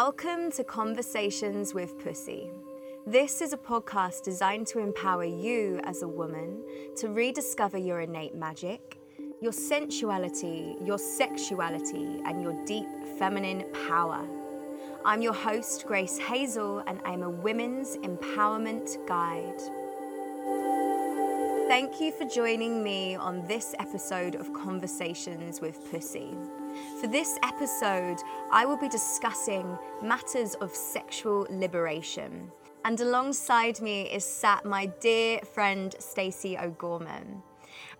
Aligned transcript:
Welcome 0.00 0.52
to 0.52 0.62
Conversations 0.62 1.72
with 1.72 1.98
Pussy. 2.04 2.50
This 3.06 3.40
is 3.40 3.54
a 3.54 3.56
podcast 3.56 4.24
designed 4.24 4.66
to 4.66 4.78
empower 4.78 5.24
you 5.24 5.80
as 5.84 6.02
a 6.02 6.06
woman 6.06 6.62
to 6.96 7.08
rediscover 7.08 7.78
your 7.78 8.02
innate 8.02 8.34
magic, 8.34 8.98
your 9.40 9.52
sensuality, 9.52 10.76
your 10.84 10.98
sexuality, 10.98 12.20
and 12.26 12.42
your 12.42 12.52
deep 12.66 12.86
feminine 13.18 13.64
power. 13.88 14.22
I'm 15.06 15.22
your 15.22 15.32
host, 15.32 15.86
Grace 15.86 16.18
Hazel, 16.18 16.80
and 16.86 17.00
I'm 17.06 17.22
a 17.22 17.30
women's 17.30 17.96
empowerment 17.96 18.98
guide. 19.08 19.62
Thank 21.68 22.02
you 22.02 22.12
for 22.12 22.26
joining 22.26 22.84
me 22.84 23.14
on 23.14 23.46
this 23.48 23.74
episode 23.78 24.34
of 24.34 24.52
Conversations 24.52 25.62
with 25.62 25.90
Pussy. 25.90 26.36
For 27.00 27.06
this 27.06 27.38
episode, 27.42 28.18
I 28.50 28.64
will 28.64 28.76
be 28.76 28.88
discussing 28.88 29.78
matters 30.02 30.54
of 30.54 30.74
sexual 30.74 31.46
liberation. 31.50 32.50
And 32.84 33.00
alongside 33.00 33.80
me 33.80 34.02
is 34.02 34.24
sat 34.24 34.64
my 34.64 34.86
dear 34.86 35.40
friend 35.40 35.94
Stacey 35.98 36.56
O'Gorman. 36.56 37.42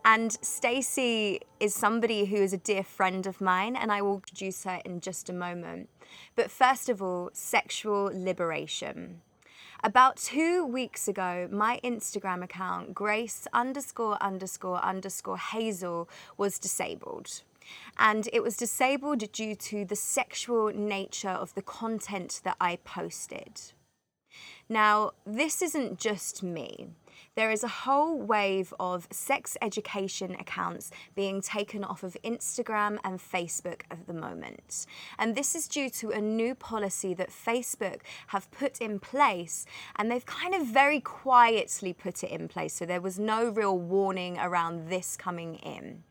And 0.04 0.32
Stacey 0.40 1.40
is 1.58 1.74
somebody 1.74 2.24
who 2.24 2.36
is 2.36 2.52
a 2.52 2.58
dear 2.58 2.84
friend 2.84 3.26
of 3.26 3.40
mine, 3.40 3.74
and 3.76 3.90
I 3.90 4.02
will 4.02 4.16
introduce 4.16 4.64
her 4.64 4.80
in 4.84 5.00
just 5.00 5.28
a 5.28 5.32
moment. 5.32 5.88
But 6.36 6.50
first 6.50 6.88
of 6.88 7.02
all, 7.02 7.30
sexual 7.32 8.10
liberation. 8.14 9.22
About 9.82 10.16
two 10.16 10.64
weeks 10.64 11.06
ago, 11.08 11.48
my 11.50 11.80
Instagram 11.84 12.42
account, 12.42 12.94
Grace 12.94 13.46
underscore 13.52 14.16
underscore 14.22 14.82
underscore 14.84 15.38
Hazel, 15.38 16.08
was 16.36 16.58
disabled 16.58 17.42
and 17.98 18.28
it 18.32 18.42
was 18.42 18.56
disabled 18.56 19.30
due 19.32 19.54
to 19.54 19.84
the 19.84 19.96
sexual 19.96 20.72
nature 20.72 21.28
of 21.28 21.54
the 21.54 21.62
content 21.62 22.40
that 22.44 22.56
I 22.60 22.76
posted. 22.76 23.60
Now, 24.68 25.12
this 25.24 25.62
isn't 25.62 25.98
just 25.98 26.42
me. 26.42 26.88
There 27.34 27.50
is 27.50 27.62
a 27.62 27.68
whole 27.68 28.18
wave 28.18 28.72
of 28.80 29.06
sex 29.10 29.56
education 29.60 30.34
accounts 30.40 30.90
being 31.14 31.40
taken 31.40 31.84
off 31.84 32.02
of 32.02 32.16
Instagram 32.24 32.98
and 33.04 33.18
Facebook 33.20 33.82
at 33.90 34.06
the 34.06 34.14
moment. 34.14 34.86
And 35.18 35.34
this 35.34 35.54
is 35.54 35.68
due 35.68 35.90
to 35.90 36.10
a 36.10 36.20
new 36.20 36.54
policy 36.54 37.14
that 37.14 37.30
Facebook 37.30 38.00
have 38.28 38.50
put 38.50 38.80
in 38.80 38.98
place, 38.98 39.66
and 39.96 40.10
they've 40.10 40.24
kind 40.24 40.54
of 40.54 40.66
very 40.66 41.00
quietly 41.00 41.92
put 41.92 42.24
it 42.24 42.30
in 42.30 42.48
place. 42.48 42.74
So 42.74 42.86
there 42.86 43.02
was 43.02 43.18
no 43.18 43.50
real 43.50 43.78
warning 43.78 44.38
around 44.38 44.88
this 44.88 45.16
coming 45.16 45.56
in. 45.56 46.04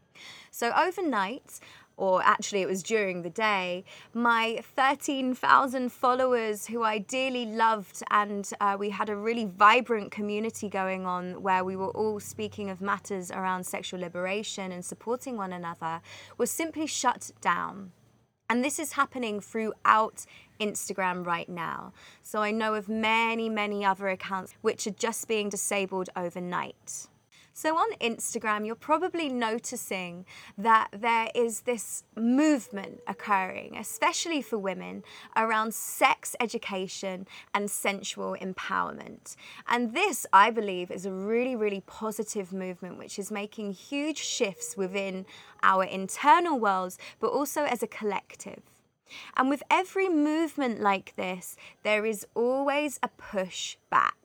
So 0.52 0.72
overnight, 0.72 1.60
or 1.98 2.22
actually 2.24 2.62
it 2.62 2.68
was 2.68 2.84
during 2.84 3.22
the 3.22 3.30
day, 3.30 3.84
my 4.14 4.60
13,000 4.76 5.92
followers 5.92 6.68
who 6.68 6.84
I 6.84 6.98
dearly 6.98 7.46
loved, 7.46 8.04
and 8.12 8.50
uh, 8.60 8.76
we 8.78 8.90
had 8.90 9.10
a 9.10 9.16
really 9.16 9.46
vibrant 9.46 10.12
community 10.12 10.70
going 10.70 11.06
on 11.06 11.42
where 11.42 11.64
we 11.64 11.76
were 11.76 11.92
all 11.92 12.20
speaking 12.20 12.70
of 12.70 12.82
matters 12.82 13.32
around 13.32 13.66
sexual 13.66 14.00
liberation 14.00 14.72
and 14.72 14.84
supporting 14.84 15.38
one 15.38 15.54
another, 15.54 16.02
was 16.38 16.52
simply 16.52 16.88
shut 16.88 17.32
down. 17.42 17.92
And 18.50 18.64
this 18.64 18.78
is 18.78 18.94
happening 18.94 19.40
throughout 19.40 20.26
Instagram 20.60 21.26
right 21.26 21.50
now. 21.50 21.94
So 22.22 22.44
I 22.44 22.52
know 22.52 22.76
of 22.76 22.88
many, 22.88 23.50
many 23.50 23.84
other 23.84 24.08
accounts 24.10 24.54
which 24.62 24.86
are 24.86 24.92
just 24.92 25.28
being 25.28 25.50
disabled 25.50 26.10
overnight. 26.16 27.08
So 27.58 27.78
on 27.78 27.90
Instagram, 28.02 28.66
you're 28.66 28.76
probably 28.76 29.30
noticing 29.30 30.26
that 30.58 30.90
there 30.92 31.30
is 31.34 31.62
this 31.62 32.04
movement 32.14 33.00
occurring, 33.08 33.78
especially 33.78 34.42
for 34.42 34.58
women, 34.58 35.04
around 35.38 35.74
sex 35.74 36.36
education 36.42 37.26
and 37.54 37.72
sensual 37.72 38.36
empowerment. 38.42 39.38
And 39.70 39.94
this, 39.94 40.26
I 40.34 40.52
believe, 40.52 40.92
is 40.92 41.06
a 41.06 41.14
really, 41.14 41.56
really 41.56 41.82
positive 41.88 42.52
movement 42.52 42.98
which 42.98 43.18
is 43.18 43.32
making 43.32 43.72
huge 43.72 44.18
shifts 44.18 44.76
within 44.76 45.26
our 45.64 45.86
internal 45.86 46.60
worlds, 46.60 46.98
but 47.22 47.28
also 47.28 47.64
as 47.64 47.82
a 47.82 47.88
collective. 47.88 48.64
And 49.38 49.50
with 49.50 49.64
every 49.72 50.10
movement 50.10 50.82
like 50.82 51.16
this, 51.16 51.56
there 51.84 52.06
is 52.06 52.28
always 52.36 53.00
a 53.02 53.08
push 53.08 53.78
back. 53.90 54.25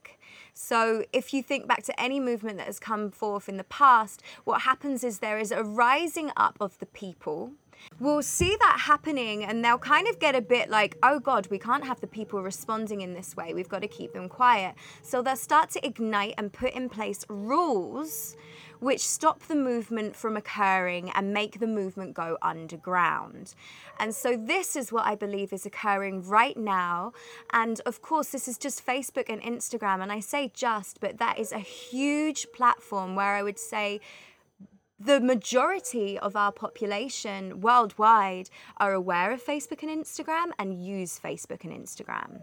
So, 0.63 1.05
if 1.11 1.33
you 1.33 1.43
think 1.43 1.67
back 1.67 1.83
to 1.85 1.99
any 1.99 2.21
movement 2.21 2.59
that 2.59 2.67
has 2.67 2.79
come 2.79 3.11
forth 3.11 3.49
in 3.49 3.57
the 3.57 3.65
past, 3.65 4.23
what 4.45 4.61
happens 4.61 5.03
is 5.03 5.19
there 5.19 5.39
is 5.39 5.53
a 5.53 5.65
rising 5.65 6.31
up 6.37 6.59
of 6.61 6.79
the 6.81 6.87
people. 6.87 7.53
We'll 7.99 8.23
see 8.23 8.57
that 8.61 8.83
happening, 8.85 9.43
and 9.43 9.65
they'll 9.65 9.79
kind 9.79 10.07
of 10.07 10.19
get 10.19 10.35
a 10.35 10.43
bit 10.43 10.69
like, 10.69 10.99
oh 11.03 11.19
God, 11.19 11.49
we 11.51 11.59
can't 11.59 11.87
have 11.87 12.03
the 12.03 12.07
people 12.07 12.43
responding 12.43 13.01
in 13.01 13.15
this 13.15 13.35
way. 13.35 13.55
We've 13.55 13.71
got 13.71 13.81
to 13.81 13.89
keep 13.89 14.13
them 14.13 14.29
quiet. 14.29 14.75
So 15.01 15.23
they'll 15.23 15.35
start 15.35 15.71
to 15.71 15.85
ignite 15.85 16.35
and 16.37 16.53
put 16.53 16.75
in 16.75 16.91
place 16.91 17.25
rules 17.31 18.37
which 18.81 19.07
stop 19.07 19.41
the 19.45 19.55
movement 19.55 20.17
from 20.17 20.37
occurring 20.37 21.11
and 21.15 21.33
make 21.33 21.61
the 21.61 21.67
movement 21.67 22.15
go 22.15 22.37
underground. 22.43 23.55
And 23.99 24.15
so, 24.15 24.37
this 24.37 24.75
is 24.75 24.91
what 24.91 25.07
I 25.07 25.15
believe 25.15 25.53
is 25.53 25.65
occurring 25.67 26.23
right 26.23 26.57
now. 26.57 27.13
And 27.53 27.81
of 27.87 28.03
course, 28.03 28.29
this 28.29 28.49
is 28.49 28.59
just 28.59 28.85
Facebook 28.85 29.29
and 29.29 29.41
Instagram. 29.43 30.03
And 30.03 30.11
I 30.11 30.21
say 30.21 30.51
just, 30.53 31.01
but 31.01 31.19
that 31.19 31.39
is 31.39 31.53
a 31.53 31.59
huge 31.59 32.47
platform 32.53 33.15
where 33.15 33.35
I 33.35 33.43
would 33.43 33.59
say, 33.59 34.01
the 34.99 35.19
majority 35.19 36.19
of 36.19 36.37
our 36.37 36.53
population 36.53 37.63
worldwide 37.63 38.51
are 38.77 38.93
aware 38.93 39.33
of 39.33 39.43
Facebook 39.43 39.83
and 39.83 39.91
Instagram 39.91 40.51
and 40.59 40.85
use 40.85 41.19
Facebook 41.19 41.65
and 41.65 41.73
Instagram. 41.73 42.43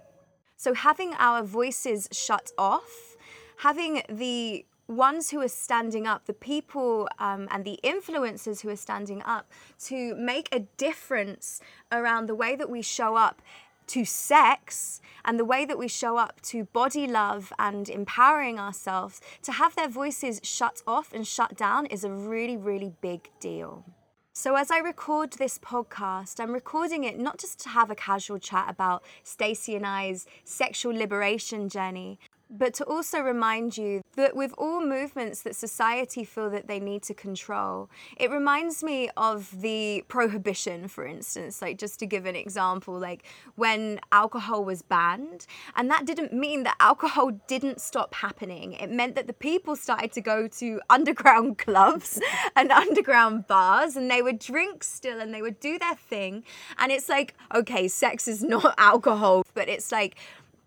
So, 0.56 0.74
having 0.74 1.14
our 1.20 1.44
voices 1.44 2.10
shut 2.12 2.52
off, 2.58 3.16
having 3.58 4.02
the 4.10 4.66
ones 4.88 5.32
who 5.32 5.42
are 5.42 5.48
standing 5.48 6.08
up, 6.08 6.26
the 6.26 6.34
people 6.34 7.08
um, 7.20 7.48
and 7.52 7.66
the 7.66 7.80
influencers 7.84 8.62
who 8.62 8.70
are 8.70 8.78
standing 8.78 9.22
up 9.24 9.52
to 9.86 10.16
make 10.16 10.48
a 10.52 10.60
difference 10.78 11.62
around 11.92 12.28
the 12.28 12.36
way 12.36 12.56
that 12.56 12.70
we 12.70 12.82
show 12.82 13.16
up 13.16 13.42
to 13.88 14.04
sex 14.04 15.02
and 15.26 15.40
the 15.40 15.46
way 15.46 15.66
that 15.66 15.78
we 15.78 15.88
show 15.88 16.18
up 16.18 16.42
to 16.42 16.66
body 16.66 17.08
love 17.08 17.54
and 17.58 17.90
empowering 17.90 18.60
ourselves, 18.60 19.22
to 19.42 19.54
have 19.54 19.76
their 19.76 19.88
voices 19.88 20.40
shut 20.44 20.82
off 20.86 21.14
and 21.14 21.26
shut 21.26 21.56
down 21.56 21.86
is 21.88 22.04
a 22.04 22.12
really, 22.12 22.58
really 22.58 22.94
big 23.02 23.30
deal. 23.40 23.86
So, 24.34 24.56
as 24.56 24.70
I 24.70 24.78
record 24.78 25.34
this 25.34 25.58
podcast, 25.58 26.40
I'm 26.40 26.52
recording 26.52 27.06
it 27.06 27.18
not 27.18 27.40
just 27.40 27.60
to 27.62 27.70
have 27.70 27.90
a 27.90 27.96
casual 27.96 28.38
chat 28.38 28.68
about 28.70 29.04
Stacey 29.24 29.76
and 29.76 29.84
I's 29.84 30.28
sexual 30.44 30.94
liberation 30.94 31.70
journey, 31.70 32.20
but 32.50 32.74
to 32.76 32.86
also 32.86 33.20
remind 33.20 33.78
you 33.78 34.02
that 34.16 34.36
with 34.36 34.54
all 34.58 34.82
movements 34.82 35.42
that 35.42 35.56
society 35.56 36.24
feel 36.24 36.50
that 36.50 36.68
they 36.68 36.80
need 36.80 37.04
to 37.04 37.14
control, 37.14 37.90
it 38.18 38.32
reminds 38.32 38.84
me 38.84 39.10
of 39.18 39.62
the 39.62 40.04
prohibition, 40.08 40.88
for 40.88 41.06
instance, 41.06 41.62
like 41.62 41.78
just 41.78 42.00
to 42.00 42.06
give 42.06 42.26
an 42.26 42.36
example, 42.36 42.98
like 42.98 43.24
when 43.56 44.00
alcohol 44.12 44.64
was 44.64 44.82
banned, 44.82 45.46
and 45.76 45.90
that 45.92 46.06
didn't 46.06 46.32
mean 46.32 46.64
that 46.64 46.76
alcohol 46.80 47.32
didn't 47.48 47.82
stop 47.82 48.14
happening. 48.14 48.74
It 48.74 48.90
meant 48.90 49.16
that 49.16 49.28
the 49.28 49.34
people 49.34 49.76
started 49.76 50.12
to 50.14 50.22
go 50.22 50.48
to 50.48 50.82
underground 50.90 51.58
clubs 51.68 52.20
and 52.56 52.72
underground 52.72 53.48
bars, 53.48 53.96
and 53.96 54.10
they 54.10 54.22
would 54.22 54.40
drink 54.40 54.84
still 54.84 55.20
and 55.20 55.34
they 55.34 55.42
would 55.42 55.60
do 55.60 55.78
their 55.78 55.96
thing. 55.96 56.44
And 56.78 56.92
it's 56.92 57.10
like, 57.10 57.36
okay, 57.54 57.88
sex 57.88 58.28
is 58.28 58.42
not 58.42 58.74
alcohol, 58.78 59.46
but 59.54 59.68
it's 59.68 59.92
like, 59.92 60.16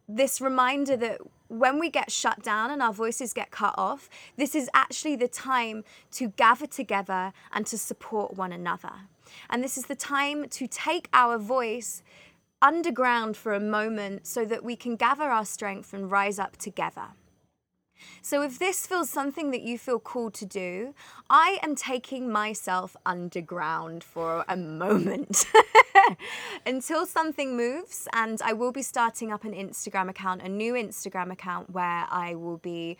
this 0.08 0.40
reminder 0.40 0.96
that 0.96 1.20
when 1.50 1.80
we 1.80 1.90
get 1.90 2.12
shut 2.12 2.42
down 2.42 2.70
and 2.70 2.80
our 2.80 2.92
voices 2.92 3.32
get 3.32 3.50
cut 3.50 3.74
off, 3.76 4.08
this 4.36 4.54
is 4.54 4.70
actually 4.72 5.16
the 5.16 5.28
time 5.28 5.82
to 6.12 6.28
gather 6.28 6.66
together 6.66 7.32
and 7.52 7.66
to 7.66 7.76
support 7.76 8.34
one 8.36 8.52
another. 8.52 8.92
And 9.50 9.62
this 9.62 9.76
is 9.76 9.86
the 9.86 9.96
time 9.96 10.48
to 10.48 10.66
take 10.68 11.08
our 11.12 11.38
voice 11.38 12.02
underground 12.62 13.36
for 13.36 13.52
a 13.52 13.60
moment 13.60 14.26
so 14.26 14.44
that 14.44 14.62
we 14.62 14.76
can 14.76 14.94
gather 14.94 15.24
our 15.24 15.44
strength 15.44 15.92
and 15.92 16.10
rise 16.10 16.38
up 16.38 16.56
together. 16.56 17.08
So, 18.22 18.42
if 18.42 18.58
this 18.58 18.86
feels 18.86 19.10
something 19.10 19.50
that 19.50 19.62
you 19.62 19.78
feel 19.78 19.98
called 19.98 20.34
to 20.34 20.46
do, 20.46 20.94
I 21.28 21.58
am 21.62 21.74
taking 21.74 22.30
myself 22.30 22.96
underground 23.06 24.04
for 24.04 24.44
a 24.48 24.56
moment 24.56 25.46
until 26.66 27.06
something 27.06 27.56
moves. 27.56 28.08
And 28.12 28.40
I 28.42 28.52
will 28.52 28.72
be 28.72 28.82
starting 28.82 29.32
up 29.32 29.44
an 29.44 29.52
Instagram 29.52 30.08
account, 30.08 30.42
a 30.42 30.48
new 30.48 30.74
Instagram 30.74 31.32
account 31.32 31.70
where 31.70 32.06
I 32.10 32.34
will 32.34 32.58
be 32.58 32.96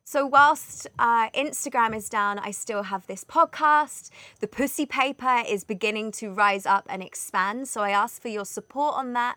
So, 0.04 0.26
whilst 0.26 0.88
uh, 0.98 1.30
Instagram 1.30 1.96
is 1.96 2.10
down, 2.10 2.40
I 2.40 2.50
still 2.50 2.84
have 2.84 3.06
this 3.06 3.24
podcast. 3.24 4.10
The 4.40 4.48
Pussy 4.48 4.88
Paper 4.88 5.44
is 5.48 5.64
beginning 5.64 6.12
to 6.14 6.34
rise 6.34 6.66
up 6.66 6.88
and 6.90 7.04
expand. 7.04 7.68
So, 7.68 7.82
I 7.82 7.92
ask 7.92 8.20
for 8.20 8.30
your 8.30 8.46
support 8.46 8.96
on 8.96 9.14
that. 9.14 9.36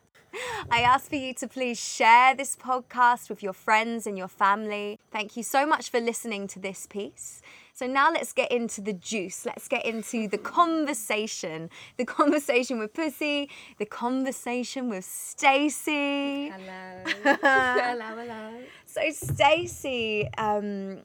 I 0.71 0.81
ask 0.81 1.09
for 1.11 1.17
you 1.17 1.35
to 1.35 1.47
please 1.47 1.79
share 1.79 2.35
this 2.35 2.57
podcast 2.57 3.29
with 3.29 3.43
your 3.43 3.53
friends 3.53 4.07
and 4.07 4.19
your 4.19 4.29
family. 4.29 4.99
Thank 5.13 5.37
you 5.37 5.43
so 5.43 5.67
much 5.67 5.91
for 5.91 6.01
listening 6.01 6.49
to 6.49 6.59
this 6.59 6.87
piece. 6.87 7.43
So 7.75 7.89
now 7.89 8.13
let's 8.13 8.33
get 8.33 8.53
into 8.53 8.81
the 8.81 8.93
juice. 8.93 9.45
Let's 9.45 9.67
get 9.67 9.85
into 9.85 10.29
the 10.29 10.39
conversation. 10.39 11.71
The 11.97 12.05
conversation 12.05 12.79
with 12.79 12.95
Pussy, 12.95 13.51
the 13.79 13.85
conversation 13.85 14.89
with 14.89 15.05
Stacey. 15.05 16.51
Hello. 16.51 17.37
hello, 17.43 18.17
hello. 18.17 18.51
So 18.87 19.01
Stacey, 19.11 20.29
um, 20.39 21.01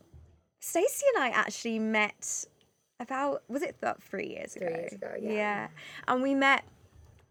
Stacey 0.59 1.05
and 1.15 1.23
I 1.23 1.29
actually 1.29 1.79
met 1.79 2.45
about 2.99 3.41
was 3.47 3.63
it 3.63 3.75
about 3.79 4.03
three 4.03 4.27
years 4.27 4.55
ago? 4.55 4.67
Three 4.67 4.75
years 4.75 4.93
ago, 4.93 5.13
yeah. 5.19 5.31
Yeah, 5.31 5.67
and 6.07 6.21
we 6.21 6.35
met 6.35 6.65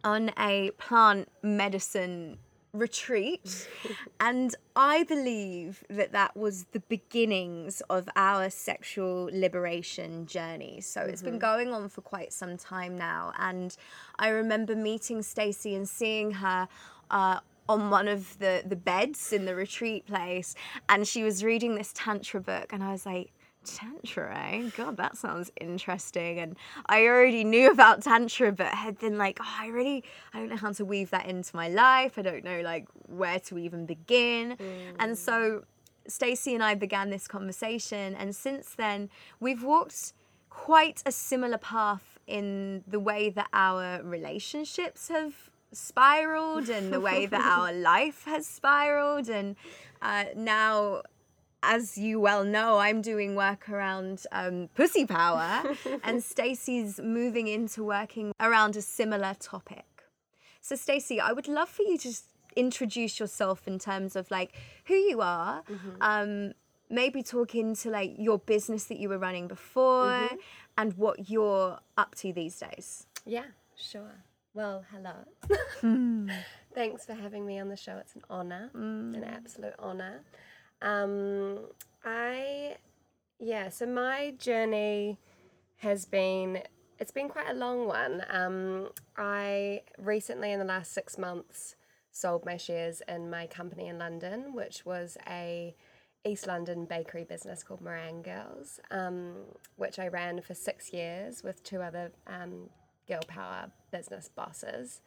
on 0.02 0.32
a 0.36 0.72
plant 0.78 1.28
medicine 1.44 2.38
retreat. 2.72 3.68
And 4.20 4.54
i 4.74 5.04
believe 5.04 5.84
that 5.88 6.12
that 6.12 6.36
was 6.36 6.66
the 6.72 6.80
beginnings 6.80 7.80
of 7.88 8.08
our 8.16 8.50
sexual 8.50 9.30
liberation 9.32 10.26
journey. 10.26 10.80
So 10.80 11.02
it's 11.02 11.22
been 11.22 11.38
going 11.38 11.72
on 11.72 11.88
for 11.88 12.00
quite 12.00 12.32
some 12.32 12.56
time 12.56 12.98
now. 12.98 13.32
And 13.38 13.76
i 14.18 14.28
remember 14.28 14.74
meeting 14.74 15.22
stacey 15.22 15.74
and 15.74 15.88
seeing 15.88 16.32
her 16.32 16.68
uh, 17.10 17.40
on 17.68 17.90
one 17.90 18.08
of 18.08 18.38
the 18.38 18.62
the 18.66 18.76
beds 18.76 19.32
in 19.32 19.44
the 19.44 19.54
retreat 19.54 20.06
place. 20.06 20.54
And 20.88 21.06
she 21.06 21.22
was 21.22 21.44
reading 21.44 21.76
this 21.76 21.92
tantra 21.94 22.40
book. 22.40 22.72
And 22.72 22.82
i 22.82 22.90
was 22.90 23.06
like 23.06 23.32
Tantra, 23.76 24.36
eh? 24.36 24.70
God, 24.76 24.96
that 24.96 25.16
sounds 25.16 25.50
interesting. 25.60 26.38
And 26.38 26.56
I 26.86 27.06
already 27.06 27.44
knew 27.44 27.70
about 27.70 28.02
Tantra, 28.02 28.52
but 28.52 28.68
had 28.68 28.98
been 28.98 29.18
like, 29.18 29.38
oh, 29.40 29.56
I 29.58 29.68
really, 29.68 30.04
I 30.32 30.38
don't 30.38 30.48
know 30.48 30.56
how 30.56 30.72
to 30.72 30.84
weave 30.84 31.10
that 31.10 31.26
into 31.26 31.54
my 31.54 31.68
life. 31.68 32.18
I 32.18 32.22
don't 32.22 32.44
know, 32.44 32.60
like, 32.60 32.86
where 33.06 33.40
to 33.40 33.58
even 33.58 33.86
begin. 33.86 34.56
Mm. 34.56 34.94
And 34.98 35.18
so 35.18 35.64
Stacey 36.06 36.54
and 36.54 36.64
I 36.64 36.74
began 36.74 37.10
this 37.10 37.28
conversation. 37.28 38.14
And 38.14 38.34
since 38.34 38.74
then, 38.74 39.10
we've 39.40 39.62
walked 39.62 40.12
quite 40.50 41.02
a 41.06 41.12
similar 41.12 41.58
path 41.58 42.18
in 42.26 42.82
the 42.86 42.98
way 42.98 43.30
that 43.30 43.48
our 43.52 44.02
relationships 44.02 45.08
have 45.08 45.50
spiraled 45.72 46.68
and 46.68 46.92
the 46.92 47.00
way 47.00 47.26
that 47.26 47.40
our 47.40 47.72
life 47.92 48.24
has 48.24 48.46
spiraled. 48.46 49.28
And 49.28 49.56
uh, 50.02 50.24
now, 50.34 51.02
as 51.62 51.98
you 51.98 52.20
well 52.20 52.44
know, 52.44 52.78
I'm 52.78 53.02
doing 53.02 53.34
work 53.34 53.68
around 53.68 54.24
um, 54.32 54.68
pussy 54.74 55.06
power, 55.06 55.62
and 56.04 56.22
Stacey's 56.22 57.00
moving 57.00 57.48
into 57.48 57.82
working 57.84 58.32
around 58.40 58.76
a 58.76 58.82
similar 58.82 59.34
topic. 59.38 59.84
So, 60.60 60.76
Stacey, 60.76 61.20
I 61.20 61.32
would 61.32 61.48
love 61.48 61.68
for 61.68 61.82
you 61.82 61.98
to 61.98 62.12
introduce 62.56 63.20
yourself 63.20 63.66
in 63.66 63.78
terms 63.78 64.16
of 64.16 64.30
like 64.30 64.54
who 64.84 64.94
you 64.94 65.20
are. 65.20 65.62
Mm-hmm. 65.62 65.90
Um, 66.00 66.52
maybe 66.90 67.22
talk 67.22 67.54
into 67.54 67.90
like 67.90 68.14
your 68.18 68.38
business 68.38 68.84
that 68.84 68.98
you 68.98 69.08
were 69.08 69.18
running 69.18 69.48
before 69.48 70.06
mm-hmm. 70.06 70.36
and 70.76 70.94
what 70.94 71.28
you're 71.28 71.78
up 71.96 72.14
to 72.16 72.32
these 72.32 72.58
days. 72.58 73.06
Yeah, 73.26 73.44
sure. 73.76 74.24
Well, 74.54 74.84
hello. 74.90 75.58
mm. 75.82 76.32
Thanks 76.74 77.04
for 77.04 77.14
having 77.14 77.46
me 77.46 77.58
on 77.58 77.68
the 77.68 77.76
show. 77.76 77.96
It's 77.98 78.14
an 78.14 78.22
honor, 78.30 78.70
mm. 78.74 79.14
an 79.14 79.24
absolute 79.24 79.74
honor. 79.78 80.22
Um, 80.82 81.58
I, 82.04 82.76
yeah, 83.38 83.68
so 83.68 83.86
my 83.86 84.34
journey 84.38 85.18
has 85.76 86.04
been, 86.04 86.62
it's 86.98 87.12
been 87.12 87.28
quite 87.28 87.50
a 87.50 87.54
long 87.54 87.86
one. 87.86 88.24
Um, 88.30 88.88
I 89.16 89.82
recently, 89.98 90.52
in 90.52 90.58
the 90.58 90.64
last 90.64 90.92
six 90.92 91.18
months, 91.18 91.76
sold 92.10 92.44
my 92.44 92.56
shares 92.56 93.02
in 93.08 93.30
my 93.30 93.46
company 93.46 93.86
in 93.88 93.98
London, 93.98 94.54
which 94.54 94.84
was 94.84 95.16
a 95.28 95.74
East 96.24 96.46
London 96.46 96.84
bakery 96.84 97.24
business 97.24 97.62
called 97.62 97.80
Meringue 97.80 98.22
Girls, 98.22 98.80
um, 98.90 99.34
which 99.76 99.98
I 99.98 100.08
ran 100.08 100.40
for 100.40 100.54
six 100.54 100.92
years 100.92 101.42
with 101.42 101.62
two 101.62 101.80
other 101.80 102.10
um, 102.26 102.68
girl 103.06 103.22
power 103.28 103.70
business 103.92 104.28
bosses 104.28 105.00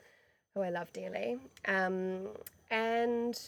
who 0.54 0.62
I 0.62 0.70
love 0.70 0.92
dearly. 0.94 1.38
Um, 1.68 2.28
and 2.70 3.40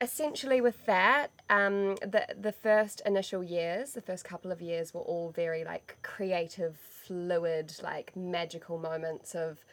essentially 0.00 0.60
with 0.60 0.86
that 0.86 1.30
um, 1.50 1.96
the 1.96 2.26
the 2.38 2.52
first 2.52 3.02
initial 3.04 3.42
years 3.42 3.92
the 3.92 4.00
first 4.00 4.24
couple 4.24 4.50
of 4.50 4.62
years 4.62 4.94
were 4.94 5.00
all 5.02 5.30
very 5.30 5.64
like 5.64 5.98
creative 6.02 6.76
fluid 6.78 7.74
like 7.82 8.14
magical 8.16 8.78
moments 8.78 9.34
of 9.34 9.64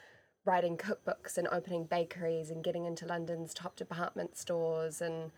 writing 0.45 0.77
cookbooks 0.77 1.37
and 1.37 1.47
opening 1.51 1.85
bakeries 1.85 2.49
and 2.49 2.63
getting 2.63 2.85
into 2.85 3.05
london's 3.05 3.53
top 3.53 3.75
department 3.75 4.37
stores 4.37 5.01
and 5.01 5.31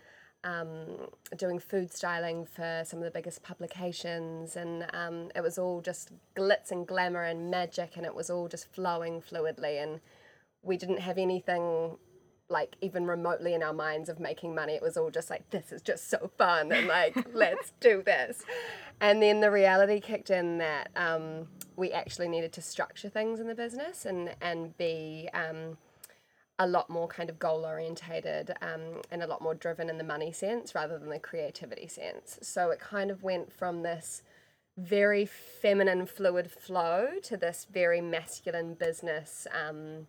um, 0.44 1.10
doing 1.38 1.60
food 1.60 1.92
styling 1.94 2.46
for 2.46 2.84
some 2.86 3.00
of 3.00 3.06
the 3.06 3.12
biggest 3.12 3.44
publications. 3.44 4.56
And 4.56 4.86
um, 4.94 5.32
it 5.36 5.42
was 5.42 5.58
all 5.58 5.82
just 5.82 6.12
glitz 6.36 6.72
and 6.72 6.88
glamour 6.88 7.24
and 7.24 7.52
magic 7.52 7.98
and 7.98 8.06
it 8.06 8.16
was 8.16 8.30
all 8.30 8.48
just 8.48 8.72
flowing 8.74 9.22
fluidly. 9.22 9.82
And 9.82 10.00
we 10.62 10.78
didn't 10.78 11.00
have 11.00 11.18
anything 11.18 11.98
like 12.50 12.76
even 12.82 13.06
remotely 13.06 13.54
in 13.54 13.64
our 13.64 13.74
minds 13.74 14.10
of 14.10 14.20
making 14.20 14.56
money. 14.56 14.74
It 14.74 14.82
was 14.82 14.98
all 14.98 15.12
just 15.12 15.30
like, 15.30 15.50
this 15.52 15.72
is 15.72 15.82
just 15.82 16.10
so 16.10 16.32
fun 16.38 16.72
and 16.72 16.88
like, 16.88 17.16
let's 17.34 17.74
do 17.80 18.02
this. 18.02 18.44
And 19.00 19.22
then 19.22 19.40
the 19.40 19.52
reality 19.52 20.00
kicked 20.00 20.30
in 20.30 20.58
that 20.58 20.90
um, 20.96 21.48
we 21.76 21.92
actually 21.92 22.28
needed 22.28 22.52
to 22.54 22.62
structure 22.62 23.10
things 23.10 23.40
in 23.40 23.48
the 23.48 23.56
business 23.56 24.06
and, 24.06 24.36
and 24.42 24.76
be 24.78 25.30
um, 25.34 25.78
a 26.58 26.68
lot 26.68 26.90
more 26.90 27.08
kind 27.08 27.30
of 27.30 27.40
goal 27.40 27.66
orientated 27.66 28.54
um, 28.62 29.02
and 29.12 29.24
a 29.24 29.28
lot 29.28 29.42
more 29.42 29.54
driven 29.54 29.90
in 29.90 29.98
the 29.98 30.04
money 30.04 30.32
sense 30.32 30.76
rather 30.76 30.98
than 30.98 31.10
the 31.10 31.20
creativity 31.20 31.88
sense. 31.88 32.40
So 32.42 32.72
it 32.72 32.80
kind 32.80 33.12
of 33.12 33.24
went 33.24 33.54
from 33.54 33.84
this 33.84 34.24
very 34.76 35.26
feminine 35.26 36.06
fluid 36.06 36.50
flow 36.50 37.08
to 37.24 37.38
this 37.38 37.68
very 37.72 38.02
masculine 38.02 38.74
business 38.74 39.46
um, 39.54 40.08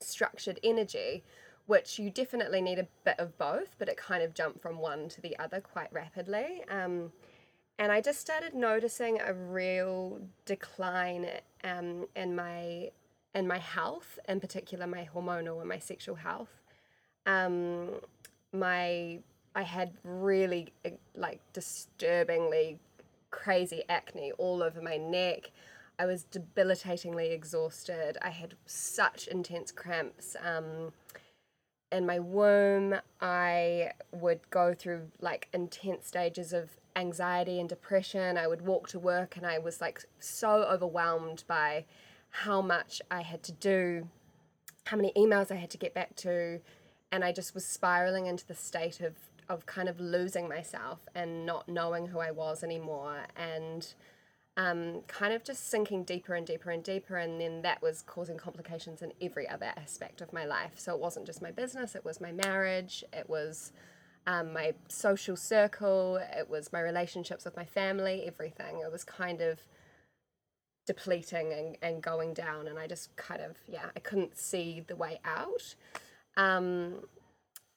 structured 0.00 0.60
energy 0.62 1.24
which 1.66 1.98
you 1.98 2.10
definitely 2.10 2.60
need 2.60 2.78
a 2.78 2.86
bit 3.04 3.18
of 3.18 3.36
both, 3.38 3.76
but 3.78 3.88
it 3.88 3.96
kind 3.96 4.22
of 4.22 4.34
jumped 4.34 4.60
from 4.60 4.78
one 4.78 5.08
to 5.08 5.20
the 5.20 5.36
other 5.38 5.60
quite 5.60 5.92
rapidly. 5.92 6.64
Um, 6.70 7.12
and 7.78 7.92
I 7.92 8.00
just 8.00 8.20
started 8.20 8.54
noticing 8.54 9.20
a 9.20 9.34
real 9.34 10.20
decline 10.44 11.26
um, 11.64 12.06
in 12.14 12.34
my 12.34 12.90
in 13.34 13.46
my 13.46 13.58
health, 13.58 14.18
in 14.28 14.40
particular 14.40 14.86
my 14.86 15.06
hormonal 15.14 15.60
and 15.60 15.68
my 15.68 15.78
sexual 15.78 16.14
health. 16.14 16.62
Um, 17.26 18.00
my 18.52 19.18
I 19.54 19.62
had 19.62 19.92
really 20.04 20.72
eh, 20.84 20.92
like 21.14 21.40
disturbingly 21.52 22.78
crazy 23.30 23.82
acne 23.88 24.32
all 24.38 24.62
over 24.62 24.80
my 24.80 24.96
neck. 24.96 25.50
I 25.98 26.06
was 26.06 26.24
debilitatingly 26.24 27.30
exhausted. 27.32 28.18
I 28.22 28.30
had 28.30 28.54
such 28.66 29.28
intense 29.28 29.72
cramps. 29.72 30.36
Um, 30.42 30.92
in 31.92 32.06
my 32.06 32.18
womb, 32.18 32.96
I 33.20 33.92
would 34.12 34.48
go 34.50 34.74
through 34.74 35.08
like 35.20 35.48
intense 35.52 36.06
stages 36.06 36.52
of 36.52 36.70
anxiety 36.96 37.60
and 37.60 37.68
depression. 37.68 38.36
I 38.36 38.46
would 38.46 38.62
walk 38.62 38.88
to 38.88 38.98
work 38.98 39.36
and 39.36 39.46
I 39.46 39.58
was 39.58 39.80
like 39.80 40.04
so 40.18 40.64
overwhelmed 40.64 41.44
by 41.46 41.84
how 42.30 42.60
much 42.60 43.00
I 43.10 43.22
had 43.22 43.42
to 43.44 43.52
do, 43.52 44.08
how 44.84 44.96
many 44.96 45.12
emails 45.16 45.50
I 45.50 45.56
had 45.56 45.70
to 45.70 45.78
get 45.78 45.94
back 45.94 46.16
to, 46.16 46.60
and 47.12 47.24
I 47.24 47.32
just 47.32 47.54
was 47.54 47.64
spiraling 47.64 48.26
into 48.26 48.46
the 48.46 48.54
state 48.54 49.00
of 49.00 49.14
of 49.48 49.64
kind 49.64 49.88
of 49.88 50.00
losing 50.00 50.48
myself 50.48 50.98
and 51.14 51.46
not 51.46 51.68
knowing 51.68 52.08
who 52.08 52.18
I 52.18 52.32
was 52.32 52.64
anymore 52.64 53.26
and 53.36 53.94
um, 54.56 55.02
kind 55.06 55.34
of 55.34 55.44
just 55.44 55.68
sinking 55.68 56.04
deeper 56.04 56.34
and 56.34 56.46
deeper 56.46 56.70
and 56.70 56.82
deeper. 56.82 57.16
And 57.16 57.40
then 57.40 57.62
that 57.62 57.82
was 57.82 58.02
causing 58.02 58.38
complications 58.38 59.02
in 59.02 59.12
every 59.20 59.48
other 59.48 59.72
aspect 59.76 60.20
of 60.20 60.32
my 60.32 60.44
life. 60.44 60.72
So 60.76 60.94
it 60.94 61.00
wasn't 61.00 61.26
just 61.26 61.42
my 61.42 61.50
business, 61.50 61.94
it 61.94 62.04
was 62.04 62.20
my 62.20 62.32
marriage, 62.32 63.04
it 63.12 63.28
was 63.28 63.72
um, 64.26 64.52
my 64.52 64.74
social 64.88 65.36
circle, 65.36 66.16
it 66.36 66.48
was 66.48 66.72
my 66.72 66.80
relationships 66.80 67.44
with 67.44 67.56
my 67.56 67.64
family, 67.64 68.24
everything. 68.26 68.80
It 68.84 68.90
was 68.90 69.04
kind 69.04 69.40
of 69.40 69.60
depleting 70.86 71.52
and, 71.52 71.76
and 71.82 72.02
going 72.02 72.32
down. 72.32 72.66
And 72.66 72.78
I 72.78 72.86
just 72.86 73.14
kind 73.16 73.42
of, 73.42 73.56
yeah, 73.68 73.90
I 73.94 74.00
couldn't 74.00 74.36
see 74.36 74.82
the 74.86 74.96
way 74.96 75.20
out. 75.24 75.74
Um, 76.36 77.02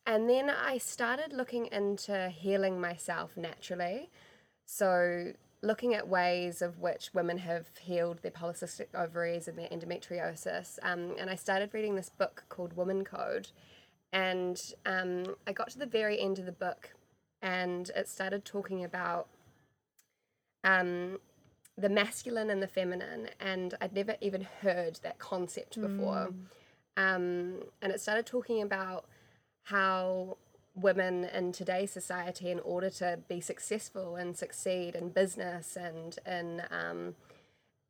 and 0.06 0.30
then 0.30 0.50
I 0.50 0.78
started 0.78 1.34
looking 1.34 1.68
into 1.68 2.30
healing 2.30 2.80
myself 2.80 3.36
naturally. 3.38 4.10
So 4.66 5.34
looking 5.62 5.94
at 5.94 6.08
ways 6.08 6.62
of 6.62 6.80
which 6.80 7.10
women 7.14 7.40
have 7.40 7.68
healed 7.82 8.22
their 8.22 8.32
polycystic 8.32 8.88
ovaries 8.94 9.48
and 9.48 9.58
their 9.58 9.68
endometriosis. 9.68 10.80
Um, 10.84 11.16
and 11.20 11.30
I 11.30 11.36
started 11.36 11.74
reading 11.74 11.96
this 11.96 12.10
book 12.10 12.46
called 12.50 12.74
Woman 12.74 13.04
Code. 13.04 13.50
And 14.14 14.60
um, 14.86 15.36
I 15.46 15.52
got 15.52 15.70
to 15.72 15.80
the 15.80 15.86
very 15.86 16.20
end 16.20 16.40
of 16.40 16.46
the 16.46 16.52
book 16.52 16.92
and 17.42 17.92
it 17.96 18.08
started 18.08 18.46
talking 18.46 18.84
about 18.84 19.28
um, 20.64 21.20
the 21.78 21.90
masculine 21.90 22.50
and 22.50 22.64
the 22.64 22.68
feminine. 22.68 23.30
And 23.40 23.76
I'd 23.82 23.94
never 23.94 24.16
even 24.22 24.48
heard 24.62 25.00
that 25.04 25.20
concept 25.20 25.80
before. 25.80 26.30
Um, 26.98 27.64
and 27.82 27.92
it 27.92 28.02
started 28.02 28.26
talking 28.26 28.62
about 28.62 29.06
how 29.64 30.38
women 30.76 31.26
in 31.26 31.52
today's 31.52 31.92
society, 31.92 32.52
in 32.52 32.60
order 32.60 32.90
to 32.90 33.20
be 33.28 33.42
successful 33.42 34.16
and 34.16 34.38
succeed 34.38 34.96
in 34.96 35.10
business 35.10 35.76
and 35.76 36.18
in 36.26 36.62
um, 36.72 37.16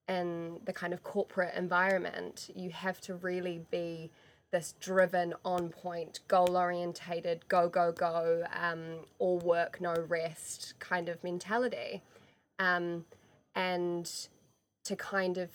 in 0.07 0.59
the 0.65 0.73
kind 0.73 0.91
of 0.93 1.03
corporate 1.03 1.53
environment, 1.55 2.49
you 2.55 2.71
have 2.71 2.99
to 3.01 3.13
really 3.15 3.61
be 3.69 4.09
this 4.51 4.73
driven, 4.79 5.35
on 5.45 5.69
point, 5.69 6.21
goal 6.27 6.57
orientated, 6.57 7.47
go 7.47 7.69
go 7.69 7.91
go, 7.91 8.43
um, 8.59 9.05
all 9.19 9.37
work 9.39 9.79
no 9.79 9.93
rest 10.07 10.73
kind 10.79 11.07
of 11.07 11.23
mentality, 11.23 12.01
um, 12.57 13.05
and 13.53 14.27
to 14.83 14.95
kind 14.95 15.37
of 15.37 15.49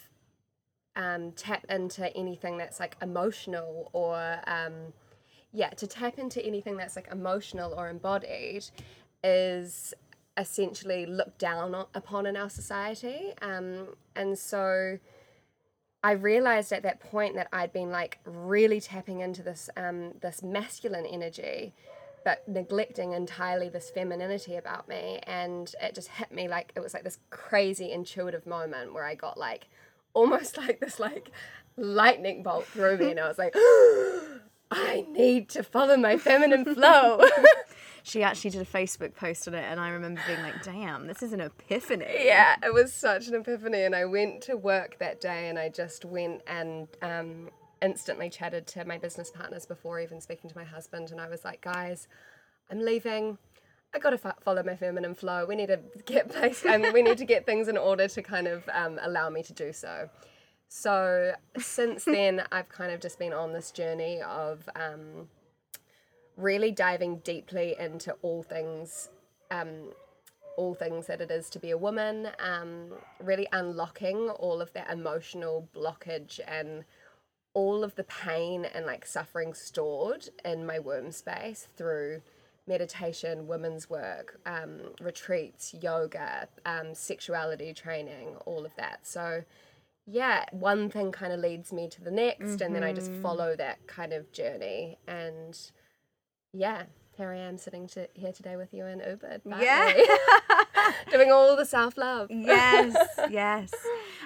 um, 0.95 1.33
tap 1.33 1.65
into 1.69 2.17
anything 2.17 2.57
that's 2.57 2.79
like 2.79 2.97
emotional 3.03 3.91
or 3.93 4.39
um, 4.47 4.93
yeah, 5.55 5.71
to 5.71 5.87
tap 5.87 6.19
into 6.19 6.45
anything 6.45 6.77
that's 6.77 6.97
like 6.97 7.09
emotional 7.13 7.75
or 7.75 7.89
embodied 7.89 8.65
is 9.23 9.95
essentially 10.37 11.07
looked 11.07 11.39
down 11.39 11.77
on, 11.77 11.87
upon 11.95 12.27
in 12.27 12.37
our 12.37 12.51
society. 12.51 13.33
Um, 13.41 13.95
and 14.17 14.37
so 14.37 14.99
I 16.03 16.13
realized 16.13 16.73
at 16.73 16.83
that 16.83 16.99
point 16.99 17.37
that 17.37 17.49
I'd 17.53 17.73
been 17.73 17.91
like 17.91 18.19
really 18.25 18.81
tapping 18.81 19.21
into 19.21 19.43
this 19.43 19.71
um, 19.77 20.15
this 20.21 20.43
masculine 20.43 21.07
energy, 21.07 21.73
but 22.25 22.47
neglecting 22.49 23.13
entirely 23.13 23.69
this 23.69 23.91
femininity 23.91 24.57
about 24.57 24.89
me. 24.89 25.21
And 25.25 25.73
it 25.81 25.95
just 25.95 26.09
hit 26.09 26.33
me 26.33 26.49
like 26.49 26.73
it 26.75 26.81
was 26.81 26.95
like 26.95 27.05
this 27.05 27.21
crazy 27.31 27.93
intuitive 27.93 28.45
moment 28.45 28.93
where 28.93 29.05
I 29.05 29.15
got 29.15 29.39
like 29.39 29.69
almost 30.15 30.59
like 30.59 30.81
this 30.81 30.99
like 30.99 31.31
lightning 31.77 32.43
bolt 32.43 32.67
through 32.67 32.99
me, 32.99 33.13
and 33.13 33.21
I 33.21 33.29
was 33.29 33.39
like. 33.39 33.55
I 34.75 35.05
need 35.11 35.49
to 35.51 35.63
follow 35.63 35.97
my 35.97 36.17
feminine 36.17 36.65
flow. 36.75 37.21
She 38.07 38.23
actually 38.23 38.51
did 38.51 38.61
a 38.61 38.67
Facebook 38.67 39.15
post 39.15 39.49
on 39.49 39.55
it, 39.55 39.65
and 39.65 39.81
I 39.81 39.89
remember 39.89 40.21
being 40.27 40.43
like, 40.43 40.63
damn, 40.63 41.07
this 41.07 41.23
is 41.23 41.33
an 41.33 41.41
epiphany. 41.41 42.05
yeah, 42.23 42.55
it 42.63 42.71
was 42.75 42.93
such 42.93 43.29
an 43.29 43.35
epiphany. 43.35 43.85
And 43.85 43.97
I 43.97 44.05
went 44.05 44.43
to 44.43 44.59
work 44.59 44.99
that 44.99 45.23
day 45.23 45.49
and 45.49 45.59
I 45.59 45.71
just 45.71 46.05
went 46.05 46.43
and 46.47 46.87
um, 47.01 47.49
instantly 47.81 48.29
chatted 48.29 48.67
to 48.67 48.85
my 48.85 48.99
business 48.99 49.31
partners 49.31 49.65
before 49.65 50.01
even 50.01 50.21
speaking 50.21 50.51
to 50.51 50.57
my 50.59 50.65
husband. 50.65 51.13
And 51.13 51.19
I 51.21 51.31
was 51.31 51.47
like, 51.47 51.63
guys, 51.63 52.07
I'm 52.71 52.81
leaving. 52.81 53.39
I 53.95 53.99
got 54.01 54.11
to 54.11 54.19
fo- 54.19 54.33
follow 54.45 54.63
my 54.63 54.77
feminine 54.77 55.15
flow. 55.15 55.47
We 55.47 55.57
need 55.57 55.69
to 55.69 55.81
get 56.05 56.29
place, 56.35 56.63
and 56.67 56.93
we 56.93 57.01
need 57.01 57.17
to 57.17 57.25
get 57.25 57.47
things 57.47 57.69
in 57.69 57.79
order 57.79 58.07
to 58.07 58.23
kind 58.23 58.49
of 58.49 58.69
um, 58.75 58.99
allow 59.01 59.31
me 59.31 59.43
to 59.45 59.55
do 59.55 59.73
so. 59.73 60.11
So 60.77 61.35
since 61.57 62.05
then, 62.05 62.43
I've 62.51 62.69
kind 62.69 62.91
of 62.91 63.01
just 63.01 63.17
been 63.21 63.33
on 63.33 63.53
this 63.53 63.71
journey 63.71 64.21
of 64.21 64.69
um, 64.75 65.29
really 66.37 66.73
diving 66.73 67.19
deeply 67.19 67.77
into 67.79 68.17
all 68.23 68.43
things, 68.43 69.09
um, 69.53 69.93
all 70.57 70.75
things 70.75 71.07
that 71.07 71.21
it 71.21 71.31
is 71.31 71.49
to 71.51 71.61
be 71.61 71.71
a 71.71 71.79
woman. 71.79 72.29
Um, 72.41 72.89
really 73.21 73.47
unlocking 73.53 74.31
all 74.31 74.61
of 74.61 74.73
that 74.73 74.91
emotional 74.91 75.69
blockage 75.73 76.41
and 76.45 76.85
all 77.55 77.85
of 77.85 77.95
the 77.95 78.05
pain 78.05 78.65
and 78.65 78.85
like 78.85 79.07
suffering 79.07 79.55
stored 79.55 80.29
in 80.45 80.67
my 80.67 80.81
womb 80.81 81.13
space 81.13 81.69
through 81.77 82.21
meditation, 82.67 83.47
women's 83.47 83.89
work, 83.89 84.41
um, 84.45 84.81
retreats, 85.01 85.73
yoga, 85.81 86.49
um, 86.67 86.97
sexuality 86.97 87.73
training, 87.73 88.35
all 88.45 88.67
of 88.67 88.75
that. 88.75 89.07
So 89.07 89.45
yeah, 90.07 90.45
one 90.51 90.91
thing 90.91 91.13
kind 91.13 91.33
of 91.33 91.41
leads 91.41 91.73
me 91.73 91.89
to 91.89 92.03
the 92.03 92.11
next, 92.11 92.61
and 92.61 92.75
then 92.75 92.85
I 92.85 92.93
just 92.93 93.11
mm-hmm. 93.11 93.23
follow 93.23 93.57
that 93.57 93.87
kind 93.87 94.13
of 94.13 94.31
journey. 94.33 94.99
And 95.09 95.59
yeah, 96.53 96.85
here 97.17 97.31
I 97.31 97.39
am 97.39 97.57
sitting 97.57 97.87
to, 97.89 98.09
here 98.15 98.33
today 98.33 98.57
with 98.57 98.75
you 98.75 98.85
in 98.87 99.01
Ubud. 99.01 99.41
Yeah. 99.61 99.95
doing 101.11 101.31
all 101.31 101.57
the 101.57 101.65
self 101.65 101.97
love. 101.97 102.31
yes, 102.31 102.95
yes. 103.31 103.73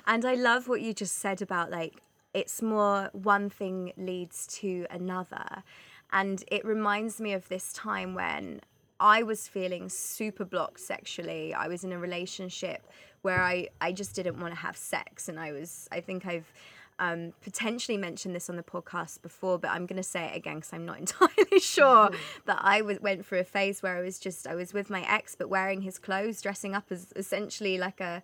And 0.07 0.25
I 0.25 0.35
love 0.35 0.69
what 0.69 0.81
you 0.81 0.93
just 0.93 1.17
said 1.17 1.43
about 1.43 1.71
like 1.71 2.01
it's 2.35 2.61
more 2.63 3.11
one 3.13 3.51
thing 3.51 3.93
leads 3.97 4.47
to 4.59 4.87
another. 4.91 5.63
And 6.11 6.43
it 6.51 6.65
reminds 6.65 7.21
me 7.21 7.33
of 7.33 7.49
this 7.49 7.73
time 7.73 8.15
when 8.15 8.61
I 9.01 9.23
was 9.23 9.47
feeling 9.49 9.89
super 9.89 10.45
blocked 10.45 10.81
sexually. 10.81 11.55
I 11.55 11.69
was 11.69 11.85
in 11.85 11.93
a 11.93 11.99
relationship 11.99 12.87
where 13.23 13.41
I, 13.43 13.69
I 13.81 13.93
just 13.93 14.15
didn't 14.15 14.41
want 14.41 14.55
to 14.55 14.61
have 14.61 14.77
sex. 14.77 15.29
And 15.29 15.39
I 15.39 15.53
was, 15.53 15.89
I 15.93 16.01
think 16.01 16.27
I've 16.27 16.53
um, 16.99 17.33
potentially 17.43 17.97
mentioned 17.97 18.35
this 18.35 18.51
on 18.51 18.57
the 18.57 18.63
podcast 18.63 19.23
before, 19.23 19.59
but 19.59 19.71
I'm 19.71 19.87
going 19.87 19.97
to 19.97 20.03
say 20.03 20.25
it 20.27 20.37
again 20.37 20.57
because 20.57 20.73
I'm 20.73 20.85
not 20.85 20.99
entirely 21.05 21.61
sure 21.61 22.11
that 22.47 22.59
I 22.61 22.79
w- 22.79 22.99
went 23.01 23.25
through 23.25 23.41
a 23.41 23.45
phase 23.45 23.83
where 23.83 23.97
I 23.97 24.01
was 24.01 24.19
just, 24.19 24.47
I 24.47 24.55
was 24.55 24.73
with 24.73 24.91
my 24.91 25.03
ex, 25.09 25.35
but 25.37 25.49
wearing 25.49 25.83
his 25.83 25.99
clothes, 25.99 26.43
dressing 26.43 26.75
up 26.75 26.87
as 26.91 27.13
essentially 27.15 27.79
like 27.79 28.01
a, 28.01 28.23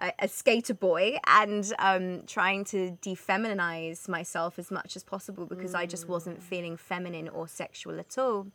a, 0.00 0.12
a 0.20 0.28
skater 0.28 0.74
boy 0.74 1.18
and 1.26 1.72
um, 1.78 2.22
trying 2.26 2.64
to 2.66 2.96
defeminize 3.02 4.08
myself 4.08 4.58
as 4.58 4.70
much 4.70 4.96
as 4.96 5.02
possible 5.02 5.46
because 5.46 5.74
I 5.74 5.86
just 5.86 6.08
wasn't 6.08 6.42
feeling 6.42 6.76
feminine 6.76 7.28
or 7.28 7.48
sexual 7.48 7.98
at 7.98 8.16
all. 8.18 8.48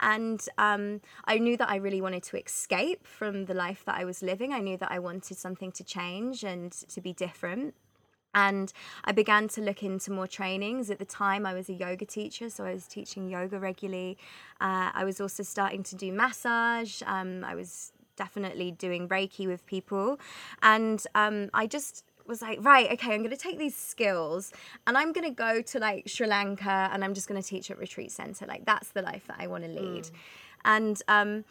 And 0.00 0.44
um, 0.58 1.00
I 1.24 1.38
knew 1.38 1.56
that 1.56 1.68
I 1.68 1.76
really 1.76 2.00
wanted 2.00 2.22
to 2.24 2.42
escape 2.42 3.06
from 3.06 3.44
the 3.44 3.54
life 3.54 3.84
that 3.84 3.96
I 3.96 4.04
was 4.04 4.22
living. 4.22 4.52
I 4.52 4.60
knew 4.60 4.76
that 4.78 4.90
I 4.90 4.98
wanted 4.98 5.36
something 5.36 5.72
to 5.72 5.84
change 5.84 6.42
and 6.42 6.72
to 6.72 7.00
be 7.00 7.12
different. 7.12 7.74
And 8.32 8.72
I 9.04 9.12
began 9.12 9.48
to 9.48 9.60
look 9.60 9.82
into 9.82 10.12
more 10.12 10.28
trainings. 10.28 10.88
At 10.88 11.00
the 11.00 11.04
time, 11.04 11.44
I 11.44 11.52
was 11.52 11.68
a 11.68 11.72
yoga 11.72 12.04
teacher, 12.04 12.48
so 12.48 12.64
I 12.64 12.72
was 12.72 12.86
teaching 12.86 13.28
yoga 13.28 13.58
regularly. 13.58 14.18
Uh, 14.60 14.90
I 14.94 15.04
was 15.04 15.20
also 15.20 15.42
starting 15.42 15.82
to 15.84 15.96
do 15.96 16.12
massage. 16.12 17.02
Um, 17.06 17.44
I 17.44 17.56
was 17.56 17.92
definitely 18.20 18.70
doing 18.70 19.08
Reiki 19.08 19.46
with 19.46 19.64
people. 19.64 20.20
And 20.62 21.02
um, 21.14 21.48
I 21.54 21.66
just 21.66 22.04
was 22.26 22.42
like, 22.42 22.58
right, 22.60 22.92
okay, 22.92 23.14
I'm 23.14 23.22
going 23.22 23.30
to 23.30 23.44
take 23.48 23.58
these 23.58 23.74
skills 23.74 24.52
and 24.86 24.98
I'm 24.98 25.12
going 25.14 25.26
to 25.26 25.34
go 25.34 25.62
to 25.62 25.78
like 25.78 26.06
Sri 26.06 26.26
Lanka 26.26 26.90
and 26.92 27.02
I'm 27.02 27.14
just 27.14 27.26
going 27.28 27.40
to 27.40 27.48
teach 27.48 27.70
at 27.70 27.78
retreat 27.78 28.12
center. 28.12 28.44
Like, 28.44 28.66
that's 28.66 28.90
the 28.90 29.00
life 29.00 29.26
that 29.28 29.36
I 29.38 29.46
want 29.46 29.64
to 29.64 29.70
lead. 29.70 30.10
And, 30.66 31.00
um, 31.08 31.44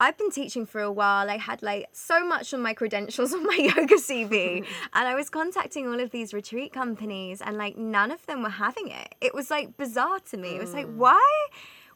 I've 0.00 0.18
been 0.18 0.30
teaching 0.30 0.66
for 0.66 0.80
a 0.80 0.90
while. 0.90 1.30
I 1.30 1.36
had 1.36 1.62
like 1.62 1.88
so 1.92 2.26
much 2.26 2.52
on 2.52 2.60
my 2.60 2.74
credentials 2.74 3.32
on 3.36 3.44
my 3.44 3.56
yoga 3.56 3.96
CV. 3.96 4.66
and 4.94 5.08
I 5.08 5.14
was 5.14 5.28
contacting 5.30 5.86
all 5.86 6.00
of 6.00 6.10
these 6.10 6.34
retreat 6.34 6.72
companies 6.72 7.40
and 7.40 7.56
like 7.56 7.76
none 7.76 8.10
of 8.10 8.24
them 8.26 8.42
were 8.42 8.48
having 8.48 8.88
it. 8.88 9.14
It 9.20 9.34
was 9.34 9.50
like 9.50 9.76
bizarre 9.76 10.20
to 10.30 10.36
me. 10.36 10.56
It 10.56 10.60
was 10.60 10.74
like, 10.74 10.88
why? 10.94 11.46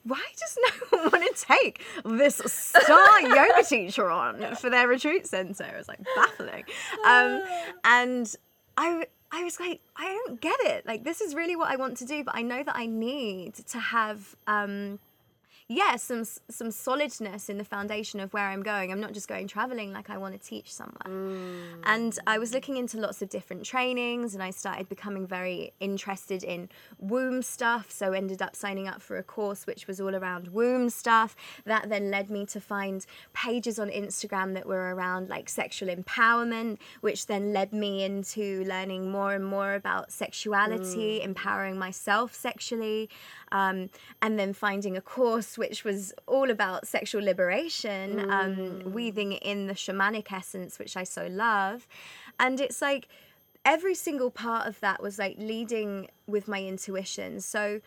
Why 0.09 0.25
does 0.38 0.59
no 0.62 0.99
one 0.99 1.11
want 1.12 1.37
to 1.37 1.45
take 1.45 1.85
this 2.05 2.41
star 2.47 3.21
yoga 3.23 3.62
teacher 3.62 4.11
on 4.11 4.57
for 4.57 4.71
their 4.71 4.88
retreat 4.88 5.27
center? 5.27 5.65
It 5.65 5.77
was 5.77 5.88
like 5.88 6.00
baffling. 6.17 6.65
Um, 7.07 7.43
and 7.85 8.35
I, 8.77 9.05
I 9.31 9.45
was 9.45 9.61
like, 9.61 9.81
I 9.97 10.07
don't 10.07 10.41
get 10.41 10.59
it. 10.61 10.87
Like, 10.87 11.05
this 11.05 11.21
is 11.21 11.35
really 11.35 11.57
what 11.57 11.71
I 11.71 11.77
want 11.77 11.99
to 11.99 12.07
do, 12.07 12.25
but 12.25 12.35
I 12.35 12.43
know 12.43 12.62
that 12.62 12.75
I 12.75 12.87
need 12.87 13.55
to 13.69 13.79
have. 13.79 14.35
Um, 14.47 14.99
yeah, 15.70 15.96
some 15.96 16.25
some 16.25 16.70
solidness 16.70 17.50
in 17.50 17.58
the 17.58 17.64
foundation 17.64 18.20
of 18.20 18.32
where 18.32 18.46
I'm 18.46 18.62
going. 18.62 18.90
I'm 18.90 19.00
not 19.00 19.12
just 19.12 19.28
going 19.28 19.46
traveling 19.46 19.92
like 19.92 20.08
I 20.08 20.16
want 20.16 20.32
to 20.32 20.40
teach 20.40 20.72
somewhere. 20.72 20.96
And 21.84 22.18
I 22.26 22.38
was 22.38 22.54
looking 22.54 22.78
into 22.78 22.96
lots 22.98 23.20
of 23.20 23.28
different 23.28 23.66
trainings 23.66 24.32
and 24.32 24.42
I 24.42 24.48
started 24.48 24.88
becoming 24.88 25.26
very 25.26 25.75
interested 25.78 26.42
in 26.42 26.70
womb 26.98 27.42
stuff. 27.42 27.90
So 27.90 28.12
ended 28.12 28.40
up 28.40 28.56
signing 28.56 28.88
up 28.88 29.02
for 29.02 29.18
a 29.18 29.22
course 29.22 29.66
which 29.66 29.87
was 29.87 30.00
all 30.00 30.16
around 30.16 30.48
womb 30.48 30.88
stuff. 30.88 31.37
That 31.66 31.90
then 31.90 32.10
led 32.10 32.30
me 32.30 32.46
to 32.46 32.60
find 32.62 33.04
pages 33.34 33.78
on 33.78 33.90
Instagram 33.90 34.54
that 34.54 34.64
were 34.64 34.94
around 34.94 35.28
like 35.28 35.50
sexual 35.50 35.94
empowerment, 35.94 36.78
which 37.02 37.26
then 37.26 37.52
led 37.52 37.75
me 37.75 38.04
into 38.04 38.64
learning 38.64 39.10
more 39.10 39.34
and 39.34 39.44
more 39.44 39.75
about 39.75 40.12
sexuality, 40.12 41.20
empowering 41.20 41.78
myself 41.78 42.34
sexually, 42.34 43.10
um, 43.52 43.90
and 44.22 44.38
then 44.38 44.54
finding 44.54 44.96
a 44.96 45.02
course 45.02 45.58
which 45.59 45.85
was 45.85 46.15
all 46.27 46.50
about 46.50 46.87
sexual 46.87 47.23
liberation, 47.23 48.31
um, 48.31 48.93
weaving 48.93 49.33
in 49.33 49.67
the 49.67 49.75
shamanic 49.75 50.33
essence, 50.33 50.79
which 50.79 50.97
I 50.97 51.05
so 51.05 51.27
love. 51.27 51.87
And 52.41 52.61
it's 52.61 52.81
like 52.81 53.09
every 53.65 53.95
single 53.95 54.31
part 54.31 54.67
of 54.67 54.81
that 54.81 55.03
was 55.03 55.19
like 55.19 55.37
leading 55.38 56.09
with 56.27 56.49
my 56.49 56.62
intuition. 56.62 57.41
So 57.41 57.81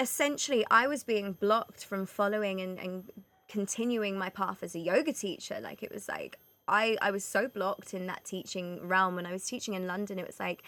essentially, 0.00 0.64
I 0.70 0.86
was 0.86 1.04
being 1.04 1.32
blocked 1.32 1.84
from 1.84 2.06
following 2.06 2.60
and, 2.60 2.78
and 2.78 3.04
continuing 3.48 4.18
my 4.18 4.30
path 4.30 4.62
as 4.62 4.74
a 4.74 4.78
yoga 4.78 5.12
teacher. 5.12 5.58
Like 5.60 5.82
it 5.82 5.92
was 5.92 6.08
like, 6.08 6.38
I 6.66 6.96
I 7.00 7.10
was 7.10 7.24
so 7.24 7.48
blocked 7.48 7.94
in 7.94 8.06
that 8.06 8.24
teaching 8.24 8.86
realm 8.86 9.16
when 9.16 9.26
I 9.26 9.32
was 9.32 9.44
teaching 9.44 9.74
in 9.74 9.86
London. 9.86 10.18
It 10.18 10.26
was 10.26 10.38
like 10.38 10.62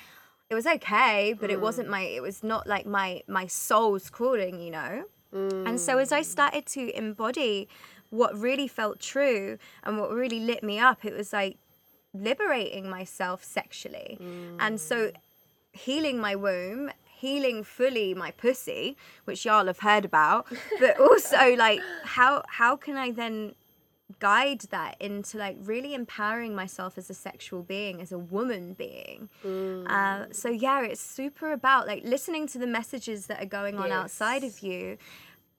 it 0.49 0.55
was 0.55 0.67
okay, 0.67 1.35
but 1.39 1.51
it 1.51 1.61
wasn't 1.61 1.89
my 1.89 2.03
it 2.03 2.23
was 2.23 2.43
not 2.43 2.67
like 2.67 2.87
my 2.87 3.23
my 3.29 3.47
soul's 3.47 4.11
calling, 4.11 4.61
you 4.61 4.71
know. 4.71 5.05
And 5.33 5.81
so 5.81 5.99
as 5.99 6.13
I 6.13 6.21
mm. 6.21 6.25
started 6.25 6.67
to 6.67 6.97
embody 6.97 7.69
what 8.11 8.37
really 8.37 8.67
felt 8.67 9.01
true 9.01 9.59
and 9.85 9.99
what 9.99 10.11
really 10.11 10.41
lit 10.41 10.63
me 10.63 10.79
up, 10.79 11.05
it 11.05 11.15
was 11.15 11.33
like 11.33 11.59
liberating 12.13 12.91
myself 12.91 13.45
sexually. 13.45 14.19
And 14.59 14.81
so 14.81 14.97
mm. 15.09 15.15
healing 15.73 16.19
my 16.19 16.35
womb, 16.35 16.91
healing 17.21 17.63
fully 17.63 18.15
my 18.15 18.31
pussy, 18.33 18.97
which 19.25 19.45
y'all 19.45 19.67
have 19.67 19.81
heard 19.81 20.05
about, 20.05 20.47
but 20.81 20.99
also 20.99 21.55
like 21.55 21.81
how 22.05 22.43
how 22.49 22.77
can 22.77 22.97
I 22.97 23.11
then 23.13 23.55
guide 24.19 24.61
that 24.71 24.97
into 25.01 25.39
like 25.39 25.57
really 25.61 25.95
empowering 25.95 26.55
myself 26.55 26.99
as 26.99 27.09
a 27.11 27.15
sexual 27.15 27.63
being, 27.63 28.01
as 28.01 28.13
a 28.13 28.19
woman 28.19 28.75
being. 28.75 29.29
Uh, 29.87 30.27
so 30.33 30.49
yeah, 30.49 30.83
it's 30.83 31.01
super 31.01 31.53
about 31.53 31.87
like 31.87 32.05
listening 32.05 32.47
to 32.49 32.59
the 32.59 32.67
messages 32.67 33.27
that 33.27 33.43
are 33.43 33.47
going 33.47 33.77
on 33.79 33.91
outside 33.93 34.45
of 34.45 34.61
you, 34.61 34.97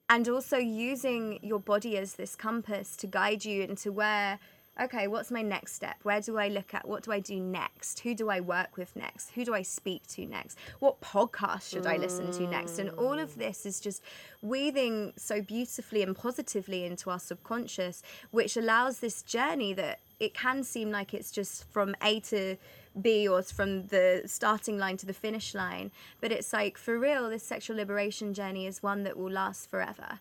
and 0.09 0.27
also 0.27 0.57
using 0.57 1.39
your 1.41 1.59
body 1.59 1.97
as 1.97 2.15
this 2.15 2.35
compass 2.35 2.97
to 2.97 3.07
guide 3.07 3.45
you 3.45 3.63
into 3.63 3.91
where. 3.91 4.39
Okay, 4.79 5.07
what's 5.07 5.29
my 5.29 5.41
next 5.41 5.73
step? 5.73 5.97
Where 6.03 6.21
do 6.21 6.37
I 6.37 6.47
look 6.47 6.73
at? 6.73 6.87
What 6.87 7.03
do 7.03 7.11
I 7.11 7.19
do 7.19 7.39
next? 7.39 7.99
Who 7.99 8.15
do 8.15 8.29
I 8.29 8.39
work 8.39 8.77
with 8.77 8.95
next? 8.95 9.31
Who 9.31 9.43
do 9.43 9.53
I 9.53 9.63
speak 9.63 10.07
to 10.09 10.25
next? 10.25 10.57
What 10.79 11.01
podcast 11.01 11.71
should 11.71 11.85
I 11.85 11.97
listen 11.97 12.31
to 12.31 12.47
next? 12.47 12.79
And 12.79 12.89
all 12.91 13.19
of 13.19 13.31
mm. 13.31 13.35
this 13.35 13.65
is 13.65 13.81
just 13.81 14.01
weaving 14.41 15.11
so 15.17 15.41
beautifully 15.41 16.03
and 16.03 16.15
positively 16.15 16.85
into 16.85 17.09
our 17.09 17.19
subconscious, 17.19 18.01
which 18.31 18.55
allows 18.55 18.99
this 18.99 19.21
journey 19.23 19.73
that 19.73 19.99
it 20.21 20.33
can 20.33 20.63
seem 20.63 20.89
like 20.89 21.13
it's 21.13 21.31
just 21.31 21.65
from 21.71 21.93
A 22.01 22.21
to 22.21 22.55
B 22.99 23.27
or 23.27 23.41
from 23.43 23.87
the 23.87 24.23
starting 24.25 24.77
line 24.77 24.97
to 24.97 25.05
the 25.05 25.13
finish 25.13 25.53
line. 25.53 25.91
But 26.19 26.31
it's 26.31 26.51
like, 26.51 26.77
for 26.77 26.97
real, 26.99 27.29
this 27.29 27.43
sexual 27.43 27.77
liberation 27.77 28.33
journey 28.33 28.67
is 28.67 28.83
one 28.83 29.03
that 29.03 29.17
will 29.17 29.31
last 29.31 29.69
forever. 29.69 30.19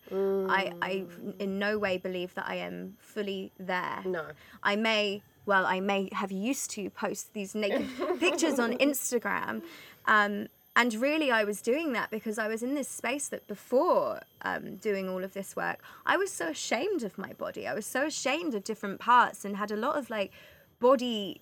I, 0.49 0.73
I 0.83 1.05
in 1.39 1.59
no 1.59 1.79
way 1.79 1.99
believe 1.99 2.35
that 2.35 2.47
I 2.47 2.57
am 2.57 2.97
fully 2.99 3.53
there. 3.59 4.03
No. 4.05 4.27
I 4.63 4.77
may, 4.77 5.23
well, 5.47 5.67
I 5.67 5.81
may 5.81 6.09
have 6.13 6.31
used 6.31 6.71
to 6.73 6.91
post 6.91 7.33
these 7.33 7.55
naked 7.55 7.89
pictures 8.21 8.59
on 8.59 8.75
Instagram. 8.79 9.63
Um, 10.07 10.49
and 10.77 10.95
really, 10.95 11.31
I 11.33 11.45
was 11.45 11.61
doing 11.61 11.93
that 11.95 12.11
because 12.11 12.39
I 12.39 12.47
was 12.47 12.63
in 12.63 12.75
this 12.75 12.89
space 12.89 13.29
that 13.29 13.47
before 13.49 14.21
um, 14.43 14.77
doing 14.77 15.09
all 15.09 15.25
of 15.25 15.35
this 15.35 15.57
work, 15.57 15.83
I 16.07 16.17
was 16.17 16.31
so 16.31 16.49
ashamed 16.49 17.03
of 17.03 17.19
my 17.19 17.33
body. 17.33 17.67
I 17.67 17.75
was 17.75 17.87
so 17.87 18.07
ashamed 18.07 18.55
of 18.55 18.63
different 18.63 19.01
parts 19.01 19.45
and 19.45 19.57
had 19.57 19.73
a 19.73 19.77
lot 19.77 19.97
of 19.99 20.11
like 20.11 20.33
body. 20.79 21.41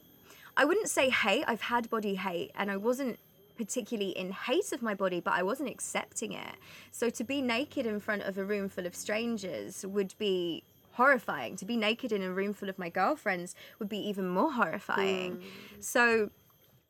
I 0.58 0.64
wouldn't 0.64 0.88
say 0.88 1.08
hate, 1.08 1.44
I've 1.46 1.62
had 1.62 1.88
body 1.88 2.16
hate, 2.16 2.50
and 2.56 2.68
I 2.68 2.76
wasn't 2.76 3.18
particularly 3.56 4.10
in 4.10 4.32
hate 4.32 4.72
of 4.72 4.82
my 4.82 4.92
body, 4.92 5.20
but 5.20 5.34
I 5.34 5.42
wasn't 5.44 5.70
accepting 5.70 6.32
it. 6.32 6.54
So 6.90 7.10
to 7.10 7.24
be 7.24 7.40
naked 7.40 7.86
in 7.86 8.00
front 8.00 8.22
of 8.22 8.36
a 8.36 8.44
room 8.44 8.68
full 8.68 8.84
of 8.84 8.94
strangers 8.94 9.86
would 9.86 10.14
be 10.18 10.64
horrifying. 10.92 11.54
To 11.56 11.64
be 11.64 11.76
naked 11.76 12.10
in 12.10 12.22
a 12.22 12.30
room 12.30 12.52
full 12.52 12.68
of 12.68 12.76
my 12.76 12.88
girlfriends 12.88 13.54
would 13.78 13.88
be 13.88 13.98
even 13.98 14.28
more 14.28 14.52
horrifying. 14.52 15.34
Hmm. 15.36 15.80
So 15.80 16.30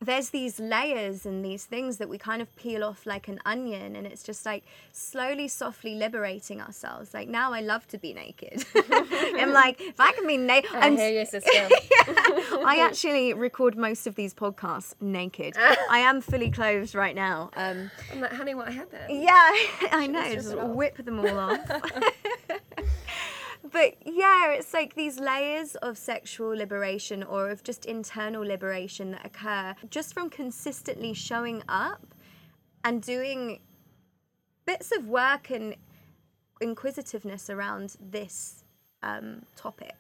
there's 0.00 0.30
these 0.30 0.60
layers 0.60 1.26
and 1.26 1.44
these 1.44 1.64
things 1.64 1.96
that 1.98 2.08
we 2.08 2.18
kind 2.18 2.40
of 2.40 2.54
peel 2.54 2.84
off 2.84 3.04
like 3.04 3.26
an 3.26 3.40
onion 3.44 3.96
and 3.96 4.06
it's 4.06 4.22
just 4.22 4.46
like 4.46 4.62
slowly 4.92 5.48
softly 5.48 5.96
liberating 5.96 6.60
ourselves 6.60 7.12
like 7.12 7.28
now 7.28 7.52
i 7.52 7.60
love 7.60 7.86
to 7.88 7.98
be 7.98 8.14
naked 8.14 8.64
i'm 8.92 9.52
like 9.52 9.80
if 9.80 9.98
i 9.98 10.12
can 10.12 10.26
be 10.26 10.36
naked 10.36 10.70
I 10.74 10.90
hear 10.90 11.20
you, 11.20 11.26
sister. 11.26 11.50
I 12.64 12.78
actually 12.80 13.34
record 13.34 13.76
most 13.76 14.06
of 14.06 14.14
these 14.14 14.34
podcasts 14.34 14.94
naked. 15.00 15.54
I 15.90 15.98
am 15.98 16.20
fully 16.20 16.50
clothed 16.50 16.94
right 16.94 17.14
now. 17.14 17.50
Um, 17.56 17.90
I'm 18.12 18.20
like, 18.20 18.32
honey, 18.32 18.54
what 18.54 18.72
happened? 18.72 19.22
yeah, 19.22 19.52
I 19.92 20.06
know. 20.06 20.22
strip 20.22 20.34
Just 20.34 20.56
whip 20.56 20.96
them 21.04 21.18
all 21.20 21.38
off. 21.38 21.60
But 23.70 23.96
yeah, 24.04 24.52
it's 24.52 24.72
like 24.72 24.94
these 24.94 25.18
layers 25.18 25.74
of 25.76 25.98
sexual 25.98 26.50
liberation 26.56 27.22
or 27.22 27.50
of 27.50 27.62
just 27.62 27.86
internal 27.86 28.42
liberation 28.42 29.12
that 29.12 29.26
occur 29.26 29.74
just 29.90 30.14
from 30.14 30.30
consistently 30.30 31.14
showing 31.14 31.62
up 31.68 32.14
and 32.84 33.02
doing 33.02 33.60
bits 34.66 34.92
of 34.92 35.06
work 35.08 35.50
and 35.50 35.74
inquisitiveness 36.60 37.50
around 37.50 37.96
this 38.00 38.64
um, 39.02 39.42
topic. 39.56 39.94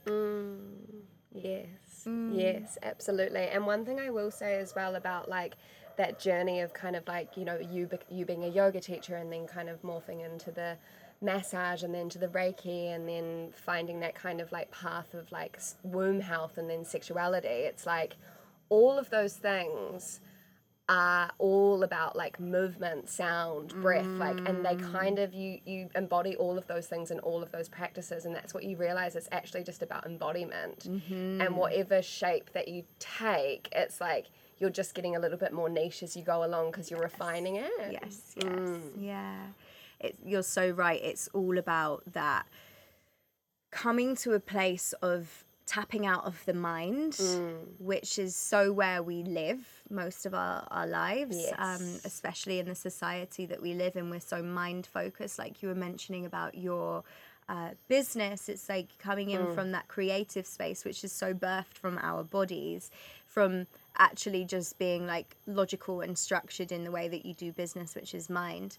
Yes, 1.32 2.06
yes, 2.32 2.78
absolutely. 2.82 3.48
And 3.48 3.66
one 3.66 3.84
thing 3.84 4.00
I 4.00 4.10
will 4.10 4.30
say 4.30 4.58
as 4.58 4.74
well 4.74 4.96
about 4.96 5.28
like 5.28 5.54
that 5.96 6.18
journey 6.18 6.60
of 6.60 6.72
kind 6.72 6.96
of 6.96 7.06
like 7.08 7.36
you 7.36 7.44
know 7.44 7.58
you 7.58 7.88
you 8.08 8.24
being 8.24 8.44
a 8.44 8.48
yoga 8.48 8.80
teacher 8.80 9.16
and 9.16 9.32
then 9.32 9.46
kind 9.46 9.68
of 9.68 9.82
morphing 9.82 10.24
into 10.24 10.50
the 10.50 10.76
massage 11.20 11.82
and 11.82 11.94
then 11.94 12.08
to 12.08 12.18
the 12.18 12.28
reiki 12.28 12.94
and 12.94 13.08
then 13.08 13.52
finding 13.56 14.00
that 14.00 14.14
kind 14.14 14.40
of 14.40 14.52
like 14.52 14.70
path 14.70 15.14
of 15.14 15.30
like 15.32 15.58
womb 15.82 16.20
health 16.20 16.58
and 16.58 16.70
then 16.70 16.84
sexuality. 16.84 17.48
It's 17.48 17.86
like 17.86 18.16
all 18.68 18.98
of 18.98 19.10
those 19.10 19.34
things 19.34 20.20
are 20.88 21.30
all 21.36 21.82
about 21.82 22.16
like 22.16 22.40
movement, 22.40 23.10
sound, 23.10 23.74
breath, 23.82 24.06
like, 24.06 24.38
and 24.48 24.64
they 24.64 24.74
kind 24.76 25.18
of 25.18 25.34
you 25.34 25.58
you 25.66 25.90
embody 25.94 26.34
all 26.36 26.56
of 26.56 26.66
those 26.66 26.86
things 26.86 27.10
in 27.10 27.18
all 27.20 27.42
of 27.42 27.52
those 27.52 27.68
practices, 27.68 28.24
and 28.24 28.34
that's 28.34 28.54
what 28.54 28.64
you 28.64 28.76
realize. 28.76 29.14
It's 29.14 29.28
actually 29.30 29.64
just 29.64 29.82
about 29.82 30.06
embodiment, 30.06 30.88
mm-hmm. 30.88 31.42
and 31.42 31.56
whatever 31.56 32.00
shape 32.00 32.50
that 32.54 32.68
you 32.68 32.84
take, 32.98 33.68
it's 33.72 34.00
like 34.00 34.30
you're 34.58 34.70
just 34.70 34.94
getting 34.94 35.14
a 35.14 35.18
little 35.18 35.38
bit 35.38 35.52
more 35.52 35.68
niche 35.68 36.02
as 36.02 36.16
you 36.16 36.22
go 36.22 36.42
along 36.44 36.70
because 36.70 36.90
you're 36.90 37.02
refining 37.02 37.56
it. 37.56 37.70
Yes, 37.92 38.32
yes, 38.36 38.44
mm. 38.44 38.80
yeah. 38.96 39.36
It, 40.00 40.16
you're 40.24 40.42
so 40.42 40.70
right. 40.70 41.00
It's 41.02 41.28
all 41.32 41.58
about 41.58 42.02
that 42.12 42.46
coming 43.70 44.16
to 44.16 44.32
a 44.32 44.40
place 44.40 44.92
of 45.02 45.44
tapping 45.66 46.06
out 46.06 46.24
of 46.24 46.42
the 46.46 46.54
mind, 46.54 47.12
Mm. 47.12 47.78
which 47.78 48.18
is 48.18 48.34
so 48.34 48.72
where 48.72 49.02
we 49.02 49.22
live 49.22 49.82
most 49.90 50.24
of 50.24 50.32
our, 50.32 50.66
our 50.70 50.86
lives, 50.86 51.36
um, 51.58 52.00
especially 52.04 52.58
in 52.58 52.66
the 52.66 52.74
society 52.74 53.44
that 53.44 53.60
we 53.60 53.74
live 53.74 53.94
in. 53.94 54.08
We're 54.08 54.20
so 54.20 54.42
mind 54.42 54.86
focused, 54.86 55.38
like 55.38 55.62
you 55.62 55.68
were 55.68 55.74
mentioning 55.74 56.24
about 56.24 56.54
your. 56.56 57.04
Uh, 57.50 57.70
business 57.88 58.50
it's 58.50 58.68
like 58.68 58.88
coming 58.98 59.30
in 59.30 59.54
from 59.54 59.72
that 59.72 59.88
creative 59.88 60.46
space 60.46 60.84
which 60.84 61.02
is 61.02 61.10
so 61.10 61.32
birthed 61.32 61.78
from 61.80 61.96
our 62.02 62.22
bodies 62.22 62.90
from 63.26 63.66
actually 63.96 64.44
just 64.44 64.78
being 64.78 65.06
like 65.06 65.34
logical 65.46 66.02
and 66.02 66.18
structured 66.18 66.70
in 66.70 66.84
the 66.84 66.90
way 66.90 67.08
that 67.08 67.24
you 67.24 67.32
do 67.32 67.50
business 67.50 67.94
which 67.94 68.14
is 68.14 68.28
mind 68.28 68.76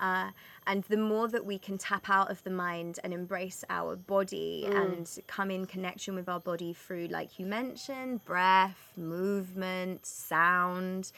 uh, 0.00 0.30
and 0.66 0.84
the 0.84 0.96
more 0.96 1.28
that 1.28 1.44
we 1.44 1.58
can 1.58 1.78
tap 1.78 2.08
out 2.08 2.30
of 2.30 2.42
the 2.44 2.50
mind 2.50 2.98
and 3.04 3.12
embrace 3.12 3.64
our 3.68 3.96
body 3.96 4.66
and 4.70 5.18
come 5.26 5.50
in 5.50 5.66
connection 5.66 6.14
with 6.14 6.28
our 6.28 6.40
body 6.40 6.72
through, 6.72 7.08
like 7.08 7.38
you 7.38 7.46
mentioned, 7.46 8.24
breath, 8.24 8.92
movement, 8.96 10.06
sound, 10.06 11.12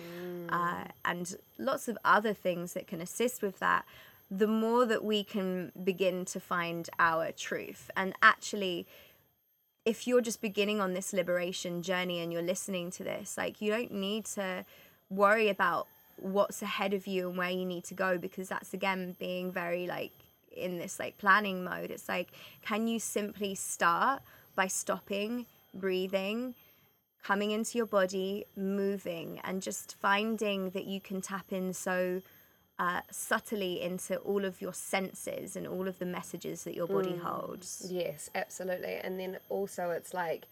uh, 0.49 0.85
and 1.05 1.37
lots 1.59 1.89
of 1.89 1.97
other 2.05 2.35
things 2.35 2.73
that 2.73 2.87
can 2.87 3.01
assist 3.01 3.43
with 3.43 3.59
that, 3.61 3.85
the 4.31 4.47
more 4.47 4.87
that 4.87 5.05
we 5.05 5.23
can 5.23 5.71
begin 5.85 6.25
to 6.25 6.41
find 6.41 6.89
our 6.99 7.31
truth. 7.33 7.91
And 7.97 8.15
actually, 8.23 8.87
if 9.85 10.07
you're 10.07 10.23
just 10.23 10.41
beginning 10.41 10.81
on 10.81 10.95
this 10.95 11.13
liberation 11.13 11.83
journey 11.83 12.21
and 12.21 12.33
you're 12.33 12.43
listening 12.43 12.91
to 12.93 13.05
this, 13.05 13.37
like 13.37 13.61
you 13.61 13.71
don't 13.71 13.93
need 13.93 14.25
to 14.27 14.65
worry 15.11 15.49
about 15.49 15.89
what's 16.23 16.63
ahead 16.63 16.95
of 16.95 17.07
you 17.07 17.29
and 17.29 17.37
where 17.37 17.51
you 17.51 17.65
need 17.65 17.85
to 17.85 17.95
go 17.95 18.19
because 18.19 18.49
that's 18.49 18.73
again 18.73 19.17
being 19.19 19.53
very 19.53 19.87
like 19.87 20.13
in 20.57 20.79
this 20.79 20.99
like 20.99 21.19
planning 21.19 21.65
mode. 21.65 21.91
It's 21.91 22.09
like, 22.09 22.29
can 22.63 22.87
you 22.87 22.99
simply 22.99 23.55
start 23.55 24.23
by 24.55 24.67
stopping, 24.67 25.47
breathing, 25.75 26.55
coming 27.23 27.51
into 27.53 27.79
your 27.79 27.87
body, 27.87 28.45
moving, 28.57 29.41
and 29.45 29.63
just 29.63 29.97
finding 30.01 30.71
that 30.71 30.85
you 30.85 31.01
can 31.01 31.21
tap 31.21 31.53
in 31.53 31.73
so 31.73 32.21
uh, 32.79 33.01
subtly 33.11 33.81
into 33.81 34.17
all 34.17 34.45
of 34.45 34.61
your 34.61 34.75
senses 34.75 35.57
and 35.57 35.67
all 35.67 35.87
of 35.87 35.99
the 35.99 36.07
messages 36.07 36.65
that 36.65 36.75
your 36.75 36.87
body 36.87 37.17
holds. 37.17 37.87
Yes, 37.89 38.29
absolutely. 38.35 38.97
And 38.97 39.21
then 39.21 39.39
also 39.49 39.91
it's 39.91 40.13
like 40.13 40.47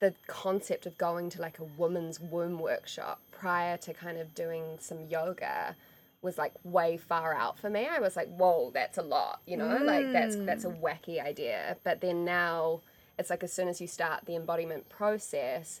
the 0.00 0.14
concept 0.26 0.86
of 0.86 0.98
going 0.98 1.30
to 1.30 1.40
like 1.40 1.58
a 1.58 1.64
woman's 1.64 2.20
womb 2.20 2.58
workshop 2.58 3.20
prior 3.32 3.76
to 3.78 3.94
kind 3.94 4.18
of 4.18 4.34
doing 4.34 4.62
some 4.78 5.06
yoga 5.08 5.74
was 6.22 6.36
like 6.36 6.52
way 6.64 6.96
far 6.96 7.34
out 7.34 7.58
for 7.58 7.70
me. 7.70 7.86
I 7.90 8.00
was 8.00 8.16
like, 8.16 8.28
whoa, 8.36 8.70
that's 8.74 8.98
a 8.98 9.02
lot, 9.02 9.40
you 9.46 9.56
know, 9.56 9.78
like 9.82 10.12
that's 10.12 10.36
that's 10.36 10.64
a 10.64 10.68
mm. 10.68 10.80
wacky 10.80 11.24
idea. 11.24 11.76
But 11.84 12.00
then 12.00 12.24
now 12.24 12.80
it's 13.18 13.30
like 13.30 13.42
as 13.42 13.52
soon 13.52 13.68
as 13.68 13.80
you 13.80 13.86
start 13.86 14.26
the 14.26 14.36
embodiment 14.36 14.88
process, 14.88 15.80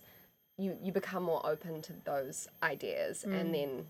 you 0.56 0.76
you 0.82 0.92
become 0.92 1.22
more 1.22 1.44
open 1.44 1.82
to 1.82 1.92
those 2.04 2.48
ideas 2.62 3.24
and 3.24 3.50
mm. 3.50 3.52
then 3.52 3.86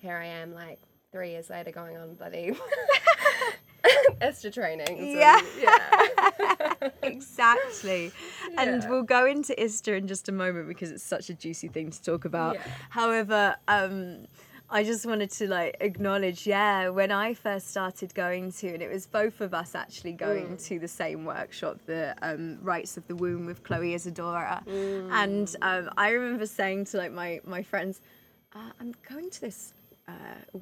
here 0.00 0.16
I 0.16 0.26
am 0.26 0.52
like 0.52 0.80
three 1.12 1.30
years 1.30 1.48
later 1.48 1.70
going 1.70 1.96
on 1.96 2.14
bloody 2.14 2.52
ISTA 4.20 4.50
training. 4.50 4.98
and- 4.98 5.08
Yeah. 5.08 5.40
yeah. 5.60 6.53
Exactly. 7.02 8.12
And 8.56 8.86
we'll 8.88 9.02
go 9.02 9.26
into 9.26 9.60
ISTA 9.60 9.94
in 9.94 10.06
just 10.06 10.28
a 10.28 10.32
moment 10.32 10.68
because 10.68 10.90
it's 10.92 11.02
such 11.02 11.28
a 11.28 11.34
juicy 11.34 11.68
thing 11.68 11.90
to 11.90 12.02
talk 12.02 12.24
about. 12.24 12.54
Yeah. 12.54 12.62
However, 12.90 13.56
um, 13.66 14.26
I 14.70 14.82
just 14.82 15.04
wanted 15.04 15.30
to 15.32 15.48
like 15.48 15.76
acknowledge, 15.80 16.46
yeah, 16.46 16.88
when 16.88 17.10
I 17.10 17.34
first 17.34 17.70
started 17.70 18.14
going 18.14 18.52
to, 18.52 18.72
and 18.72 18.82
it 18.82 18.90
was 18.90 19.06
both 19.06 19.40
of 19.40 19.54
us 19.54 19.74
actually 19.74 20.12
going 20.12 20.56
to 20.56 20.78
the 20.78 20.88
same 20.88 21.24
workshop, 21.24 21.78
the 21.86 22.14
um, 22.22 22.58
Rites 22.62 22.96
of 22.96 23.06
the 23.06 23.14
Womb 23.16 23.46
with 23.46 23.62
Chloe 23.62 23.94
Isidora, 23.94 24.62
and 24.66 25.54
um, 25.62 25.90
I 25.96 26.10
remember 26.10 26.46
saying 26.46 26.86
to 26.86 26.96
like 26.96 27.12
my 27.12 27.40
my 27.44 27.62
friends, 27.62 28.00
uh, 28.54 28.70
I'm 28.80 28.94
going 29.08 29.30
to 29.30 29.40
this 29.40 29.74
uh, 30.08 30.58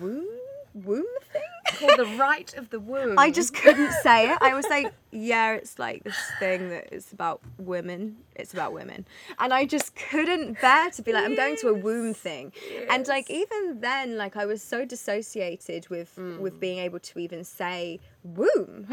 womb 0.00 0.26
womb 0.84 1.04
thing. 1.32 1.42
Called 1.66 1.98
the 1.98 2.16
right 2.16 2.52
of 2.56 2.70
the 2.70 2.80
womb. 2.80 3.18
I 3.18 3.30
just 3.30 3.54
couldn't 3.54 3.92
say 4.02 4.30
it. 4.30 4.38
I 4.40 4.54
was 4.54 4.66
like, 4.68 4.92
yeah, 5.10 5.52
it's 5.54 5.78
like 5.78 6.02
this 6.02 6.16
thing 6.38 6.70
that 6.70 6.88
it's 6.92 7.12
about 7.12 7.40
women. 7.58 8.16
It's 8.34 8.52
about 8.52 8.72
women. 8.72 9.06
And 9.38 9.52
I 9.52 9.64
just 9.64 9.94
couldn't 9.94 10.60
bear 10.60 10.90
to 10.90 11.02
be 11.02 11.12
like, 11.12 11.24
I'm 11.24 11.36
going 11.36 11.56
to 11.56 11.68
a 11.68 11.74
womb 11.74 12.14
thing. 12.14 12.52
And 12.90 13.06
like 13.06 13.30
even 13.30 13.80
then, 13.80 14.16
like 14.16 14.36
I 14.36 14.46
was 14.46 14.62
so 14.62 14.84
dissociated 14.84 15.88
with 15.88 16.18
with 16.40 16.58
being 16.58 16.78
able 16.78 17.00
to 17.00 17.18
even 17.18 17.44
say 17.44 18.00
womb. 18.22 18.88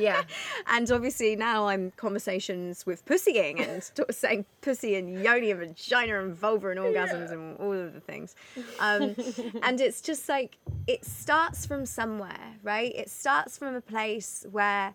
Yeah. 0.00 0.22
and 0.66 0.90
obviously 0.90 1.36
now 1.36 1.68
I'm 1.68 1.90
conversations 1.92 2.86
with 2.86 3.04
pussying 3.04 3.60
and 3.60 3.82
t- 3.94 4.04
saying 4.10 4.44
pussy 4.60 4.94
and 4.96 5.22
yoni 5.22 5.50
and 5.50 5.60
vagina 5.60 6.22
and 6.22 6.34
vulva 6.34 6.70
and 6.70 6.80
orgasms 6.80 7.30
and 7.30 7.56
all 7.58 7.72
of 7.72 7.94
the 7.94 8.00
things. 8.00 8.34
Um, 8.78 9.14
and 9.62 9.80
it's 9.80 10.00
just 10.00 10.28
like 10.28 10.58
it 10.86 11.04
starts 11.04 11.66
from 11.66 11.86
somewhere, 11.86 12.56
right? 12.62 12.92
It 12.94 13.10
starts 13.10 13.58
from 13.58 13.74
a 13.74 13.80
place 13.80 14.46
where 14.50 14.94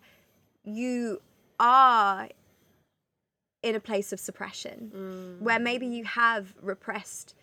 you 0.64 1.20
are 1.60 2.28
in 3.62 3.74
a 3.74 3.80
place 3.80 4.12
of 4.12 4.20
suppression, 4.20 5.38
where 5.40 5.58
maybe 5.58 5.86
you 5.86 6.04
have 6.04 6.54
repressed 6.60 7.34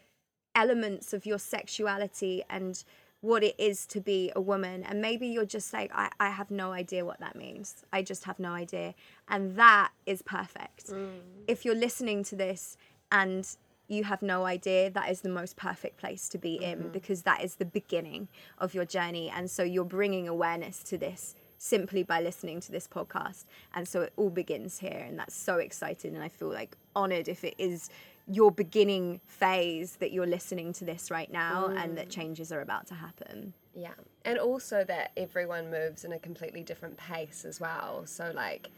elements 0.53 1.13
of 1.13 1.25
your 1.25 1.39
sexuality 1.39 2.43
and 2.49 2.83
what 3.21 3.43
it 3.43 3.55
is 3.59 3.85
to 3.85 4.01
be 4.01 4.31
a 4.35 4.41
woman. 4.41 4.83
And 4.83 5.01
maybe 5.01 5.27
you're 5.27 5.45
just 5.45 5.71
like, 5.71 5.91
I, 5.93 6.09
I 6.19 6.29
have 6.29 6.51
no 6.51 6.71
idea 6.71 7.05
what 7.05 7.19
that 7.19 7.35
means. 7.35 7.83
I 7.93 8.01
just 8.01 8.25
have 8.25 8.39
no 8.39 8.51
idea. 8.51 8.95
And 9.29 9.55
that 9.55 9.91
is 10.05 10.21
perfect. 10.23 10.87
Mm. 10.87 11.19
If 11.47 11.63
you're 11.63 11.75
listening 11.75 12.23
to 12.25 12.35
this 12.35 12.77
and 13.11 13.47
you 13.87 14.05
have 14.05 14.21
no 14.21 14.45
idea, 14.45 14.89
that 14.89 15.11
is 15.11 15.21
the 15.21 15.29
most 15.29 15.55
perfect 15.55 15.97
place 15.97 16.29
to 16.29 16.37
be 16.37 16.55
in 16.55 16.79
mm-hmm. 16.79 16.89
because 16.89 17.21
that 17.23 17.43
is 17.43 17.55
the 17.55 17.65
beginning 17.65 18.27
of 18.57 18.73
your 18.73 18.85
journey. 18.85 19.29
And 19.29 19.51
so 19.51 19.63
you're 19.63 19.85
bringing 19.85 20.27
awareness 20.27 20.81
to 20.83 20.97
this 20.97 21.35
simply 21.57 22.01
by 22.01 22.21
listening 22.21 22.59
to 22.61 22.71
this 22.71 22.87
podcast. 22.87 23.45
And 23.75 23.87
so 23.87 24.01
it 24.01 24.13
all 24.17 24.31
begins 24.31 24.79
here. 24.79 25.05
And 25.07 25.19
that's 25.19 25.35
so 25.35 25.57
exciting. 25.57 26.15
And 26.15 26.23
I 26.23 26.29
feel 26.29 26.51
like 26.51 26.75
honored 26.95 27.27
if 27.27 27.43
it 27.43 27.53
is 27.59 27.91
your 28.27 28.51
beginning 28.51 29.19
phase 29.25 29.97
that 29.97 30.11
you're 30.11 30.27
listening 30.27 30.73
to 30.73 30.85
this 30.85 31.11
right 31.11 31.31
now 31.31 31.67
and 31.67 31.97
that 31.97 32.09
changes 32.09 32.51
are 32.51 32.61
about 32.61 32.87
to 32.87 32.93
happen. 32.93 33.53
Yeah. 33.73 33.93
And 34.25 34.37
also 34.37 34.83
that 34.83 35.11
everyone 35.17 35.71
moves 35.71 36.05
in 36.05 36.13
a 36.13 36.19
completely 36.19 36.63
different 36.63 36.97
pace 36.97 37.45
as 37.45 37.59
well. 37.59 38.05
So, 38.05 38.31
like, 38.33 38.69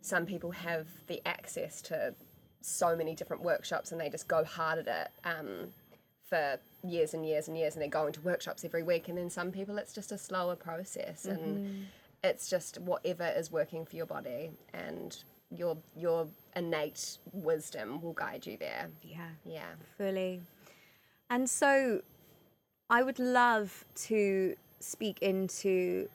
some 0.00 0.26
people 0.26 0.50
have 0.50 0.86
the 1.06 1.20
access 1.26 1.80
to 1.82 2.14
so 2.60 2.96
many 2.96 3.14
different 3.14 3.42
workshops 3.42 3.92
and 3.92 4.00
they 4.00 4.08
just 4.08 4.28
go 4.28 4.44
hard 4.44 4.78
at 4.78 4.86
it 4.86 5.28
um, 5.28 5.68
for 6.28 6.58
years 6.86 7.14
and 7.14 7.26
years 7.26 7.48
and 7.48 7.56
years 7.56 7.74
and 7.74 7.82
they're 7.82 7.88
going 7.88 8.12
to 8.12 8.20
workshops 8.20 8.64
every 8.64 8.82
week. 8.82 9.08
And 9.08 9.16
then 9.16 9.30
some 9.30 9.50
people, 9.50 9.78
it's 9.78 9.92
just 9.92 10.12
a 10.12 10.18
slower 10.18 10.56
process 10.56 11.24
and 11.24 11.86
it's 12.22 12.48
just 12.48 12.78
whatever 12.80 13.26
is 13.36 13.50
working 13.52 13.84
for 13.84 13.96
your 13.96 14.06
body 14.06 14.50
and 14.72 15.16
your 15.50 15.76
your 15.96 16.26
innate 16.56 17.18
wisdom 17.32 18.00
will 18.00 18.12
guide 18.12 18.46
you 18.46 18.56
there. 18.56 18.88
Yeah. 19.02 19.28
Yeah. 19.44 19.72
Fully. 19.96 20.42
And 21.30 21.48
so 21.48 22.02
I 22.90 23.02
would 23.02 23.18
love 23.18 23.84
to 24.06 24.54
speak 24.80 25.20
into 25.20 26.08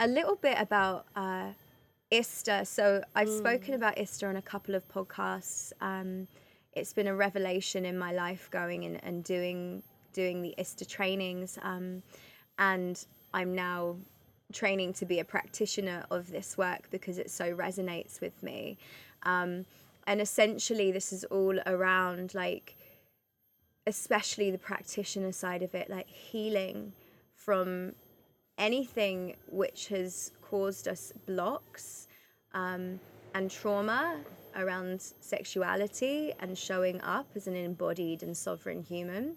a 0.00 0.06
little 0.06 0.36
bit 0.36 0.58
about 0.60 1.06
uh, 1.14 1.50
ISTA. 2.10 2.64
So 2.64 3.02
I've 3.14 3.28
spoken 3.28 3.74
about 3.74 3.98
ISTA 3.98 4.26
on 4.26 4.36
a 4.36 4.42
couple 4.42 4.74
of 4.74 4.86
podcasts. 4.88 5.72
Um, 5.80 6.26
it's 6.72 6.92
been 6.92 7.06
a 7.06 7.14
revelation 7.14 7.86
in 7.86 7.98
my 7.98 8.12
life 8.12 8.48
going 8.50 8.84
and, 8.84 9.02
and 9.02 9.24
doing 9.24 9.82
doing 10.12 10.42
the 10.42 10.54
ISTA 10.58 10.86
trainings. 10.86 11.58
Um, 11.62 12.02
and 12.58 13.04
I'm 13.34 13.54
now 13.54 13.96
training 14.52 14.92
to 14.94 15.04
be 15.04 15.20
a 15.20 15.24
practitioner 15.24 16.04
of 16.10 16.30
this 16.30 16.56
work 16.56 16.88
because 16.90 17.18
it 17.18 17.30
so 17.30 17.54
resonates 17.54 18.20
with 18.20 18.42
me. 18.42 18.78
Um, 19.24 19.66
and 20.06 20.20
essentially, 20.20 20.92
this 20.92 21.12
is 21.12 21.24
all 21.24 21.58
around 21.66 22.34
like 22.34 22.76
especially 23.86 24.50
the 24.50 24.58
practitioner 24.58 25.32
side 25.32 25.62
of 25.62 25.74
it, 25.74 25.88
like 25.88 26.08
healing 26.08 26.92
from 27.34 27.92
anything 28.58 29.36
which 29.50 29.88
has 29.88 30.32
caused 30.42 30.88
us 30.88 31.12
blocks 31.26 32.08
um, 32.54 32.98
and 33.34 33.50
trauma 33.50 34.18
around 34.56 35.00
sexuality 35.20 36.32
and 36.40 36.56
showing 36.56 37.00
up 37.02 37.26
as 37.36 37.46
an 37.46 37.54
embodied 37.54 38.22
and 38.22 38.36
sovereign 38.36 38.82
human. 38.82 39.36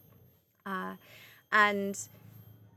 Uh, 0.66 0.96
and 1.52 2.08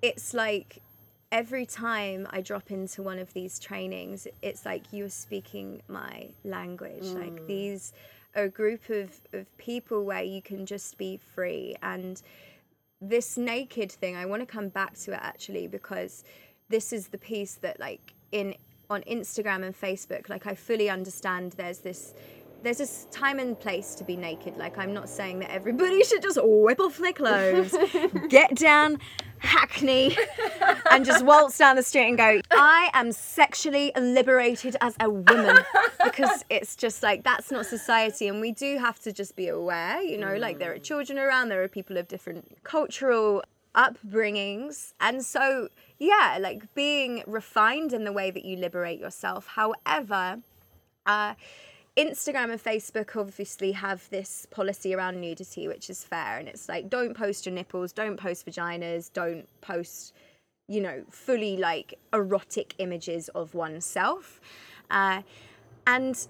it's 0.03 0.35
like 0.35 0.83
every 1.33 1.65
time 1.65 2.29
I 2.31 2.43
drop 2.43 2.71
into 2.71 3.03
one 3.03 3.19
of 3.19 3.33
these 3.33 3.59
trainings, 3.59 4.29
it's 4.43 4.67
like 4.67 4.85
you're 4.93 5.09
speaking 5.09 5.81
my 5.89 6.29
language. 6.45 7.05
Like 7.07 7.33
mm. 7.33 7.47
these 7.47 7.95
are 8.37 8.45
a 8.45 8.49
group 8.49 8.91
of, 8.91 9.19
of 9.33 9.57
people 9.57 10.05
where 10.05 10.23
you 10.23 10.43
can 10.43 10.67
just 10.67 10.99
be 10.99 11.19
free. 11.35 11.75
And 11.83 12.23
this 13.01 13.39
naked 13.39 13.91
thing, 13.91 14.15
I 14.15 14.27
want 14.27 14.43
to 14.43 14.47
come 14.47 14.69
back 14.69 14.95
to 15.01 15.13
it 15.13 15.21
actually 15.23 15.67
because 15.67 16.23
this 16.69 16.93
is 16.93 17.09
the 17.09 17.19
piece 17.19 17.55
that 17.57 17.81
like 17.81 18.13
in 18.31 18.55
on 18.91 19.03
Instagram 19.03 19.65
and 19.65 19.75
Facebook, 19.75 20.29
like 20.29 20.47
I 20.47 20.55
fully 20.55 20.91
understand 20.91 21.53
there's 21.53 21.79
this 21.79 22.15
there's 22.63 22.79
this 22.79 23.07
time 23.11 23.39
and 23.39 23.59
place 23.59 23.95
to 23.97 24.05
be 24.05 24.17
naked. 24.17 24.57
Like 24.59 24.77
I'm 24.77 24.93
not 24.93 25.09
saying 25.09 25.39
that 25.41 25.51
everybody 25.51 26.05
should 26.09 26.23
just 26.23 26.39
whip 26.43 26.79
off 26.79 26.99
their 26.99 27.15
clothes, 27.15 27.75
get 28.29 28.55
down 28.55 28.99
Hackney, 29.43 30.17
and 30.91 31.05
just 31.05 31.25
waltz 31.25 31.59
down 31.59 31.77
the 31.77 31.83
street 31.83 32.09
and 32.09 32.17
go, 32.17 32.41
I 32.51 32.91
am 32.95 33.13
sexually 33.13 33.93
liberated 33.99 34.77
as 34.81 34.95
a 35.01 35.11
woman. 35.11 35.59
Because 36.03 36.45
it's 36.49 36.77
just 36.77 37.03
like 37.03 37.23
that's 37.25 37.51
not 37.51 37.67
society. 37.67 38.29
And 38.29 38.41
we 38.41 38.53
do 38.53 38.79
have 38.79 38.99
to 39.01 39.13
just 39.13 39.37
be 39.37 39.49
aware, 39.49 40.01
you 40.03 40.19
know, 40.19 40.37
like 40.37 40.59
there 40.59 40.73
are 40.73 40.79
children 40.79 41.19
around, 41.19 41.49
there 41.49 41.63
are 41.63 41.69
people 41.69 41.97
of 41.97 42.09
different 42.09 42.63
cultural 42.65 43.43
upbringings. 43.75 44.93
And 45.01 45.25
so, 45.25 45.69
yeah, 45.99 46.39
like 46.41 46.75
being 46.75 47.23
refined 47.27 47.93
in 47.93 48.05
the 48.05 48.13
way 48.13 48.31
that 48.31 48.45
you 48.45 48.57
liberate 48.57 49.01
yourself. 49.01 49.47
However, 49.47 50.41
uh, 51.07 51.35
Instagram 51.97 52.51
and 52.51 52.63
Facebook 52.63 53.17
obviously 53.17 53.73
have 53.73 54.09
this 54.09 54.47
policy 54.51 54.95
around 54.95 55.21
nudity, 55.21 55.69
which 55.69 55.91
is 55.91 56.03
fair. 56.03 56.39
And 56.39 56.49
it's 56.49 56.69
like, 56.69 56.89
don't 56.89 57.15
post 57.15 57.45
your 57.45 57.55
nipples, 57.55 57.93
don't 57.93 58.17
post 58.17 58.47
vaginas, 58.47 59.13
don't 59.13 59.47
post, 59.61 60.15
you 60.69 60.81
know, 60.81 61.05
fully 61.11 61.57
like 61.59 61.99
erotic 62.13 62.75
images 62.79 63.29
of 63.31 63.55
oneself. 63.55 64.41
Uh, 64.91 65.21
and 65.87 66.27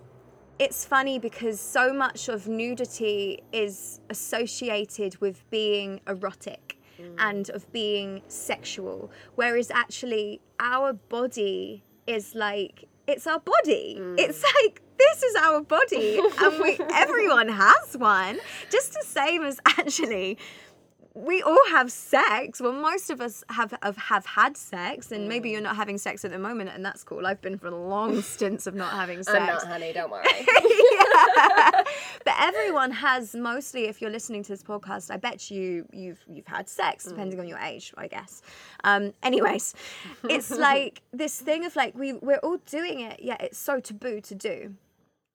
it's 0.58 0.84
funny 0.84 1.18
because 1.18 1.60
so 1.60 1.92
much 1.92 2.28
of 2.28 2.48
nudity 2.48 3.42
is 3.52 4.00
associated 4.10 5.20
with 5.20 5.48
being 5.50 6.00
erotic 6.08 6.78
and 7.18 7.50
of 7.50 7.70
being 7.72 8.22
sexual, 8.28 9.10
whereas 9.34 9.72
actually 9.72 10.40
our 10.60 10.92
body 10.92 11.82
is 12.06 12.32
like 12.34 12.88
it's 13.08 13.26
our 13.26 13.40
body. 13.40 13.96
It's 14.18 14.44
like 14.62 14.81
this 15.12 15.22
is 15.22 15.34
our 15.36 15.60
body, 15.60 16.18
and 16.18 16.60
we 16.60 16.78
everyone 16.94 17.48
has 17.48 17.96
one, 17.96 18.38
just 18.70 18.94
the 18.94 19.04
same 19.04 19.44
as 19.44 19.60
actually 19.66 20.38
we 21.14 21.42
all 21.42 21.60
have 21.68 21.92
sex. 21.92 22.58
Well, 22.58 22.72
most 22.72 23.10
of 23.10 23.20
us 23.20 23.44
have 23.50 23.74
have, 23.82 23.96
have 23.96 24.24
had 24.24 24.56
sex, 24.56 25.12
and 25.12 25.28
maybe 25.28 25.50
you're 25.50 25.60
not 25.60 25.76
having 25.76 25.98
sex 25.98 26.24
at 26.24 26.30
the 26.30 26.38
moment, 26.38 26.70
and 26.70 26.84
that's 26.84 27.04
cool. 27.04 27.26
I've 27.26 27.42
been 27.42 27.58
for 27.58 27.70
long 27.70 28.22
stints 28.34 28.66
of 28.66 28.74
not 28.74 28.92
having 28.92 29.22
sex. 29.22 29.38
I'm 29.38 29.46
not, 29.46 29.66
honey, 29.66 29.92
don't 29.92 30.10
worry. 30.10 30.24
But 32.24 32.34
everyone 32.38 32.92
has 32.92 33.34
mostly 33.34 33.86
if 33.86 34.00
you're 34.00 34.10
listening 34.10 34.42
to 34.44 34.48
this 34.50 34.62
podcast 34.62 35.10
i 35.10 35.16
bet 35.16 35.50
you 35.50 35.86
you've 35.92 36.24
you've 36.28 36.46
had 36.46 36.68
sex 36.68 37.04
depending 37.04 37.40
on 37.40 37.48
your 37.48 37.58
age 37.58 37.92
i 37.96 38.06
guess 38.06 38.42
um 38.84 39.12
anyways 39.22 39.74
it's 40.30 40.50
like 40.50 41.02
this 41.12 41.40
thing 41.40 41.64
of 41.64 41.74
like 41.74 41.96
we 41.96 42.12
we're 42.12 42.38
all 42.38 42.58
doing 42.66 43.00
it 43.00 43.20
yet 43.20 43.40
it's 43.42 43.58
so 43.58 43.80
taboo 43.80 44.20
to 44.20 44.34
do 44.34 44.74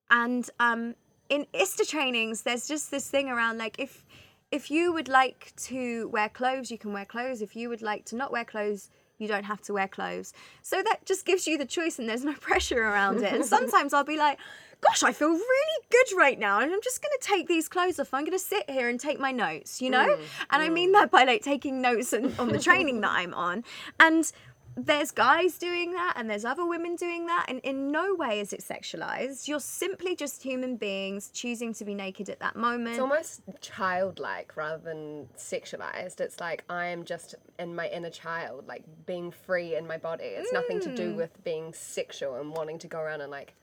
and 0.10 0.50
um 0.60 0.96
in 1.30 1.46
ista 1.54 1.86
trainings 1.86 2.44
there's 2.44 2.68
just 2.68 2.92
this 2.92 3.10
thing 3.10 3.30
around 3.30 3.58
like 3.58 3.76
if 3.80 4.06
if 4.50 4.72
you 4.72 4.94
would 4.94 5.10
like 5.10 5.52
to 5.58 6.08
wear 6.10 6.30
clothes 6.30 6.72
you 6.72 6.78
can 6.78 6.94
wear 6.94 7.06
clothes 7.06 7.42
if 7.42 7.56
you 7.56 7.68
would 7.70 7.82
like 7.82 8.06
to 8.06 8.16
not 8.16 8.32
wear 8.32 8.46
clothes 8.46 8.90
you 9.18 9.28
don't 9.28 9.46
have 9.46 9.62
to 9.64 9.74
wear 9.74 9.88
clothes. 9.88 10.34
So 10.62 10.82
that 10.84 11.06
just 11.06 11.26
gives 11.26 11.48
you 11.48 11.58
the 11.58 11.66
choice 11.66 12.00
and 12.00 12.08
there's 12.08 12.24
no 12.24 12.34
pressure 12.40 12.82
around 12.82 13.24
it. 13.24 13.34
And 13.34 13.46
sometimes 13.56 13.94
I'll 13.94 14.04
be 14.04 14.18
like, 14.18 14.40
gosh, 14.82 15.04
I 15.04 15.12
feel 15.12 15.30
really 15.30 15.86
good 15.90 16.18
right 16.18 16.38
now. 16.38 16.60
And 16.60 16.72
I'm 16.72 16.82
just 16.84 17.02
going 17.02 17.14
to 17.20 17.28
take 17.28 17.48
these 17.48 17.68
clothes 17.68 18.00
off. 18.00 18.14
I'm 18.14 18.24
going 18.24 18.38
to 18.38 18.40
sit 18.40 18.70
here 18.70 18.90
and 18.90 19.00
take 19.00 19.20
my 19.20 19.32
notes, 19.32 19.82
you 19.82 19.90
know? 19.90 20.08
Mm, 20.08 20.22
and 20.52 20.64
I 20.64 20.70
mean 20.70 20.92
that 20.92 21.10
by 21.10 21.24
like 21.24 21.42
taking 21.42 21.82
notes 21.82 22.14
on, 22.14 22.34
on 22.38 22.50
the 22.50 22.60
training 22.60 23.02
that 23.02 23.12
I'm 23.12 23.34
on. 23.34 23.64
And 24.00 24.32
there's 24.78 25.12
guys 25.12 25.58
doing 25.58 25.92
that 25.94 26.14
and 26.16 26.30
there's 26.30 26.46
other 26.46 26.66
women 26.66 26.96
doing 26.96 27.26
that 27.26 27.46
and 27.48 27.60
in 27.62 27.92
no 27.92 28.14
way 28.14 28.40
is 28.40 28.54
it 28.54 28.62
sexualized 28.62 29.48
you're 29.48 29.60
simply 29.60 30.16
just 30.16 30.44
human 30.44 30.76
beings 30.76 31.30
choosing 31.34 31.74
to 31.74 31.84
be 31.84 31.96
naked 31.96 32.30
at 32.30 32.40
that 32.40 32.56
moment 32.56 32.90
It's 32.90 33.00
almost 33.00 33.42
childlike 33.60 34.56
rather 34.56 34.82
than 34.84 35.28
sexualized. 35.38 36.20
It's 36.20 36.40
like 36.40 36.64
I 36.70 36.88
am 36.88 37.04
just 37.04 37.36
in 37.60 37.76
my 37.76 37.88
inner 37.90 38.10
child, 38.10 38.68
like 38.68 38.84
being 39.06 39.32
free 39.32 39.76
in 39.76 39.88
my 39.88 39.98
body. 39.98 40.26
It's 40.26 40.54
nothing 40.54 40.80
to 40.82 40.96
do 40.96 41.14
mm. 41.14 41.16
with 41.16 41.44
being 41.44 41.74
sexual 41.74 42.36
and 42.36 42.52
wanting 42.52 42.80
to 42.80 42.88
go 42.88 43.00
around 43.00 43.22
and 43.22 43.32
like 43.32 43.54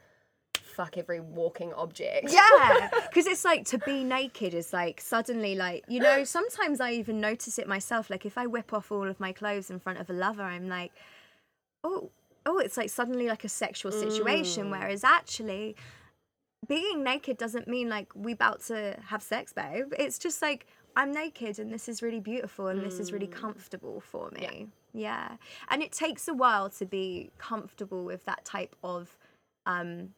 fuck 0.74 0.98
every 0.98 1.20
walking 1.20 1.72
object. 1.74 2.30
yeah 2.30 2.90
because 3.08 3.26
it's 3.26 3.44
like 3.44 3.64
to 3.64 3.78
be 3.78 4.04
naked 4.04 4.54
is 4.54 4.72
like 4.72 5.00
suddenly 5.00 5.54
like 5.54 5.84
you 5.88 6.00
know 6.00 6.24
sometimes 6.24 6.80
i 6.80 6.92
even 6.92 7.20
notice 7.20 7.58
it 7.58 7.68
myself 7.68 8.10
like 8.10 8.26
if 8.26 8.36
i 8.36 8.46
whip 8.46 8.72
off 8.72 8.90
all 8.90 9.08
of 9.08 9.18
my 9.20 9.32
clothes 9.32 9.70
in 9.70 9.78
front 9.78 9.98
of 9.98 10.10
a 10.10 10.12
lover 10.12 10.42
i'm 10.42 10.68
like 10.68 10.92
oh 11.84 12.10
oh 12.46 12.58
it's 12.58 12.76
like 12.76 12.90
suddenly 12.90 13.28
like 13.28 13.44
a 13.44 13.48
sexual 13.48 13.92
situation 13.92 14.70
whereas 14.70 15.04
actually 15.04 15.76
being 16.66 17.02
naked 17.02 17.36
doesn't 17.36 17.68
mean 17.68 17.88
like 17.88 18.08
we 18.14 18.32
about 18.32 18.62
to 18.64 18.96
have 19.06 19.22
sex 19.22 19.52
babe. 19.52 19.92
It's 19.98 20.18
just 20.18 20.42
like 20.42 20.66
i'm 20.96 21.12
naked 21.12 21.58
and 21.58 21.72
this 21.72 21.88
is 21.88 22.02
really 22.02 22.20
beautiful 22.20 22.68
and 22.68 22.80
this 22.80 23.00
is 23.00 23.12
really 23.12 23.26
comfortable 23.26 24.00
for 24.00 24.30
me. 24.30 24.68
Yeah. 24.92 25.36
and 25.70 25.82
it 25.82 25.90
takes 25.92 26.28
a 26.28 26.34
while 26.34 26.70
to 26.70 26.86
be 26.86 27.30
comfortable 27.36 28.04
with 28.04 28.24
that 28.26 28.44
type 28.44 28.76
of 28.84 29.16
um 29.66 30.10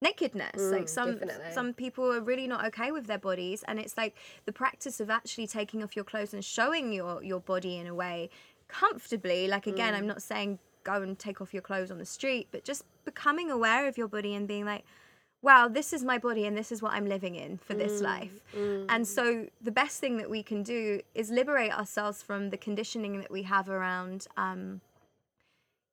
nakedness. 0.00 0.60
Like 0.60 0.84
mm, 0.84 0.88
some 0.88 1.12
definitely. 1.12 1.52
some 1.52 1.74
people 1.74 2.12
are 2.12 2.20
really 2.20 2.46
not 2.46 2.64
okay 2.66 2.90
with 2.90 3.06
their 3.06 3.18
bodies 3.18 3.62
and 3.68 3.78
it's 3.78 3.96
like 3.96 4.16
the 4.46 4.52
practice 4.52 5.00
of 5.00 5.10
actually 5.10 5.46
taking 5.46 5.82
off 5.82 5.94
your 5.94 6.04
clothes 6.04 6.34
and 6.34 6.44
showing 6.44 6.92
your 6.92 7.22
your 7.22 7.40
body 7.40 7.76
in 7.76 7.86
a 7.86 7.94
way 7.94 8.30
comfortably. 8.68 9.48
Like 9.48 9.66
again 9.66 9.94
i'm 9.94 10.04
mm. 10.04 10.08
not 10.08 10.22
saying 10.22 10.58
go 10.84 11.02
and 11.02 11.18
take 11.18 11.40
off 11.40 11.52
your 11.52 11.62
clothes 11.62 11.90
on 11.90 11.98
the 11.98 12.06
street 12.06 12.48
but 12.50 12.64
just 12.64 12.84
becoming 13.04 13.50
aware 13.50 13.86
of 13.86 13.98
your 13.98 14.08
body 14.08 14.34
and 14.34 14.48
being 14.48 14.64
like 14.64 14.82
wow 15.42 15.68
this 15.68 15.92
is 15.92 16.02
my 16.02 16.16
body 16.16 16.46
and 16.46 16.56
this 16.56 16.72
is 16.72 16.80
what 16.80 16.92
i'm 16.94 17.06
living 17.06 17.34
in 17.34 17.58
for 17.58 17.74
this 17.74 18.00
mm, 18.00 18.04
life. 18.04 18.40
And 18.88 19.06
so 19.06 19.46
the 19.60 19.70
best 19.70 20.00
thing 20.00 20.16
that 20.16 20.30
we 20.30 20.42
can 20.42 20.62
do 20.62 21.02
is 21.14 21.30
liberate 21.30 21.72
ourselves 21.72 22.22
from 22.22 22.48
the 22.48 22.56
conditioning 22.56 23.18
that 23.20 23.30
we 23.30 23.42
have 23.42 23.68
around 23.68 24.26
um 24.36 24.80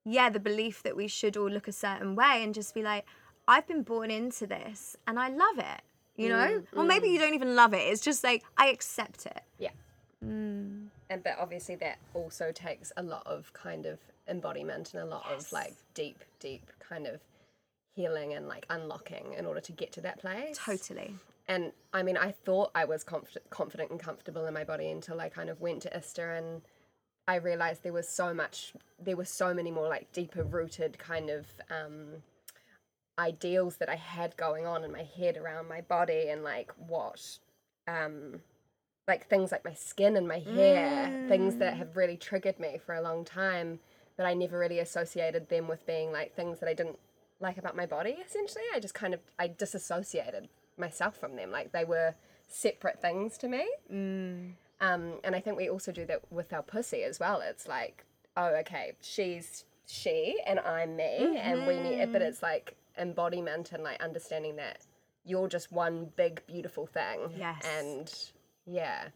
yeah, 0.08 0.30
the 0.30 0.40
belief 0.40 0.84
that 0.84 0.96
we 0.96 1.10
should 1.10 1.36
all 1.36 1.50
look 1.50 1.68
a 1.68 1.74
certain 1.74 2.16
way 2.16 2.42
and 2.42 2.54
just 2.54 2.74
be 2.74 2.82
like, 2.82 3.06
I've 3.48 3.68
been 3.68 3.84
born 3.84 4.12
into 4.12 4.46
this 4.46 4.96
and 5.08 5.20
I 5.20 5.30
love 5.30 5.60
it, 5.60 5.82
you 6.16 6.30
know? 6.30 6.36
Mm, 6.60 6.66
or 6.76 6.84
maybe 6.84 7.08
mm. 7.08 7.14
you 7.14 7.20
don't 7.20 7.34
even 7.34 7.56
love 7.56 7.74
it. 7.74 7.80
It's 7.80 8.02
just 8.02 8.24
like, 8.24 8.44
I 8.58 8.68
accept 8.68 9.26
it. 9.26 9.42
Yeah. 9.58 9.72
Mm. 10.24 10.88
And 11.10 11.24
but 11.24 11.38
obviously 11.40 11.76
that 11.76 12.00
also 12.14 12.52
takes 12.52 12.92
a 12.98 13.04
lot 13.04 13.26
of 13.26 13.54
kind 13.54 13.86
of 13.86 14.00
embodiment 14.28 14.94
and 14.94 15.04
a 15.04 15.06
lot 15.06 15.26
of 15.32 15.50
like 15.54 15.74
deep, 15.94 16.24
deep 16.40 16.70
kind 16.80 17.08
of 17.08 17.22
healing 17.96 18.34
and 18.34 18.48
like 18.48 18.66
unlocking 18.70 19.34
in 19.38 19.46
order 19.46 19.62
to 19.62 19.72
get 19.72 19.92
to 19.94 20.02
that 20.02 20.20
place. 20.20 20.58
Totally. 20.58 21.16
And 21.48 21.72
I 21.94 22.04
mean, 22.04 22.18
I 22.18 22.32
thought 22.32 22.72
I 22.76 22.84
was 22.84 23.04
conf- 23.04 23.38
confident 23.50 23.92
and 23.92 24.00
comfortable 24.00 24.46
in 24.46 24.54
my 24.54 24.66
body 24.66 24.90
until 24.90 25.22
I 25.22 25.30
kind 25.30 25.50
of 25.50 25.62
went 25.62 25.82
to 25.84 25.98
ISTA 25.98 26.36
and 26.38 26.62
I 27.28 27.36
realized 27.36 27.84
there 27.84 27.94
was 27.94 28.08
so 28.08 28.34
much, 28.34 28.74
there 29.00 29.16
were 29.16 29.26
so 29.26 29.54
many 29.54 29.72
more 29.72 29.88
like 29.88 30.12
deeper 30.12 30.44
rooted 30.44 30.98
kind 30.98 31.30
of 31.30 31.46
um, 31.70 32.24
ideals 33.20 33.78
that 33.78 33.90
I 33.90 33.96
had 33.96 34.38
going 34.38 34.66
on 34.66 34.84
in 34.84 34.92
my 34.92 35.04
head 35.04 35.38
around 35.38 35.68
my 35.68 35.82
body 35.82 36.30
and 36.30 36.44
like 36.44 36.72
what, 36.78 37.40
um, 37.88 38.42
like 39.08 39.28
things 39.28 39.52
like 39.52 39.64
my 39.66 39.74
skin 39.74 40.18
and 40.18 40.28
my 40.28 40.40
hair, 40.40 41.26
things 41.28 41.56
that 41.56 41.78
have 41.78 41.96
really 41.96 42.18
triggered 42.18 42.60
me 42.60 42.80
for 42.86 42.96
a 42.96 43.02
long 43.02 43.24
time, 43.26 43.80
but 44.18 44.26
I 44.26 44.34
never 44.34 44.60
really 44.60 44.80
associated 44.80 45.50
them 45.50 45.68
with 45.68 45.86
being 45.86 46.12
like 46.12 46.36
things 46.36 46.60
that 46.60 46.70
I 46.70 46.74
didn't 46.74 47.00
like 47.40 47.58
about 47.58 47.76
my 47.76 47.86
body. 47.86 48.18
Essentially, 48.26 48.64
I 48.74 48.80
just 48.80 48.94
kind 48.94 49.14
of 49.14 49.22
I 49.40 49.48
disassociated 49.48 50.50
myself 50.78 51.16
from 51.18 51.36
them, 51.36 51.52
like 51.52 51.72
they 51.72 51.86
were 51.86 52.16
separate 52.48 53.02
things 53.02 53.38
to 53.40 53.48
me. 53.48 53.68
Um, 54.80 55.14
and 55.24 55.36
I 55.36 55.40
think 55.40 55.58
we 55.58 55.70
also 55.70 55.92
do 55.92 56.06
that 56.06 56.22
with 56.32 56.54
our 56.54 56.62
pussy 56.62 57.04
as 57.04 57.20
well. 57.20 57.42
It's 57.42 57.68
like, 57.68 58.06
oh, 58.36 58.54
okay, 58.60 58.94
she's 59.02 59.66
she 59.88 60.38
and 60.46 60.60
I'm 60.60 60.96
me, 60.98 61.38
and 61.42 61.66
we 61.66 61.80
need, 61.80 62.00
it, 62.00 62.12
but 62.12 62.22
it's 62.22 62.44
like 62.44 62.76
embodiment 62.98 63.72
and 63.72 63.84
like 63.84 64.02
understanding 64.02 64.56
that 64.58 64.80
you're 65.26 65.48
just 65.48 65.72
one 65.72 66.10
big 66.16 66.42
beautiful 66.48 66.86
thing. 66.86 67.20
Yes. 67.38 67.66
And 67.80 68.14
yeah. 68.66 69.10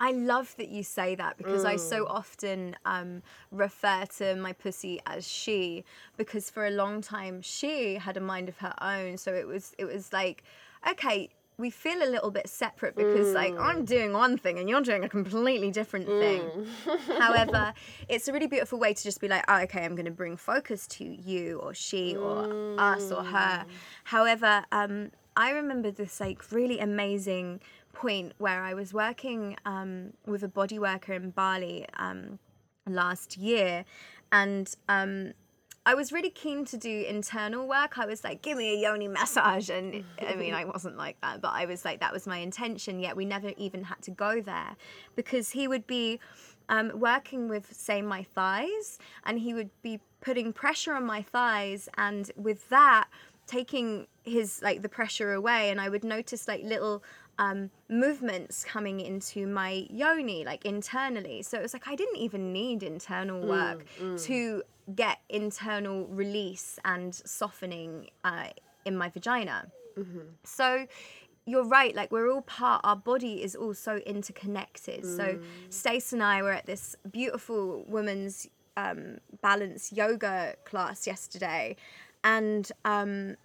I 0.00 0.10
love 0.10 0.54
that 0.58 0.68
you 0.68 0.82
say 0.82 1.14
that 1.14 1.38
because 1.38 1.64
I 1.64 1.76
Mm. 1.76 1.80
so 1.80 2.06
often 2.08 2.76
um, 2.84 3.22
refer 3.52 4.04
to 4.18 4.34
my 4.34 4.52
pussy 4.52 5.00
as 5.06 5.26
she 5.26 5.84
because 6.16 6.50
for 6.50 6.66
a 6.66 6.70
long 6.70 7.00
time 7.00 7.40
she 7.42 7.94
had 7.94 8.16
a 8.16 8.20
mind 8.20 8.48
of 8.48 8.58
her 8.58 8.74
own. 8.80 9.16
So 9.18 9.32
it 9.32 9.46
was 9.46 9.74
it 9.78 9.84
was 9.84 10.12
like, 10.12 10.42
okay, 10.90 11.30
we 11.56 11.70
feel 11.70 12.02
a 12.02 12.10
little 12.10 12.30
bit 12.30 12.48
separate 12.48 12.96
because 12.96 13.32
like 13.32 13.54
Mm. 13.54 13.60
I'm 13.60 13.84
doing 13.84 14.12
one 14.12 14.36
thing 14.36 14.58
and 14.58 14.68
you're 14.68 14.80
doing 14.80 15.04
a 15.04 15.08
completely 15.08 15.70
different 15.70 16.06
thing. 16.06 16.66
However, 17.18 17.72
it's 18.08 18.26
a 18.28 18.32
really 18.32 18.48
beautiful 18.48 18.78
way 18.78 18.92
to 18.94 19.02
just 19.02 19.20
be 19.20 19.28
like, 19.28 19.44
oh, 19.48 19.60
okay, 19.62 19.84
I'm 19.84 19.94
going 19.94 20.06
to 20.06 20.10
bring 20.10 20.36
focus 20.36 20.86
to 20.88 21.04
you 21.04 21.58
or 21.60 21.72
she 21.74 22.16
or 22.16 22.74
us 22.78 23.12
or 23.12 23.22
her. 23.22 23.64
However, 24.04 24.64
um, 24.72 25.10
I 25.36 25.50
remember 25.50 25.90
this 25.90 26.20
like 26.20 26.50
really 26.52 26.78
amazing 26.80 27.60
point 27.92 28.32
where 28.38 28.62
I 28.62 28.74
was 28.74 28.92
working 28.92 29.56
um, 29.64 30.12
with 30.26 30.42
a 30.42 30.48
body 30.48 30.78
worker 30.78 31.12
in 31.12 31.30
Bali 31.30 31.86
um, 31.96 32.38
last 32.86 33.36
year, 33.36 33.84
and 34.32 34.74
um, 34.88 35.32
I 35.86 35.94
was 35.94 36.12
really 36.12 36.30
keen 36.30 36.64
to 36.66 36.78
do 36.78 37.04
internal 37.06 37.68
work. 37.68 37.98
I 37.98 38.06
was 38.06 38.24
like, 38.24 38.40
give 38.40 38.56
me 38.56 38.74
a 38.74 38.80
yoni 38.80 39.08
massage. 39.08 39.68
And 39.68 40.04
I 40.26 40.34
mean, 40.34 40.54
I 40.54 40.64
wasn't 40.64 40.96
like 40.96 41.20
that, 41.20 41.40
but 41.42 41.52
I 41.52 41.66
was 41.66 41.84
like, 41.84 42.00
that 42.00 42.12
was 42.12 42.26
my 42.26 42.38
intention. 42.38 43.00
Yet 43.00 43.16
we 43.16 43.24
never 43.24 43.52
even 43.56 43.84
had 43.84 44.00
to 44.02 44.10
go 44.10 44.40
there 44.40 44.76
because 45.14 45.50
he 45.50 45.68
would 45.68 45.86
be 45.86 46.20
um, 46.70 46.90
working 46.94 47.48
with, 47.48 47.70
say, 47.72 48.00
my 48.00 48.22
thighs, 48.22 48.98
and 49.26 49.38
he 49.38 49.52
would 49.52 49.70
be 49.82 50.00
putting 50.22 50.54
pressure 50.54 50.94
on 50.94 51.04
my 51.04 51.20
thighs. 51.20 51.88
And 51.98 52.30
with 52.36 52.66
that, 52.70 53.08
taking 53.46 54.06
his 54.22 54.62
like 54.62 54.80
the 54.80 54.88
pressure 54.88 55.34
away 55.34 55.68
and 55.68 55.78
i 55.78 55.86
would 55.86 56.02
notice 56.02 56.48
like 56.48 56.62
little 56.64 57.02
um 57.38 57.68
movements 57.90 58.64
coming 58.64 59.00
into 59.00 59.46
my 59.46 59.86
yoni 59.90 60.46
like 60.46 60.64
internally 60.64 61.42
so 61.42 61.58
it 61.58 61.62
was 61.62 61.74
like 61.74 61.86
i 61.86 61.94
didn't 61.94 62.16
even 62.16 62.54
need 62.54 62.82
internal 62.82 63.46
work 63.46 63.84
to 64.16 64.62
get 64.94 65.18
internal 65.28 66.06
release 66.06 66.78
and 66.84 67.14
softening 67.14 68.10
uh, 68.24 68.48
in 68.84 68.96
my 68.96 69.08
vagina. 69.08 69.70
So 70.44 70.86
you're 71.46 71.66
right 71.66 71.94
like 71.94 72.10
we're 72.10 72.30
all 72.32 72.40
part 72.42 72.80
our 72.84 72.96
body 72.96 73.42
is 73.42 73.54
all 73.54 73.74
so 73.74 73.96
interconnected. 73.98 75.04
So 75.04 75.38
stace 75.70 76.12
and 76.12 76.22
i 76.22 76.42
were 76.42 76.52
at 76.52 76.66
this 76.66 76.96
beautiful 77.10 77.84
women's 77.86 78.48
um, 78.76 79.18
balance 79.42 79.92
yoga 79.92 80.54
class 80.64 81.06
yesterday. 81.06 81.76
And 82.22 82.70
um, 82.84 83.36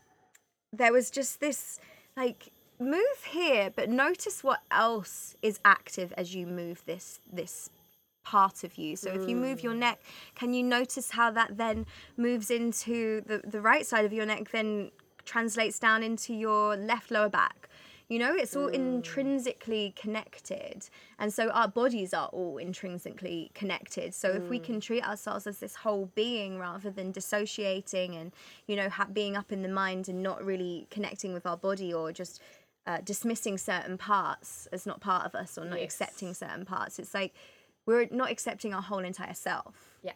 there 0.72 0.94
was 0.94 1.10
just 1.12 1.40
this 1.40 1.80
like 2.16 2.52
move 2.80 3.24
here 3.32 3.72
but 3.76 3.90
notice 3.90 4.44
what 4.44 4.62
else 4.72 5.36
is 5.42 5.60
active 5.66 6.14
as 6.16 6.34
you 6.34 6.48
move 6.48 6.82
this 6.86 7.20
this 7.32 7.70
part 8.30 8.64
of 8.64 8.72
you. 8.78 8.96
So 8.96 9.08
if 9.18 9.28
you 9.30 9.36
move 9.36 9.64
your 9.64 9.74
mm. 9.74 9.86
neck 9.88 9.98
can 10.40 10.54
you 10.54 10.64
notice 10.64 11.08
how 11.12 11.30
that 11.32 11.58
then 11.58 11.86
moves 12.18 12.50
into 12.60 13.22
the, 13.30 13.38
the 13.56 13.62
right 13.62 13.86
side 13.86 14.06
of 14.06 14.14
your 14.14 14.26
neck 14.26 14.52
then 14.52 14.92
translates 15.26 15.78
down 15.80 16.04
into 16.04 16.34
your 16.34 16.76
left 16.76 17.12
lower 17.12 17.30
back? 17.30 17.60
You 18.08 18.18
know 18.24 18.34
it's 18.34 18.56
all 18.56 18.70
mm. 18.70 18.74
intrinsically 18.74 19.94
connected. 20.04 20.78
And 21.20 21.30
so 21.38 21.50
our 21.50 21.68
bodies 21.68 22.12
are 22.20 22.30
all 22.30 22.58
intrinsically 22.58 23.52
connected. 23.54 24.16
So 24.16 24.28
if 24.40 24.46
we 24.50 24.60
can 24.68 24.78
mm. 24.78 24.82
treat 24.82 25.04
ourselves 25.12 25.46
as 25.46 25.60
this 25.60 25.76
whole 25.84 26.06
being 26.16 26.58
rather 26.58 26.90
than 26.90 27.12
dissociating 27.12 28.16
and 28.16 28.32
you 28.70 28.76
know 28.76 28.90
ha- 28.90 29.08
being 29.22 29.36
up 29.36 29.52
in 29.52 29.62
the 29.62 29.74
mind 29.84 30.10
and 30.10 30.24
not 30.24 30.44
really 30.44 30.88
connecting 30.90 31.34
with 31.34 31.46
our 31.46 31.58
body 31.58 31.94
or 31.94 32.12
just 32.12 32.42
uh, 32.88 33.00
dismissing 33.04 33.58
certain 33.58 33.98
parts 33.98 34.68
as 34.72 34.86
not 34.86 35.00
part 35.02 35.24
of 35.28 35.36
us 35.36 35.58
or 35.60 35.66
not 35.66 35.80
Yes. 35.80 35.88
accepting 35.90 36.34
certain 36.34 36.66
parts 36.66 36.98
it's 36.98 37.14
like 37.14 37.34
we're 37.90 38.08
not 38.12 38.30
accepting 38.32 38.74
our 38.74 38.82
whole 38.82 39.00
entire 39.12 39.34
self 39.34 39.76
Yeah. 40.04 40.14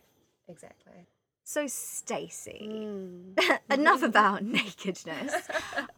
Exactly. 0.47 1.07
so 1.43 1.67
Stacey, 1.67 2.87
enough 3.71 4.03
about 4.03 4.43
nakedness. 4.59 5.33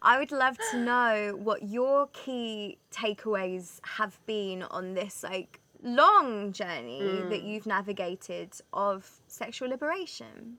I 0.01 0.17
would 0.19 0.31
love 0.31 0.57
to 0.71 0.77
know 0.77 1.37
what 1.47 1.63
your 1.63 2.07
key 2.13 2.77
takeaways 2.91 3.79
have 3.97 4.15
been 4.25 4.63
on 4.63 4.93
this 4.93 5.23
like 5.23 5.59
long 5.83 6.51
journey 6.51 7.23
that 7.29 7.43
you've 7.43 7.65
navigated 7.67 8.49
of 8.73 9.19
sexual 9.27 9.69
liberation. 9.69 10.57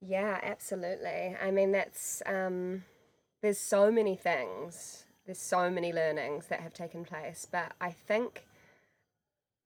Yeah, 0.00 0.38
absolutely. 0.42 1.36
I 1.40 1.50
mean, 1.50 1.72
that's 1.72 2.22
um, 2.26 2.84
there's 3.42 3.58
so 3.58 3.90
many 3.90 4.16
things, 4.16 5.04
there's 5.26 5.38
so 5.38 5.70
many 5.70 5.92
learnings 5.92 6.46
that 6.48 6.60
have 6.60 6.74
taken 6.74 7.04
place, 7.04 7.46
but 7.50 7.72
I 7.80 7.90
think, 7.90 8.46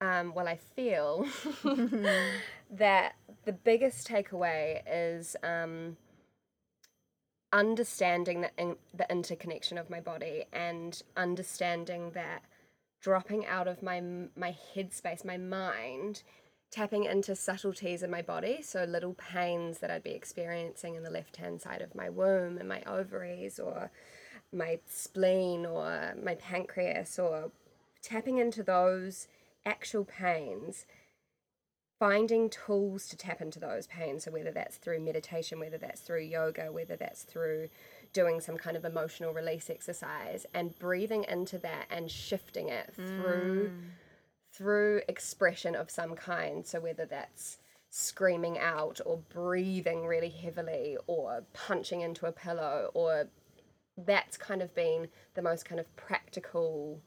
um, 0.01 0.33
well, 0.33 0.47
I 0.47 0.57
feel 0.57 1.25
that 2.71 3.15
the 3.45 3.53
biggest 3.53 4.07
takeaway 4.07 4.81
is 4.87 5.35
um, 5.43 5.97
understanding 7.51 8.41
the 8.41 8.51
in, 8.57 8.75
the 8.93 9.09
interconnection 9.09 9.77
of 9.77 9.89
my 9.89 9.99
body 9.99 10.45
and 10.53 11.01
understanding 11.15 12.11
that 12.11 12.43
dropping 13.01 13.45
out 13.45 13.67
of 13.67 13.81
my 13.81 14.01
my 14.35 14.55
headspace, 14.75 15.25
my 15.25 15.37
mind, 15.37 16.23
tapping 16.71 17.05
into 17.05 17.35
subtleties 17.35 18.03
in 18.03 18.11
my 18.11 18.21
body, 18.21 18.61
so 18.61 18.83
little 18.83 19.15
pains 19.15 19.79
that 19.79 19.89
I'd 19.89 20.03
be 20.03 20.11
experiencing 20.11 20.95
in 20.95 21.03
the 21.03 21.09
left 21.09 21.37
hand 21.37 21.61
side 21.61 21.81
of 21.81 21.95
my 21.95 22.09
womb 22.09 22.57
and 22.57 22.67
my 22.67 22.83
ovaries 22.85 23.59
or 23.59 23.89
my 24.53 24.79
spleen 24.87 25.65
or 25.65 26.13
my 26.21 26.35
pancreas 26.35 27.19
or 27.19 27.51
tapping 28.01 28.37
into 28.37 28.63
those 28.63 29.27
actual 29.67 30.05
pains 30.05 30.85
finding 31.99 32.49
tools 32.49 33.07
to 33.07 33.17
tap 33.17 33.41
into 33.41 33.59
those 33.59 33.87
pains. 33.87 34.23
So 34.23 34.31
whether 34.31 34.51
that's 34.51 34.77
through 34.77 34.99
meditation 34.99 35.59
whether 35.59 35.77
that's 35.77 36.01
through 36.01 36.21
yoga 36.21 36.71
whether 36.71 36.95
that's 36.95 37.23
through 37.23 37.69
doing 38.13 38.39
some 38.39 38.57
kind 38.57 38.77
of 38.77 38.85
emotional 38.85 39.33
release 39.33 39.69
exercise 39.69 40.45
and 40.53 40.77
breathing 40.79 41.25
into 41.27 41.57
that 41.59 41.85
and 41.89 42.09
shifting 42.09 42.69
it 42.69 42.93
through 42.93 43.71
mm. 43.73 43.81
through 44.53 45.01
expression 45.07 45.75
of 45.75 45.91
some 45.91 46.15
kind. 46.15 46.65
So 46.65 46.79
whether 46.79 47.05
that's 47.05 47.57
screaming 47.89 48.59
out 48.59 48.99
or 49.05 49.17
breathing 49.29 50.05
really 50.05 50.29
heavily 50.29 50.97
or 51.07 51.43
punching 51.53 52.01
into 52.01 52.25
a 52.25 52.31
pillow 52.31 52.91
or 52.93 53.27
that's 53.97 54.37
kind 54.37 54.61
of 54.61 54.75
been 54.75 55.07
the 55.33 55.41
most 55.41 55.65
kind 55.65 55.79
of 55.79 55.95
practical 55.95 57.01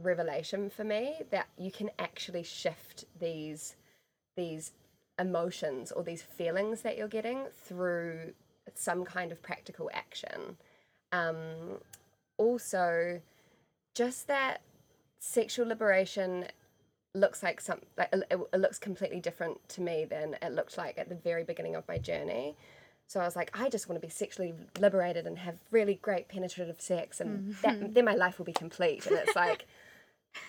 revelation 0.00 0.70
for 0.70 0.84
me 0.84 1.20
that 1.30 1.48
you 1.56 1.70
can 1.70 1.90
actually 1.98 2.42
shift 2.42 3.04
these 3.18 3.76
these 4.36 4.72
emotions 5.18 5.90
or 5.90 6.04
these 6.04 6.22
feelings 6.22 6.82
that 6.82 6.96
you're 6.96 7.08
getting 7.08 7.46
through 7.52 8.32
some 8.74 9.04
kind 9.04 9.32
of 9.32 9.42
practical 9.42 9.90
action. 9.92 10.56
Um, 11.10 11.80
also, 12.36 13.20
just 13.94 14.28
that 14.28 14.60
sexual 15.18 15.66
liberation 15.66 16.46
looks 17.14 17.42
like 17.42 17.60
some 17.60 17.80
like 17.96 18.08
it, 18.12 18.24
it 18.30 18.60
looks 18.60 18.78
completely 18.78 19.18
different 19.18 19.68
to 19.70 19.80
me 19.80 20.04
than 20.04 20.36
it 20.40 20.52
looked 20.52 20.78
like 20.78 20.98
at 20.98 21.08
the 21.08 21.14
very 21.16 21.42
beginning 21.42 21.74
of 21.74 21.86
my 21.88 21.98
journey. 21.98 22.56
So 23.08 23.20
I 23.20 23.24
was 23.24 23.34
like, 23.34 23.58
I 23.58 23.70
just 23.70 23.88
want 23.88 24.00
to 24.00 24.06
be 24.06 24.10
sexually 24.10 24.52
liberated 24.78 25.26
and 25.26 25.38
have 25.38 25.56
really 25.70 25.94
great 25.94 26.28
penetrative 26.28 26.78
sex, 26.78 27.20
and 27.20 27.54
that, 27.62 27.94
then 27.94 28.04
my 28.04 28.14
life 28.14 28.38
will 28.38 28.44
be 28.44 28.52
complete. 28.52 29.06
And 29.06 29.16
it's 29.16 29.34
like, 29.36 29.66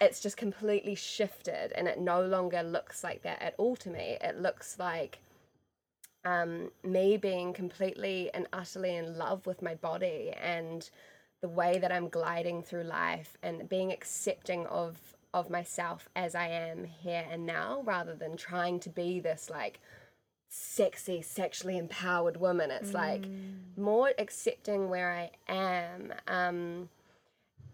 it's 0.02 0.20
just 0.20 0.38
completely 0.38 0.96
shifted, 0.96 1.72
and 1.74 1.88
it 1.88 2.00
no 2.00 2.22
longer 2.22 2.64
looks 2.64 3.04
like 3.04 3.22
that 3.24 3.42
at 3.42 3.56
all 3.58 3.76
to 3.78 3.90
me. 3.90 4.18
It 4.22 4.40
looks 4.40 4.78
like 4.80 5.20
um, 6.26 6.72
me 6.84 7.18
being 7.18 7.54
completely 7.54 8.30
and 8.34 8.48
utterly 8.54 8.96
in 8.96 9.18
love 9.18 9.46
with 9.46 9.62
my 9.62 9.76
body 9.76 10.32
and 10.42 10.90
the 11.42 11.50
way 11.50 11.78
that 11.80 11.92
I'm 11.92 12.10
gliding 12.10 12.62
through 12.64 12.84
life, 12.84 13.38
and 13.42 13.70
being 13.70 13.92
accepting 13.92 14.66
of 14.68 14.98
of 15.34 15.50
myself 15.50 16.10
as 16.16 16.34
I 16.34 16.48
am 16.48 16.86
here 16.86 17.26
and 17.30 17.46
now, 17.46 17.82
rather 17.86 18.16
than 18.16 18.36
trying 18.36 18.80
to 18.82 18.90
be 18.90 19.20
this 19.20 19.50
like 19.50 19.80
sexy, 20.50 21.22
sexually 21.22 21.78
empowered 21.78 22.38
woman. 22.38 22.72
It's 22.72 22.94
like 22.94 23.26
more 23.78 24.12
accepting 24.18 24.90
where 24.90 25.12
I 25.12 25.32
am. 25.48 26.14
Um, 26.28 26.90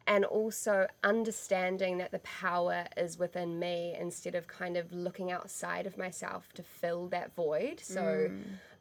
and 0.08 0.24
also 0.24 0.88
understanding 1.04 1.98
that 1.98 2.12
the 2.12 2.20
power 2.20 2.86
is 2.96 3.18
within 3.18 3.60
me 3.60 3.96
instead 4.00 4.36
of 4.36 4.48
kind 4.48 4.78
of 4.78 4.91
looking 4.94 5.32
outside 5.32 5.88
of 5.88 5.98
myself 5.98 6.50
to 6.54 6.63
fill 6.63 7.08
that 7.08 7.34
void. 7.36 7.80
So, 7.80 8.30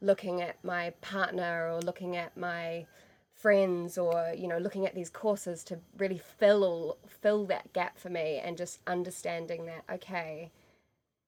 looking 0.01 0.43
at 0.43 0.63
my 0.63 0.91
partner 1.01 1.71
or 1.73 1.81
looking 1.81 2.17
at 2.17 2.37
my 2.37 2.87
friends 3.35 3.99
or 3.99 4.33
you 4.37 4.49
know 4.49 4.59
looking 4.59 4.87
at 4.87 4.95
these 4.95 5.11
courses 5.11 5.65
to 5.65 5.79
really 5.99 6.19
fill 6.39 6.97
fill 7.07 7.45
that 7.45 7.73
gap 7.73 7.99
for 7.99 8.09
me 8.09 8.41
and 8.43 8.57
just 8.57 8.79
understanding 8.87 9.67
that 9.67 9.85
okay 9.93 10.51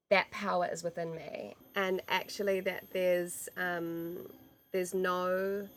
that 0.09 0.31
power 0.31 0.69
is 0.73 0.83
within 0.83 1.15
me 1.15 1.55
and 1.75 2.01
actually 2.09 2.61
that 2.61 2.85
there's 2.93 3.49
um, 3.57 4.17
there's 4.73 4.95
no 4.95 5.69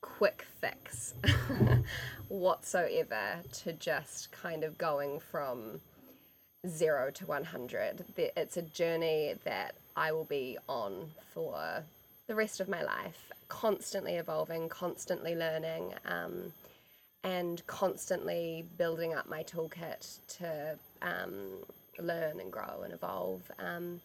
quick 0.00 0.46
fix 0.60 1.14
whatsoever 2.28 3.36
to 3.52 3.72
just 3.72 4.30
kind 4.32 4.64
of 4.64 4.76
going 4.78 5.20
from 5.20 5.80
zero 6.66 7.10
to 7.10 7.24
100 7.26 8.04
it's 8.16 8.56
a 8.56 8.62
journey 8.62 9.34
that 9.44 9.74
i 9.96 10.10
will 10.10 10.24
be 10.24 10.58
on 10.68 11.08
for 11.32 11.82
the 12.26 12.34
rest 12.34 12.60
of 12.60 12.68
my 12.68 12.82
life 12.82 13.30
constantly 13.48 14.14
evolving 14.14 14.68
constantly 14.68 15.34
learning 15.34 15.94
um, 16.04 16.52
and 17.24 17.66
constantly 17.66 18.64
building 18.76 19.14
up 19.14 19.28
my 19.28 19.42
toolkit 19.42 20.18
to 20.28 20.78
um, 21.02 21.32
learn 21.98 22.40
and 22.40 22.50
grow 22.50 22.82
and 22.84 22.92
evolve. 22.92 23.42
Um, 23.58 24.00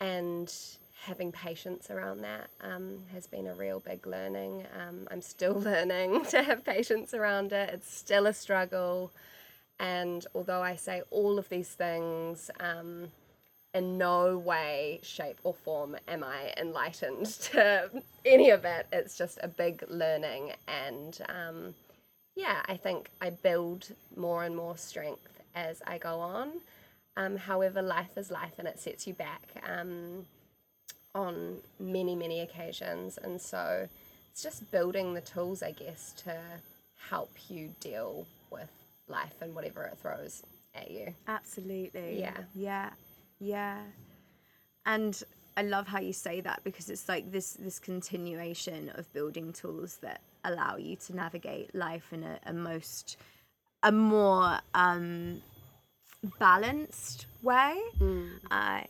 and 0.00 0.52
having 0.94 1.32
patience 1.32 1.90
around 1.90 2.22
that 2.22 2.48
um, 2.60 2.98
has 3.12 3.26
been 3.26 3.46
a 3.46 3.54
real 3.54 3.80
big 3.80 4.06
learning. 4.06 4.64
Um, 4.78 5.08
I'm 5.10 5.22
still 5.22 5.54
learning 5.60 6.24
to 6.26 6.42
have 6.42 6.64
patience 6.64 7.14
around 7.14 7.52
it, 7.52 7.70
it's 7.72 7.92
still 7.92 8.26
a 8.26 8.34
struggle. 8.34 9.10
And 9.80 10.24
although 10.34 10.62
I 10.62 10.76
say 10.76 11.02
all 11.10 11.38
of 11.38 11.48
these 11.48 11.68
things, 11.68 12.50
um, 12.60 13.08
in 13.74 13.96
no 13.96 14.36
way, 14.36 15.00
shape, 15.02 15.40
or 15.44 15.54
form 15.54 15.96
am 16.06 16.22
I 16.22 16.52
enlightened 16.56 17.26
to 17.52 17.90
any 18.24 18.50
of 18.50 18.64
it. 18.64 18.86
It's 18.92 19.16
just 19.16 19.38
a 19.42 19.48
big 19.48 19.84
learning. 19.88 20.52
And 20.68 21.18
um, 21.28 21.74
yeah, 22.34 22.62
I 22.66 22.76
think 22.76 23.10
I 23.20 23.30
build 23.30 23.88
more 24.16 24.44
and 24.44 24.56
more 24.56 24.76
strength 24.76 25.40
as 25.54 25.82
I 25.86 25.98
go 25.98 26.20
on. 26.20 26.52
Um, 27.16 27.36
however, 27.36 27.82
life 27.82 28.16
is 28.16 28.30
life 28.30 28.54
and 28.58 28.66
it 28.68 28.78
sets 28.78 29.06
you 29.06 29.14
back 29.14 29.42
um, 29.68 30.26
on 31.14 31.58
many, 31.78 32.14
many 32.14 32.40
occasions. 32.40 33.18
And 33.18 33.40
so 33.40 33.88
it's 34.30 34.42
just 34.42 34.70
building 34.70 35.14
the 35.14 35.20
tools, 35.20 35.62
I 35.62 35.72
guess, 35.72 36.12
to 36.24 36.36
help 37.10 37.30
you 37.48 37.74
deal 37.80 38.26
with 38.50 38.70
life 39.08 39.34
and 39.40 39.54
whatever 39.54 39.84
it 39.84 39.98
throws 40.00 40.42
at 40.74 40.90
you. 40.90 41.14
Absolutely. 41.28 42.18
Yeah. 42.20 42.38
Yeah. 42.54 42.90
Yeah. 43.40 43.78
And 44.86 45.22
I 45.56 45.62
love 45.62 45.86
how 45.86 46.00
you 46.00 46.12
say 46.12 46.40
that 46.40 46.60
because 46.64 46.88
it's 46.88 47.08
like 47.08 47.30
this 47.30 47.52
this 47.52 47.78
continuation 47.78 48.90
of 48.94 49.12
building 49.12 49.52
tools 49.52 49.98
that 50.02 50.22
allow 50.44 50.76
you 50.76 50.96
to 50.96 51.14
navigate 51.14 51.74
life 51.74 52.12
in 52.12 52.24
a, 52.24 52.38
a 52.46 52.52
most 52.52 53.16
a 53.82 53.92
more 53.92 54.58
um, 54.74 55.42
balanced 56.38 57.26
way. 57.42 57.80
Uh, 58.50 58.80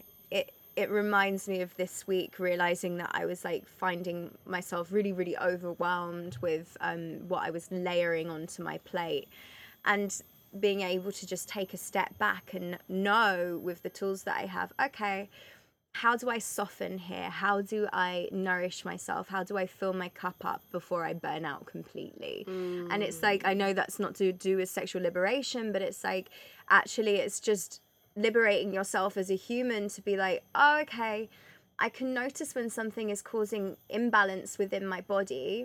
it 0.76 0.90
reminds 0.90 1.48
me 1.48 1.60
of 1.60 1.74
this 1.76 2.06
week 2.06 2.38
realizing 2.38 2.96
that 2.96 3.10
I 3.12 3.26
was 3.26 3.44
like 3.44 3.66
finding 3.66 4.30
myself 4.46 4.90
really 4.90 5.12
really 5.12 5.36
overwhelmed 5.38 6.38
with 6.40 6.76
um, 6.80 7.28
what 7.28 7.42
I 7.42 7.50
was 7.50 7.70
layering 7.70 8.30
onto 8.30 8.62
my 8.62 8.78
plate, 8.78 9.28
and 9.84 10.22
being 10.58 10.82
able 10.82 11.12
to 11.12 11.26
just 11.26 11.48
take 11.48 11.72
a 11.72 11.78
step 11.78 12.16
back 12.18 12.52
and 12.54 12.78
know 12.88 13.58
with 13.62 13.82
the 13.82 13.88
tools 13.88 14.24
that 14.24 14.36
I 14.36 14.44
have, 14.46 14.72
okay, 14.84 15.30
how 15.94 16.16
do 16.16 16.30
I 16.30 16.38
soften 16.38 16.98
here? 16.98 17.28
How 17.30 17.60
do 17.60 17.88
I 17.92 18.28
nourish 18.32 18.84
myself? 18.84 19.28
How 19.28 19.44
do 19.44 19.56
I 19.56 19.66
fill 19.66 19.92
my 19.92 20.08
cup 20.08 20.36
up 20.44 20.62
before 20.70 21.04
I 21.04 21.12
burn 21.12 21.44
out 21.44 21.66
completely? 21.66 22.44
And 22.90 23.02
it's 23.02 23.22
like, 23.22 23.46
I 23.46 23.54
know 23.54 23.72
that's 23.72 23.98
not 23.98 24.14
to 24.16 24.32
do 24.32 24.56
with 24.56 24.68
sexual 24.70 25.02
liberation, 25.02 25.72
but 25.72 25.82
it's 25.82 26.02
like, 26.02 26.30
actually, 26.68 27.16
it's 27.16 27.40
just 27.40 27.80
liberating 28.16 28.72
yourself 28.72 29.16
as 29.16 29.30
a 29.30 29.36
human 29.36 29.88
to 29.90 30.02
be 30.02 30.16
like, 30.16 30.42
oh, 30.54 30.80
okay, 30.82 31.28
I 31.78 31.88
can 31.88 32.14
notice 32.14 32.54
when 32.54 32.70
something 32.70 33.10
is 33.10 33.22
causing 33.22 33.76
imbalance 33.88 34.58
within 34.58 34.86
my 34.86 35.00
body. 35.00 35.64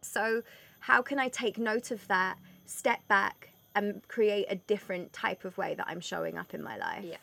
So, 0.00 0.42
how 0.80 1.02
can 1.02 1.18
I 1.18 1.28
take 1.28 1.58
note 1.58 1.90
of 1.90 2.06
that, 2.08 2.38
step 2.66 3.06
back, 3.08 3.50
and 3.74 4.06
create 4.08 4.46
a 4.48 4.56
different 4.56 5.12
type 5.12 5.44
of 5.44 5.56
way 5.58 5.74
that 5.74 5.86
I'm 5.88 6.00
showing 6.00 6.38
up 6.38 6.54
in 6.54 6.62
my 6.62 6.76
life? 6.76 7.04
Yeah. 7.04 7.16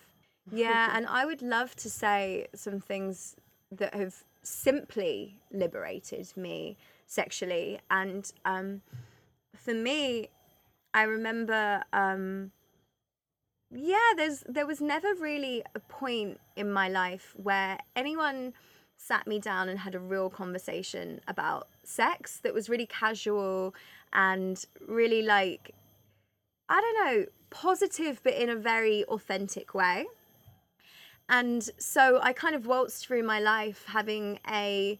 Yeah, 0.51 0.91
and 0.95 1.05
I 1.07 1.25
would 1.25 1.41
love 1.41 1.75
to 1.77 1.89
say 1.89 2.47
some 2.55 2.79
things 2.79 3.35
that 3.71 3.93
have 3.93 4.23
simply 4.43 5.35
liberated 5.51 6.35
me 6.35 6.77
sexually. 7.05 7.79
And 7.89 8.31
um, 8.45 8.81
for 9.55 9.73
me, 9.73 10.29
I 10.93 11.03
remember 11.03 11.83
um, 11.93 12.51
yeah, 13.71 14.13
there's 14.17 14.43
there 14.47 14.65
was 14.65 14.81
never 14.81 15.13
really 15.13 15.63
a 15.75 15.79
point 15.79 16.39
in 16.55 16.71
my 16.71 16.89
life 16.89 17.33
where 17.35 17.77
anyone 17.95 18.53
sat 18.97 19.27
me 19.27 19.39
down 19.39 19.69
and 19.69 19.79
had 19.79 19.95
a 19.95 19.99
real 19.99 20.29
conversation 20.29 21.21
about 21.27 21.67
sex 21.83 22.39
that 22.43 22.53
was 22.53 22.67
really 22.67 22.85
casual 22.85 23.73
and 24.11 24.65
really 24.87 25.21
like 25.21 25.73
I 26.67 26.81
don't 26.81 27.05
know, 27.05 27.25
positive 27.49 28.21
but 28.23 28.33
in 28.33 28.49
a 28.49 28.55
very 28.55 29.03
authentic 29.05 29.73
way. 29.73 30.05
And 31.27 31.69
so 31.77 32.19
I 32.23 32.33
kind 32.33 32.55
of 32.55 32.65
waltzed 32.65 33.05
through 33.05 33.23
my 33.23 33.39
life 33.39 33.85
having 33.87 34.39
a 34.49 34.99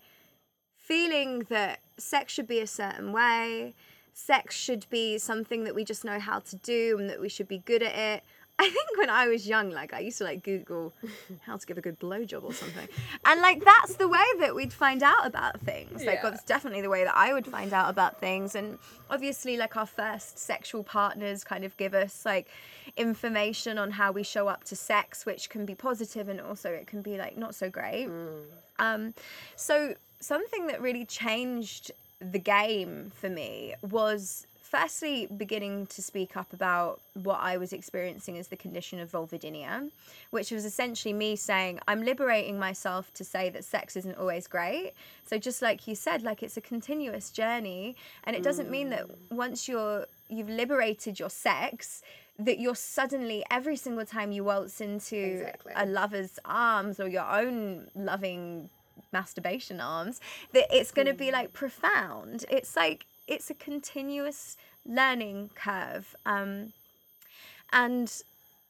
feeling 0.78 1.40
that 1.50 1.80
sex 1.98 2.34
should 2.34 2.48
be 2.48 2.60
a 2.60 2.68
certain 2.68 3.12
way, 3.12 3.74
sex 4.14 4.56
should 4.56 4.86
be 4.90 5.18
something 5.18 5.64
that 5.64 5.74
we 5.74 5.84
just 5.84 6.06
know 6.06 6.20
how 6.20 6.40
to 6.40 6.56
do 6.58 6.98
and 7.00 7.10
that 7.10 7.20
we 7.20 7.30
should 7.30 7.48
be 7.48 7.60
good 7.60 7.82
at 7.82 7.96
it. 7.96 8.24
I 8.62 8.70
think 8.70 8.98
when 8.98 9.10
I 9.10 9.28
was 9.28 9.48
young, 9.48 9.72
like 9.72 9.94
I 9.94 10.00
used 10.00 10.18
to 10.18 10.26
like 10.26 10.44
Google 10.44 10.94
how 11.46 11.56
to 11.58 11.66
give 11.66 11.78
a 11.78 11.82
good 11.82 12.00
blowjob 12.00 12.44
or 12.44 12.54
something, 12.54 12.88
and 13.26 13.42
like 13.42 13.64
that's 13.64 13.96
the 13.96 14.08
way 14.08 14.24
that 14.40 14.54
we'd 14.54 14.74
find 14.74 15.02
out 15.02 15.26
about 15.26 15.60
things. 15.62 16.04
Like 16.06 16.20
Yeah. 16.22 16.30
that's 16.30 16.44
definitely 16.44 16.82
the 16.82 16.90
way 16.90 17.04
that 17.06 17.16
I 17.16 17.34
would 17.34 17.48
find 17.48 17.72
out 17.74 17.90
about 17.90 18.20
things, 18.20 18.56
and 18.56 18.78
obviously, 19.10 19.56
like 19.58 19.78
our 19.78 19.86
first 19.86 20.38
sexual 20.38 20.84
partners 20.84 21.44
kind 21.44 21.64
of 21.64 21.76
give 21.78 21.94
us 21.94 22.26
like 22.26 22.48
information 22.98 23.78
on 23.78 23.92
how 23.92 24.12
we 24.12 24.24
show 24.24 24.48
up 24.48 24.64
to 24.66 24.76
sex, 24.76 25.26
which 25.26 25.50
can 25.50 25.66
be 25.66 25.76
positive 25.76 26.28
and 26.28 26.42
also 26.42 26.70
it 26.70 26.86
can 26.88 27.02
be 27.02 27.18
like 27.18 27.38
not 27.38 27.56
so 27.56 27.70
great. 27.70 28.10
Um, 28.78 29.14
so 29.56 29.94
something 30.20 30.68
that 30.68 30.82
really 30.82 31.06
changed 31.06 31.92
the 32.20 32.40
game 32.40 33.12
for 33.16 33.30
me 33.30 33.76
was 33.82 34.46
firstly 34.70 35.28
beginning 35.36 35.88
to 35.88 36.02
speak 36.02 36.38
up 36.38 36.54
about 36.54 37.02
what 37.16 37.40
I 37.42 37.58
was 37.58 37.74
experiencing 37.74 38.38
as 38.38 38.50
the 38.50 38.56
condition 38.56 39.00
of 39.00 39.12
vulvodynia, 39.12 39.90
which 40.30 40.52
was 40.52 40.64
essentially 40.64 41.14
me 41.14 41.36
saying 41.36 41.80
I'm 41.88 42.04
liberating 42.04 42.60
myself 42.60 43.12
to 43.16 43.24
say 43.24 43.50
that 43.50 43.64
sex 43.66 43.96
isn't 43.96 44.18
always 44.18 44.48
great. 44.48 44.94
So 45.26 45.38
just 45.38 45.62
like 45.62 45.88
you 45.88 45.96
said, 45.96 46.22
like 46.22 46.44
it's 46.44 46.58
a 46.58 46.62
continuous 46.62 47.32
journey, 47.32 47.96
and 48.26 48.36
it 48.36 48.44
doesn't 48.44 48.70
mean 48.70 48.90
that 48.90 49.08
mm. 49.08 49.16
once 49.32 49.68
you're 49.68 50.06
you've 50.30 50.50
liberated 50.50 51.20
your 51.20 51.32
sex 51.32 52.04
that 52.38 52.58
you're 52.58 52.76
suddenly 52.76 53.44
every 53.52 53.76
single 53.76 54.06
time 54.06 54.32
you 54.32 54.44
waltz 54.46 54.80
into 54.80 55.18
Exactly. 55.18 55.74
a 55.76 55.86
lover's 55.86 56.40
arms 56.46 57.00
or 57.00 57.08
your 57.10 57.30
own 57.30 57.88
loving 57.96 58.70
masturbation 59.12 59.82
arms 59.82 60.22
that 60.54 60.68
it's 60.72 60.92
going 60.92 61.08
to 61.08 61.14
be 61.14 61.32
like 61.32 61.50
mm. 61.50 61.54
profound 61.54 62.46
it's 62.50 62.76
like 62.76 63.06
it's 63.30 63.50
a 63.50 63.54
continuous 63.54 64.58
learning 64.86 65.50
curve 65.56 66.16
um 66.26 66.74
and 67.72 68.24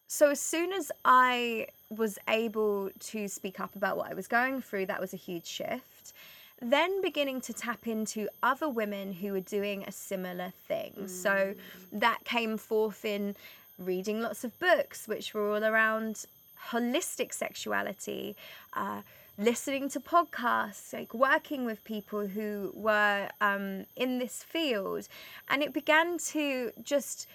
so 0.07 0.29
as 0.31 0.39
soon 0.39 0.71
as 0.71 0.91
i 1.05 1.65
was 1.89 2.19
able 2.27 2.89
to 2.99 3.27
speak 3.27 3.59
up 3.59 3.75
about 3.75 3.97
what 3.97 4.11
i 4.11 4.13
was 4.13 4.27
going 4.27 4.61
through 4.61 4.85
that 4.85 4.99
was 4.99 5.13
a 5.13 5.17
huge 5.17 5.45
shift. 5.45 6.13
Then 6.61 7.01
beginning 7.01 7.39
to 7.41 7.53
tap 7.53 7.87
into 7.87 8.27
other 8.43 8.67
women 8.67 9.13
who 9.13 9.31
were 9.31 9.39
doing 9.39 9.83
a 9.87 9.91
similar 9.93 10.51
thing. 10.67 10.91
So 11.07 11.55
that 11.93 12.19
came 12.25 12.57
forth 12.57 13.05
in 13.05 13.35
reading 13.77 14.21
lots 14.21 14.43
of 14.43 14.57
books 14.59 15.07
which 15.07 15.33
were 15.33 15.55
all 15.55 15.63
around 15.63 16.25
holistic 16.69 17.33
sexuality 17.33 18.35
uh, 18.73 19.01
listening 19.39 19.87
to 19.89 19.99
podcasts 19.99 20.91
like 20.91 21.13
working 21.13 21.65
with 21.65 21.83
people 21.85 22.27
who 22.27 22.71
were 22.75 23.29
um, 23.39 23.85
in 23.95 24.19
this 24.19 24.43
field 24.43 25.07
and 25.49 25.63
it 25.63 25.73
began 25.73 26.17
to 26.17 26.71
just 26.83 27.25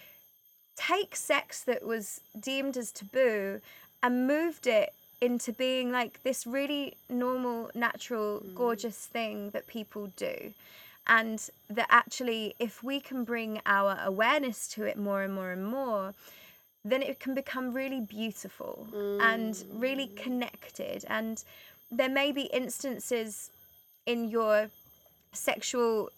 take 0.76 1.16
sex 1.16 1.62
that 1.62 1.84
was 1.84 2.20
deemed 2.38 2.76
as 2.76 2.92
taboo 2.92 3.60
and 4.02 4.26
moved 4.26 4.66
it 4.66 4.92
into 5.20 5.52
being 5.52 5.90
like 5.90 6.22
this 6.22 6.46
really 6.46 6.96
normal, 7.08 7.70
natural, 7.74 8.40
gorgeous 8.54 9.06
thing 9.06 9.50
that 9.50 9.66
people 9.66 10.10
do. 10.16 10.52
And 11.06 11.48
that 11.70 11.86
actually, 11.90 12.54
if 12.58 12.82
we 12.82 13.00
can 13.00 13.24
bring 13.24 13.60
our 13.66 13.98
awareness 14.04 14.68
to 14.68 14.84
it 14.84 14.98
more 14.98 15.22
and 15.22 15.34
more 15.34 15.50
and 15.50 15.66
more, 15.66 16.14
then 16.84 17.02
it 17.02 17.18
can 17.20 17.34
become 17.34 17.72
really 17.72 18.00
beautiful 18.00 18.86
and 19.20 19.64
really 19.72 20.08
connected. 20.08 21.04
And 21.08 21.42
there 21.90 22.08
may 22.08 22.32
be 22.32 22.42
instances 22.42 23.50
in 24.06 24.28
your 24.28 24.70
sexual 25.32 26.10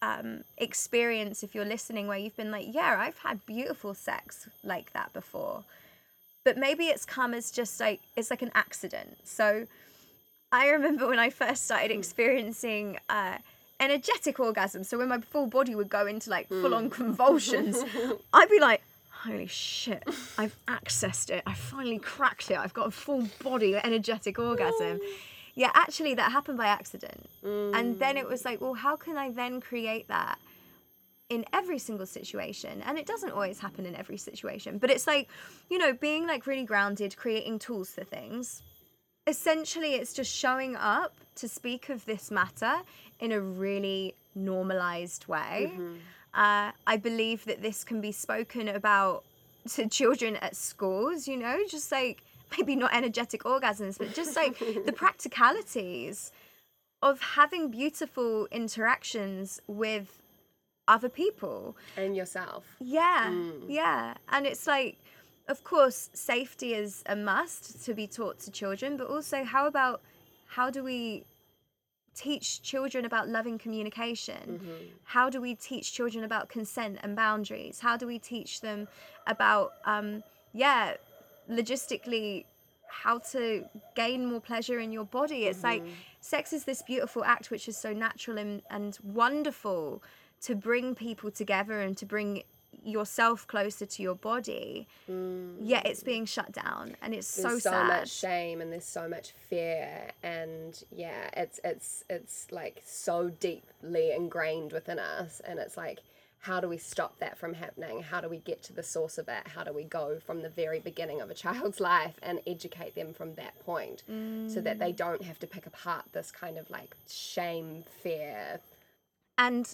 um, 0.00 0.44
experience, 0.58 1.42
if 1.42 1.54
you're 1.54 1.64
listening, 1.64 2.08
where 2.08 2.18
you've 2.18 2.36
been 2.36 2.50
like, 2.50 2.66
yeah, 2.68 2.96
I've 2.98 3.18
had 3.18 3.44
beautiful 3.46 3.94
sex 3.94 4.48
like 4.64 4.92
that 4.92 5.12
before. 5.12 5.64
But 6.44 6.58
maybe 6.58 6.86
it's 6.86 7.04
come 7.04 7.34
as 7.34 7.50
just 7.50 7.78
like, 7.78 8.00
it's 8.16 8.30
like 8.30 8.42
an 8.42 8.50
accident. 8.54 9.18
So 9.22 9.66
I 10.50 10.68
remember 10.68 11.06
when 11.08 11.20
I 11.20 11.30
first 11.30 11.64
started 11.64 11.92
experiencing 11.92 12.98
uh, 13.08 13.38
energetic 13.78 14.40
orgasm. 14.40 14.82
So 14.82 14.98
when 14.98 15.08
my 15.08 15.20
full 15.20 15.46
body 15.46 15.74
would 15.74 15.88
go 15.88 16.06
into 16.06 16.30
like 16.30 16.48
full 16.48 16.74
on 16.74 16.90
convulsions, 16.90 17.82
I'd 18.32 18.50
be 18.50 18.58
like, 18.60 18.82
holy 19.24 19.46
shit, 19.46 20.02
I've 20.38 20.56
accessed 20.66 21.30
it. 21.30 21.42
I 21.46 21.54
finally 21.54 21.98
cracked 21.98 22.50
it. 22.50 22.58
I've 22.58 22.74
got 22.74 22.88
a 22.88 22.90
full 22.90 23.28
body 23.42 23.76
energetic 23.76 24.38
orgasm. 24.38 25.00
Yeah, 25.54 25.70
actually, 25.74 26.14
that 26.14 26.32
happened 26.32 26.58
by 26.58 26.66
accident. 26.66 27.28
And 27.42 27.98
then 27.98 28.16
it 28.16 28.26
mm. 28.26 28.30
was 28.30 28.44
like, 28.44 28.60
well, 28.60 28.74
how 28.74 28.96
can 28.96 29.16
I 29.16 29.30
then 29.30 29.60
create 29.60 30.08
that? 30.08 30.38
in 31.28 31.46
every 31.54 31.78
single 31.78 32.04
situation 32.04 32.82
and 32.82 32.98
it 32.98 33.06
doesn't 33.06 33.30
always 33.30 33.58
happen 33.58 33.86
in 33.86 33.96
every 33.96 34.18
situation 34.18 34.76
but 34.76 34.90
it's 34.90 35.06
like 35.06 35.30
you 35.70 35.78
know 35.78 35.94
being 35.94 36.26
like 36.26 36.46
really 36.46 36.64
grounded 36.64 37.16
creating 37.16 37.58
tools 37.58 37.88
for 37.90 38.04
things 38.04 38.60
essentially 39.26 39.94
it's 39.94 40.12
just 40.12 40.30
showing 40.30 40.76
up 40.76 41.14
to 41.34 41.48
speak 41.48 41.88
of 41.88 42.04
this 42.04 42.30
matter 42.30 42.74
in 43.18 43.32
a 43.32 43.40
really 43.40 44.14
normalized 44.34 45.26
way 45.26 45.70
mm-hmm. 45.72 45.94
Uh, 46.34 46.70
i 46.86 46.96
believe 46.96 47.44
that 47.44 47.62
this 47.62 47.84
can 47.84 48.00
be 48.00 48.12
spoken 48.12 48.68
about 48.68 49.24
to 49.68 49.88
children 49.88 50.36
at 50.36 50.56
schools 50.56 51.28
you 51.28 51.36
know 51.36 51.58
just 51.68 51.90
like 51.92 52.22
maybe 52.56 52.76
not 52.76 52.92
energetic 52.94 53.42
orgasms 53.44 53.98
but 53.98 54.12
just 54.14 54.36
like 54.36 54.58
the 54.58 54.92
practicalities 54.96 56.32
of 57.02 57.20
having 57.20 57.70
beautiful 57.70 58.46
interactions 58.52 59.60
with 59.66 60.22
other 60.88 61.08
people 61.08 61.76
and 61.96 62.16
yourself. 62.16 62.64
yeah, 62.80 63.32
yeah. 63.66 64.14
And 64.30 64.46
it's 64.46 64.66
like, 64.66 64.98
of 65.48 65.64
course, 65.64 66.10
safety 66.12 66.74
is 66.74 67.02
a 67.06 67.16
must 67.16 67.84
to 67.84 67.94
be 67.94 68.06
taught 68.06 68.38
to 68.40 68.50
children, 68.50 68.96
but 68.96 69.08
also, 69.08 69.44
how 69.44 69.66
about 69.66 70.00
how 70.46 70.70
do 70.70 70.84
we 70.84 71.24
teach 72.14 72.62
children 72.62 73.04
about 73.04 73.28
loving 73.28 73.58
communication? 73.58 74.60
How 75.04 75.30
do 75.30 75.40
we 75.40 75.54
teach 75.54 75.92
children 75.92 76.24
about 76.24 76.48
consent 76.48 76.98
and 77.02 77.16
boundaries? 77.16 77.80
How 77.80 77.96
do 77.96 78.06
we 78.06 78.18
teach 78.18 78.60
them 78.60 78.88
about, 79.26 79.72
um, 79.84 80.22
yeah, 80.52 80.94
logistically, 81.50 82.44
how 82.88 83.18
to 83.18 83.64
gain 83.94 84.26
more 84.26 84.40
pleasure 84.40 84.78
in 84.78 84.92
your 84.92 85.04
body? 85.04 85.46
It's 85.46 85.62
like 85.64 85.82
sex 86.20 86.52
is 86.52 86.64
this 86.64 86.82
beautiful 86.82 87.24
act 87.24 87.50
which 87.50 87.68
is 87.68 87.76
so 87.76 87.92
natural 87.92 88.38
and, 88.38 88.62
and 88.70 88.98
wonderful 89.02 90.02
to 90.42 90.54
bring 90.54 90.94
people 90.94 91.30
together 91.30 91.80
and 91.80 91.96
to 91.96 92.04
bring 92.04 92.42
yourself 92.84 93.46
closer 93.46 93.86
to 93.86 94.02
your 94.02 94.14
body 94.14 94.86
mm. 95.10 95.54
yet 95.60 95.86
it's 95.86 96.02
being 96.02 96.24
shut 96.24 96.52
down 96.52 96.96
and 97.02 97.14
it's 97.14 97.26
so 97.26 97.48
there's 97.48 97.62
so, 97.62 97.70
sad 97.70 97.86
much 97.86 98.10
shame 98.10 98.60
and 98.60 98.72
there's 98.72 98.84
so 98.84 99.08
much 99.08 99.32
fear 99.48 100.08
and 100.22 100.84
yeah 100.90 101.30
it's 101.36 101.60
it's 101.64 102.04
it's 102.10 102.46
like 102.50 102.82
so 102.84 103.30
deeply 103.40 104.12
ingrained 104.12 104.72
within 104.72 104.98
us 104.98 105.40
and 105.46 105.58
it's 105.58 105.76
like 105.76 106.00
how 106.42 106.58
do 106.58 106.68
we 106.68 106.76
stop 106.76 107.16
that 107.20 107.38
from 107.38 107.54
happening? 107.54 108.02
How 108.02 108.20
do 108.20 108.28
we 108.28 108.38
get 108.38 108.64
to 108.64 108.72
the 108.72 108.82
source 108.82 109.16
of 109.16 109.28
it? 109.28 109.46
How 109.46 109.62
do 109.62 109.72
we 109.72 109.84
go 109.84 110.18
from 110.18 110.42
the 110.42 110.48
very 110.48 110.80
beginning 110.80 111.20
of 111.20 111.30
a 111.30 111.34
child's 111.34 111.78
life 111.92 112.18
and 112.20 112.40
educate 112.48 112.96
them 112.96 113.14
from 113.14 113.34
that 113.36 113.58
point 113.64 114.02
so 114.48 114.60
that 114.60 114.80
they 114.80 114.92
mm. 114.92 114.96
don't 114.96 115.22
have 115.22 115.38
to 115.38 115.46
pick 115.46 115.66
apart 115.66 116.04
this 116.10 116.32
kind 116.32 116.58
of 116.58 116.68
like 116.68 116.96
shame 117.08 117.84
fear? 118.02 118.58
And 119.38 119.72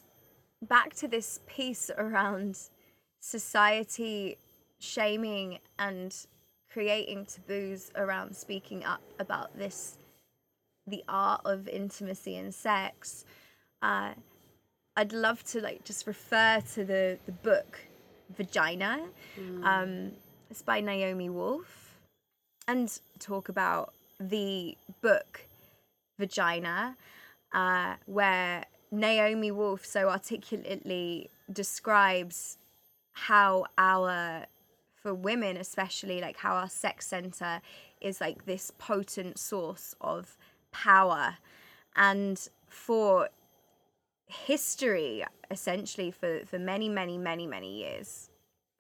back 0.61 0.95
to 0.97 1.09
this 1.09 1.41
piece 1.47 1.91
around 1.97 2.59
society 3.21 4.37
shaming 4.79 5.59
and 5.79 6.27
creating 6.71 7.27
taboos 7.27 7.91
around 7.97 8.37
speaking 8.37 8.85
up 8.85 9.03
about 9.19 9.57
this 9.57 9.99
the 10.87 11.03
art 11.09 11.41
of 11.45 11.69
intimacy 11.69 12.37
and 12.37 12.55
sex 12.55 13.25
uh, 13.83 14.13
i'd 14.97 15.13
love 15.13 15.43
to 15.45 15.61
like 15.61 15.85
just 15.85 16.07
refer 16.07 16.61
to 16.73 16.85
the 16.85 17.19
the 17.27 17.33
book 17.33 17.79
vagina 18.37 19.01
um, 19.65 20.13
it's 20.51 20.63
by 20.63 20.81
naomi 20.81 21.29
wolf 21.29 21.99
and 22.67 23.01
talk 23.19 23.49
about 23.49 23.93
the 24.21 24.77
book 25.01 25.41
vagina 26.19 26.97
uh, 27.53 27.95
where 28.07 28.65
Naomi 28.91 29.51
Wolf 29.51 29.85
so 29.85 30.09
articulately 30.09 31.31
describes 31.53 32.59
how 33.27 33.65
our, 33.77 34.47
for 34.95 35.15
women 35.15 35.57
especially 35.57 36.21
like 36.21 36.37
how 36.37 36.55
our 36.55 36.69
sex 36.69 37.07
center 37.07 37.61
is 38.01 38.21
like 38.21 38.45
this 38.47 38.71
potent 38.79 39.39
source 39.39 39.95
of 40.01 40.37
power. 40.73 41.37
And 41.97 42.49
for 42.69 43.29
history 44.29 45.25
essentially 45.51 46.11
for 46.11 46.41
for 46.45 46.59
many 46.59 46.89
many 46.89 47.17
many 47.17 47.47
many 47.47 47.79
years 47.79 48.29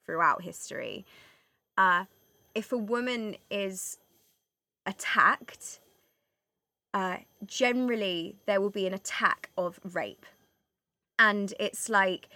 throughout 0.05 0.43
history 0.43 1.07
uh 1.78 2.05
if 2.55 2.70
a 2.70 2.76
woman 2.76 3.34
is 3.51 3.97
attacked 4.84 5.80
uh 6.93 7.16
generally 7.47 8.36
there 8.45 8.61
will 8.61 8.70
be 8.70 8.86
an 8.86 8.93
attack 8.93 9.51
of 9.57 9.80
rape. 9.95 10.26
And 11.18 11.53
it's 11.59 11.89
like 11.89 12.28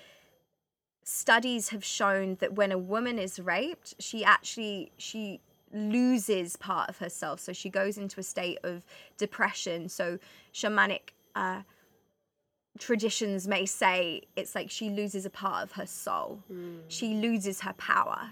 studies 1.05 1.71
have 1.71 1.85
shown 1.85 2.37
that 2.41 2.55
when 2.55 2.71
a 2.73 2.79
woman 2.79 3.19
is 3.19 3.41
raped 3.41 3.95
she 3.99 4.25
actually 4.25 4.93
she 4.97 5.41
loses 5.73 6.57
part 6.57 6.89
of 6.89 6.99
herself. 6.99 7.41
So 7.41 7.53
she 7.53 7.71
goes 7.71 7.99
into 7.99 8.21
a 8.21 8.23
state 8.23 8.59
of 8.63 8.85
depression. 9.17 9.89
So 9.89 10.19
shamanic 10.53 11.11
uh, 11.35 11.63
traditions 12.79 13.49
may 13.49 13.67
say 13.67 14.23
it's 14.37 14.55
like 14.55 14.71
she 14.71 14.91
loses 14.91 15.25
a 15.27 15.31
part 15.31 15.65
of 15.65 15.73
her 15.73 15.87
soul. 15.87 16.41
She 16.89 17.15
loses 17.15 17.61
her 17.61 17.73
power. 17.75 18.31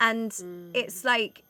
And 0.00 0.32
it's 0.74 1.04
like 1.04 1.42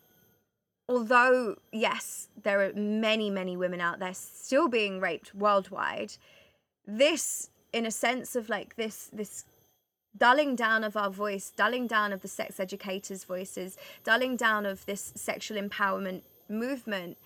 although 0.88 1.56
yes 1.72 2.28
there 2.44 2.60
are 2.60 2.72
many 2.74 3.28
many 3.28 3.56
women 3.56 3.80
out 3.80 3.98
there 3.98 4.14
still 4.14 4.68
being 4.68 5.00
raped 5.00 5.34
worldwide 5.34 6.12
this 6.86 7.50
in 7.72 7.84
a 7.84 7.90
sense 7.90 8.36
of 8.36 8.48
like 8.48 8.76
this 8.76 9.10
this 9.12 9.44
dulling 10.16 10.56
down 10.56 10.84
of 10.84 10.96
our 10.96 11.10
voice 11.10 11.52
dulling 11.56 11.86
down 11.86 12.12
of 12.12 12.22
the 12.22 12.28
sex 12.28 12.58
educators 12.58 13.24
voices 13.24 13.76
dulling 14.04 14.36
down 14.36 14.64
of 14.64 14.86
this 14.86 15.12
sexual 15.14 15.60
empowerment 15.60 16.22
movement 16.48 17.18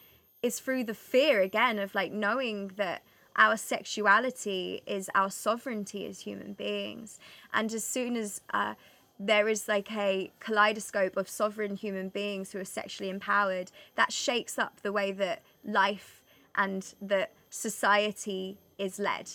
is 0.43 0.59
through 0.59 0.85
the 0.85 0.95
fear 0.95 1.41
again 1.41 1.79
of 1.79 1.95
like 1.95 2.13
knowing 2.13 2.69
that 2.77 3.03
our 3.37 3.57
sexuality 3.57 4.83
is 4.87 5.11
our 5.15 5.31
sovereignty 5.31 6.07
as 6.07 6.21
human 6.21 6.53
beings. 6.53 7.19
And 7.53 7.73
as 7.73 7.85
soon 7.85 8.17
as 8.17 8.41
uh, 8.53 8.75
there 9.19 9.49
is 9.49 9.69
like 9.69 9.91
a 9.93 10.33
kaleidoscope 10.41 11.17
of 11.17 11.29
sovereign 11.29 11.77
human 11.77 12.09
beings 12.09 12.53
who 12.53 12.59
are 12.59 12.65
sexually 12.65 13.11
empowered 13.11 13.71
that 13.95 14.13
shakes 14.13 14.59
up 14.59 14.81
the 14.83 14.93
way 14.93 15.13
that 15.13 15.43
life 15.65 16.23
and 16.55 16.95
that 17.01 17.33
society 17.51 18.59
is 18.79 18.99
led. 18.99 19.31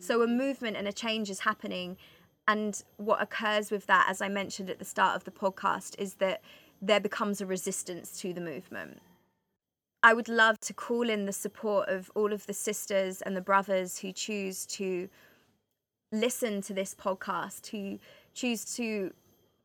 So 0.00 0.22
a 0.22 0.26
movement 0.26 0.76
and 0.76 0.88
a 0.88 0.92
change 0.92 1.30
is 1.30 1.40
happening 1.40 1.96
and 2.48 2.84
what 2.96 3.20
occurs 3.20 3.70
with 3.70 3.86
that 3.86 4.06
as 4.08 4.20
i 4.20 4.28
mentioned 4.28 4.70
at 4.70 4.78
the 4.78 4.84
start 4.84 5.16
of 5.16 5.24
the 5.24 5.30
podcast 5.30 5.94
is 5.98 6.14
that 6.14 6.42
there 6.80 7.00
becomes 7.00 7.40
a 7.40 7.46
resistance 7.46 8.20
to 8.20 8.32
the 8.32 8.40
movement. 8.40 9.00
I 10.02 10.14
would 10.14 10.28
love 10.28 10.60
to 10.60 10.74
call 10.74 11.08
in 11.08 11.26
the 11.26 11.32
support 11.32 11.88
of 11.88 12.10
all 12.14 12.32
of 12.32 12.46
the 12.46 12.52
sisters 12.52 13.22
and 13.22 13.36
the 13.36 13.40
brothers 13.40 13.98
who 13.98 14.12
choose 14.12 14.66
to 14.66 15.08
listen 16.12 16.60
to 16.62 16.72
this 16.72 16.94
podcast, 16.94 17.68
who 17.68 17.98
choose 18.34 18.76
to 18.76 19.12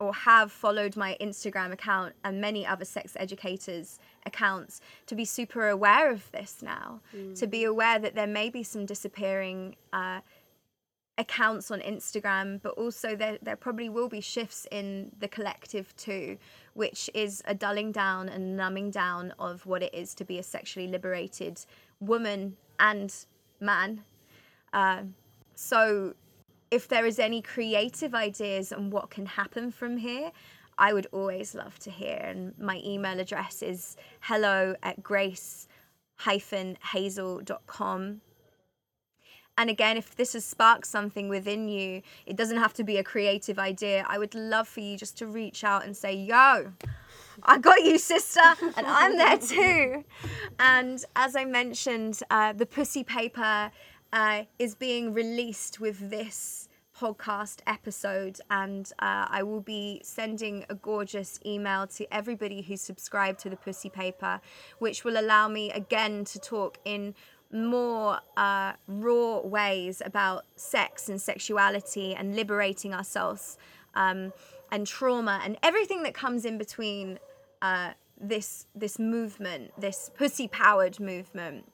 or 0.00 0.12
have 0.12 0.50
followed 0.50 0.96
my 0.96 1.16
Instagram 1.20 1.70
account 1.70 2.12
and 2.24 2.40
many 2.40 2.66
other 2.66 2.84
sex 2.84 3.16
educators' 3.20 4.00
accounts 4.26 4.80
to 5.06 5.14
be 5.14 5.24
super 5.24 5.68
aware 5.68 6.10
of 6.10 6.28
this 6.32 6.60
now, 6.60 7.00
to 7.36 7.46
be 7.46 7.62
aware 7.62 8.00
that 8.00 8.16
there 8.16 8.26
may 8.26 8.50
be 8.50 8.64
some 8.64 8.84
disappearing 8.84 9.76
uh, 9.92 10.18
accounts 11.22 11.70
on 11.70 11.80
Instagram, 11.80 12.60
but 12.62 12.74
also 12.74 13.16
there, 13.16 13.38
there 13.40 13.56
probably 13.56 13.88
will 13.88 14.08
be 14.08 14.20
shifts 14.20 14.66
in 14.70 15.10
the 15.18 15.28
collective 15.28 15.96
too, 15.96 16.36
which 16.74 17.08
is 17.14 17.42
a 17.46 17.54
dulling 17.54 17.92
down 17.92 18.28
and 18.28 18.56
numbing 18.56 18.90
down 18.90 19.32
of 19.38 19.64
what 19.64 19.82
it 19.82 19.94
is 19.94 20.14
to 20.16 20.24
be 20.24 20.38
a 20.38 20.42
sexually 20.42 20.88
liberated 20.88 21.64
woman 22.00 22.56
and 22.78 23.14
man. 23.60 24.02
Uh, 24.72 25.02
so, 25.54 26.14
if 26.70 26.88
there 26.88 27.06
is 27.06 27.18
any 27.18 27.42
creative 27.42 28.14
ideas 28.14 28.72
on 28.72 28.90
what 28.90 29.10
can 29.10 29.26
happen 29.26 29.70
from 29.70 29.96
here, 29.98 30.32
I 30.78 30.92
would 30.94 31.06
always 31.12 31.54
love 31.54 31.78
to 31.80 31.90
hear. 31.90 32.16
And 32.16 32.58
my 32.58 32.80
email 32.84 33.20
address 33.20 33.62
is 33.62 33.96
hello 34.20 34.74
at 34.82 35.02
grace 35.02 35.68
hazel.com. 36.92 38.20
And 39.58 39.68
again, 39.68 39.96
if 39.96 40.16
this 40.16 40.32
has 40.32 40.44
sparked 40.44 40.86
something 40.86 41.28
within 41.28 41.68
you, 41.68 42.02
it 42.24 42.36
doesn't 42.36 42.56
have 42.56 42.72
to 42.74 42.84
be 42.84 42.96
a 42.96 43.04
creative 43.04 43.58
idea. 43.58 44.04
I 44.08 44.18
would 44.18 44.34
love 44.34 44.66
for 44.66 44.80
you 44.80 44.96
just 44.96 45.18
to 45.18 45.26
reach 45.26 45.62
out 45.62 45.84
and 45.84 45.96
say, 45.96 46.14
Yo, 46.14 46.72
I 47.42 47.58
got 47.58 47.82
you, 47.82 47.98
sister, 47.98 48.40
and 48.76 48.86
I'm 48.86 49.16
there 49.16 49.38
too. 49.54 50.04
And 50.58 51.04
as 51.16 51.36
I 51.36 51.44
mentioned, 51.44 52.20
uh, 52.30 52.54
the 52.54 52.66
Pussy 52.66 53.04
Paper 53.04 53.70
uh, 54.12 54.44
is 54.58 54.74
being 54.74 55.12
released 55.12 55.80
with 55.80 56.10
this 56.10 56.68
podcast 56.98 57.60
episode, 57.66 58.38
and 58.50 58.92
uh, 58.98 59.26
I 59.28 59.42
will 59.42 59.60
be 59.60 60.00
sending 60.04 60.64
a 60.68 60.74
gorgeous 60.74 61.40
email 61.44 61.86
to 61.88 62.14
everybody 62.14 62.62
who's 62.62 62.80
subscribed 62.80 63.40
to 63.40 63.50
the 63.50 63.56
Pussy 63.56 63.88
Paper, 63.88 64.40
which 64.78 65.02
will 65.02 65.18
allow 65.18 65.48
me 65.48 65.70
again 65.72 66.24
to 66.26 66.38
talk 66.38 66.78
in 66.84 67.14
more 67.52 68.18
uh, 68.36 68.72
raw 68.88 69.40
ways 69.40 70.00
about 70.04 70.44
sex 70.56 71.08
and 71.08 71.20
sexuality 71.20 72.14
and 72.14 72.34
liberating 72.34 72.94
ourselves 72.94 73.58
um, 73.94 74.32
and 74.70 74.86
trauma 74.86 75.40
and 75.44 75.56
everything 75.62 76.02
that 76.02 76.14
comes 76.14 76.44
in 76.44 76.58
between 76.58 77.18
uh, 77.60 77.92
this 78.20 78.66
this 78.74 78.98
movement, 78.98 79.72
this 79.78 80.10
pussy 80.14 80.48
powered 80.48 80.98
movement. 81.00 81.64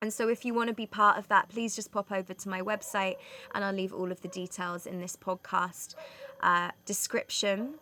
And 0.00 0.12
so, 0.12 0.28
if 0.28 0.44
you 0.44 0.52
want 0.52 0.68
to 0.68 0.74
be 0.74 0.86
part 0.86 1.16
of 1.16 1.28
that, 1.28 1.48
please 1.48 1.76
just 1.76 1.92
pop 1.92 2.10
over 2.10 2.34
to 2.34 2.48
my 2.48 2.60
website, 2.60 3.16
and 3.54 3.64
I'll 3.64 3.72
leave 3.72 3.92
all 3.92 4.10
of 4.10 4.20
the 4.20 4.28
details 4.28 4.84
in 4.84 5.00
this 5.00 5.16
podcast 5.16 5.94
uh, 6.42 6.72
description. 6.84 7.74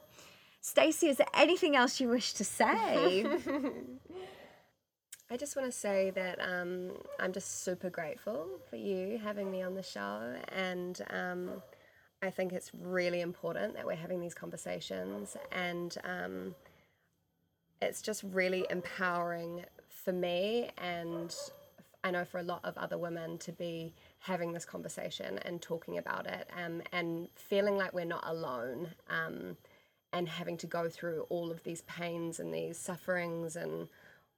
Stacey, 0.61 1.09
is 1.09 1.17
there 1.17 1.27
anything 1.33 1.75
else 1.75 1.99
you 1.99 2.09
wish 2.09 2.35
to 2.35 2.45
say? 2.45 3.25
I 5.33 5.37
just 5.37 5.55
want 5.55 5.71
to 5.71 5.77
say 5.77 6.11
that 6.11 6.41
um, 6.41 6.91
I'm 7.21 7.33
just 7.33 7.63
super 7.63 7.89
grateful 7.89 8.49
for 8.69 8.75
you 8.75 9.17
having 9.23 9.49
me 9.49 9.63
on 9.63 9.75
the 9.75 9.83
show, 9.83 10.35
and 10.49 11.01
um, 11.09 11.63
I 12.21 12.31
think 12.31 12.53
it's 12.53 12.73
really 12.75 13.21
important 13.21 13.75
that 13.75 13.87
we're 13.87 13.95
having 13.95 14.21
these 14.21 14.35
conversations, 14.35 15.37
and 15.53 15.97
um, 16.03 16.55
it's 17.81 18.03
just 18.03 18.25
really 18.25 18.67
empowering 18.71 19.65
for 19.89 20.13
me, 20.13 20.71
and 20.79 21.33
I 22.03 22.11
know 22.11 22.25
for 22.25 22.39
a 22.39 22.43
lot 22.43 22.65
of 22.65 22.77
other 22.77 22.99
women 22.99 23.39
to 23.39 23.53
be 23.53 23.95
having 24.19 24.53
this 24.53 24.65
conversation 24.65 25.39
and 25.45 25.63
talking 25.63 25.97
about 25.97 26.27
it, 26.27 26.51
um, 26.61 26.83
and 26.91 27.29
feeling 27.37 27.77
like 27.77 27.95
we're 27.95 28.05
not 28.05 28.25
alone. 28.27 28.89
Um, 29.09 29.57
and 30.13 30.29
having 30.29 30.57
to 30.57 30.67
go 30.67 30.89
through 30.89 31.25
all 31.29 31.53
of 31.53 31.63
these 31.63 31.83
pains 31.83 32.41
and 32.41 32.53
these 32.53 32.77
sufferings 32.77 33.55
and 33.55 33.87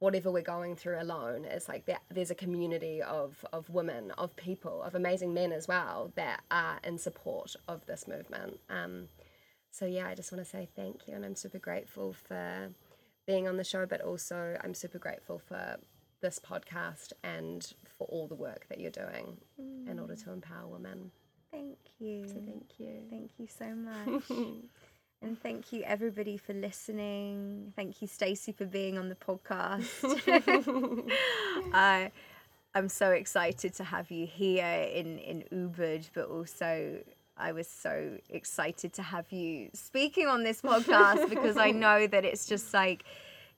whatever 0.03 0.33
we're 0.33 0.43
going 0.43 0.75
through 0.75 1.01
alone 1.01 1.45
it's 1.45 1.69
like 1.69 1.85
there, 1.87 2.01
there's 2.11 2.31
a 2.33 2.35
community 2.35 3.01
of 3.03 3.45
of 3.53 3.71
women 3.71 4.11
of 4.19 4.35
people 4.37 4.83
of 4.83 4.95
amazing 4.97 5.33
men 5.33 5.53
as 5.53 5.69
well 5.69 6.11
that 6.17 6.41
are 6.51 6.79
in 6.83 6.99
support 6.99 7.55
of 7.69 7.87
this 7.87 8.09
movement 8.09 8.59
um, 8.69 9.07
so 9.71 9.87
yeah 9.87 10.09
i 10.09 10.15
just 10.15 10.33
want 10.33 10.45
to 10.45 10.51
say 10.51 10.69
thank 10.75 11.07
you 11.07 11.15
and 11.15 11.25
i'm 11.25 11.37
super 11.37 11.59
grateful 11.59 12.13
for 12.13 12.69
being 13.29 13.47
on 13.47 13.57
the 13.57 13.65
show 13.65 13.87
but 13.87 14.01
also 14.01 14.57
i'm 14.65 14.75
super 14.75 14.99
grateful 14.99 15.39
for 15.39 15.77
this 16.21 16.39
podcast 16.41 17.13
and 17.23 17.73
for 17.97 18.07
all 18.09 18.27
the 18.27 18.35
work 18.35 18.67
that 18.69 18.81
you're 18.81 18.91
doing 18.91 19.37
in 19.89 19.99
order 20.01 20.17
to 20.17 20.33
empower 20.33 20.67
women 20.67 21.11
Thank 21.53 21.79
you. 22.01 22.27
so 22.27 22.35
thank 22.45 22.71
you 22.79 23.03
Thank 23.11 23.31
you 23.39 23.47
so 23.47 23.67
much. 23.75 24.23
And 25.23 25.41
thank 25.41 25.73
you 25.73 25.83
everybody 25.85 26.37
for 26.37 26.53
listening. 26.53 27.73
Thank 27.77 28.03
you 28.03 28.09
Stacey 28.09 28.53
for 28.53 28.67
being 28.67 28.99
on 28.99 29.09
the 29.09 29.15
podcast. 29.15 29.89
I 31.73 32.11
I'm 32.75 32.89
so 32.89 33.11
excited 33.11 33.75
to 33.75 33.85
have 33.85 34.11
you 34.11 34.27
here 34.27 34.89
in 34.93 35.19
in 35.19 35.45
Ubud, 35.53 36.11
but 36.15 36.27
also 36.27 36.99
I 37.37 37.53
was 37.53 37.69
so 37.69 38.19
excited 38.29 38.93
to 38.95 39.03
have 39.03 39.31
you 39.33 39.71
speaking 39.73 40.27
on 40.27 40.43
this 40.43 40.61
podcast 40.61 41.29
because 41.31 41.57
I 41.57 41.71
know 41.71 42.07
that 42.13 42.25
it's 42.25 42.47
just 42.47 42.75
like 42.75 43.05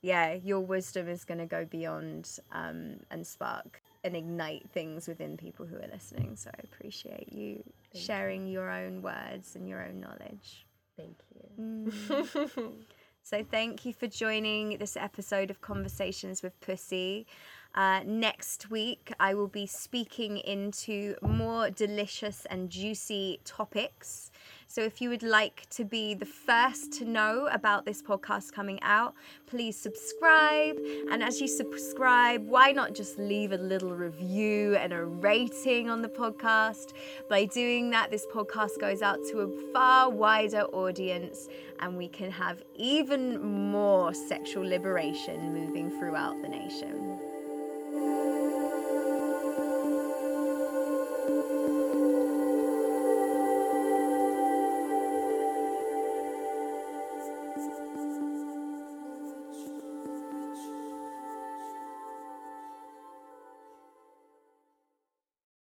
yeah, 0.02 0.34
your 0.34 0.60
wisdom 0.60 1.08
is 1.08 1.24
going 1.24 1.38
to 1.38 1.46
go 1.46 1.64
beyond 1.64 2.38
um, 2.52 2.96
and 3.10 3.26
spark 3.26 3.80
and 4.04 4.14
ignite 4.14 4.68
things 4.70 5.08
within 5.08 5.38
people 5.38 5.64
who 5.64 5.76
are 5.76 5.88
listening. 5.90 6.36
So 6.36 6.50
I 6.54 6.60
appreciate 6.62 7.32
you 7.32 7.64
sharing 7.94 8.46
your 8.46 8.68
own 8.70 9.00
words 9.00 9.56
and 9.56 9.66
your 9.66 9.82
own 9.82 10.00
knowledge. 10.00 10.66
Thank 10.96 11.16
you 11.34 12.72
So 13.26 13.42
thank 13.42 13.86
you 13.86 13.94
for 13.94 14.06
joining 14.06 14.76
this 14.76 14.98
episode 14.98 15.50
of 15.50 15.62
Conversations 15.62 16.42
with 16.42 16.60
Pussy. 16.60 17.26
Uh, 17.74 18.00
next 18.04 18.70
week, 18.70 19.14
I 19.18 19.32
will 19.32 19.48
be 19.48 19.66
speaking 19.66 20.36
into 20.36 21.16
more 21.22 21.70
delicious 21.70 22.46
and 22.50 22.68
juicy 22.68 23.40
topics. 23.46 24.30
So, 24.74 24.80
if 24.82 25.00
you 25.00 25.08
would 25.10 25.22
like 25.22 25.70
to 25.70 25.84
be 25.84 26.14
the 26.14 26.26
first 26.26 26.92
to 26.94 27.04
know 27.04 27.46
about 27.52 27.84
this 27.84 28.02
podcast 28.02 28.52
coming 28.52 28.80
out, 28.82 29.14
please 29.46 29.76
subscribe. 29.76 30.76
And 31.12 31.22
as 31.22 31.40
you 31.40 31.46
subscribe, 31.46 32.44
why 32.44 32.72
not 32.72 32.92
just 32.92 33.16
leave 33.16 33.52
a 33.52 33.56
little 33.56 33.94
review 33.94 34.74
and 34.74 34.92
a 34.92 35.04
rating 35.04 35.90
on 35.90 36.02
the 36.02 36.08
podcast? 36.08 36.92
By 37.30 37.44
doing 37.44 37.90
that, 37.90 38.10
this 38.10 38.26
podcast 38.34 38.80
goes 38.80 39.00
out 39.00 39.20
to 39.30 39.42
a 39.42 39.72
far 39.72 40.10
wider 40.10 40.62
audience 40.62 41.46
and 41.78 41.96
we 41.96 42.08
can 42.08 42.32
have 42.32 42.60
even 42.74 43.40
more 43.70 44.12
sexual 44.12 44.66
liberation 44.66 45.54
moving 45.54 45.88
throughout 46.00 46.42
the 46.42 46.48
nation. 46.48 47.20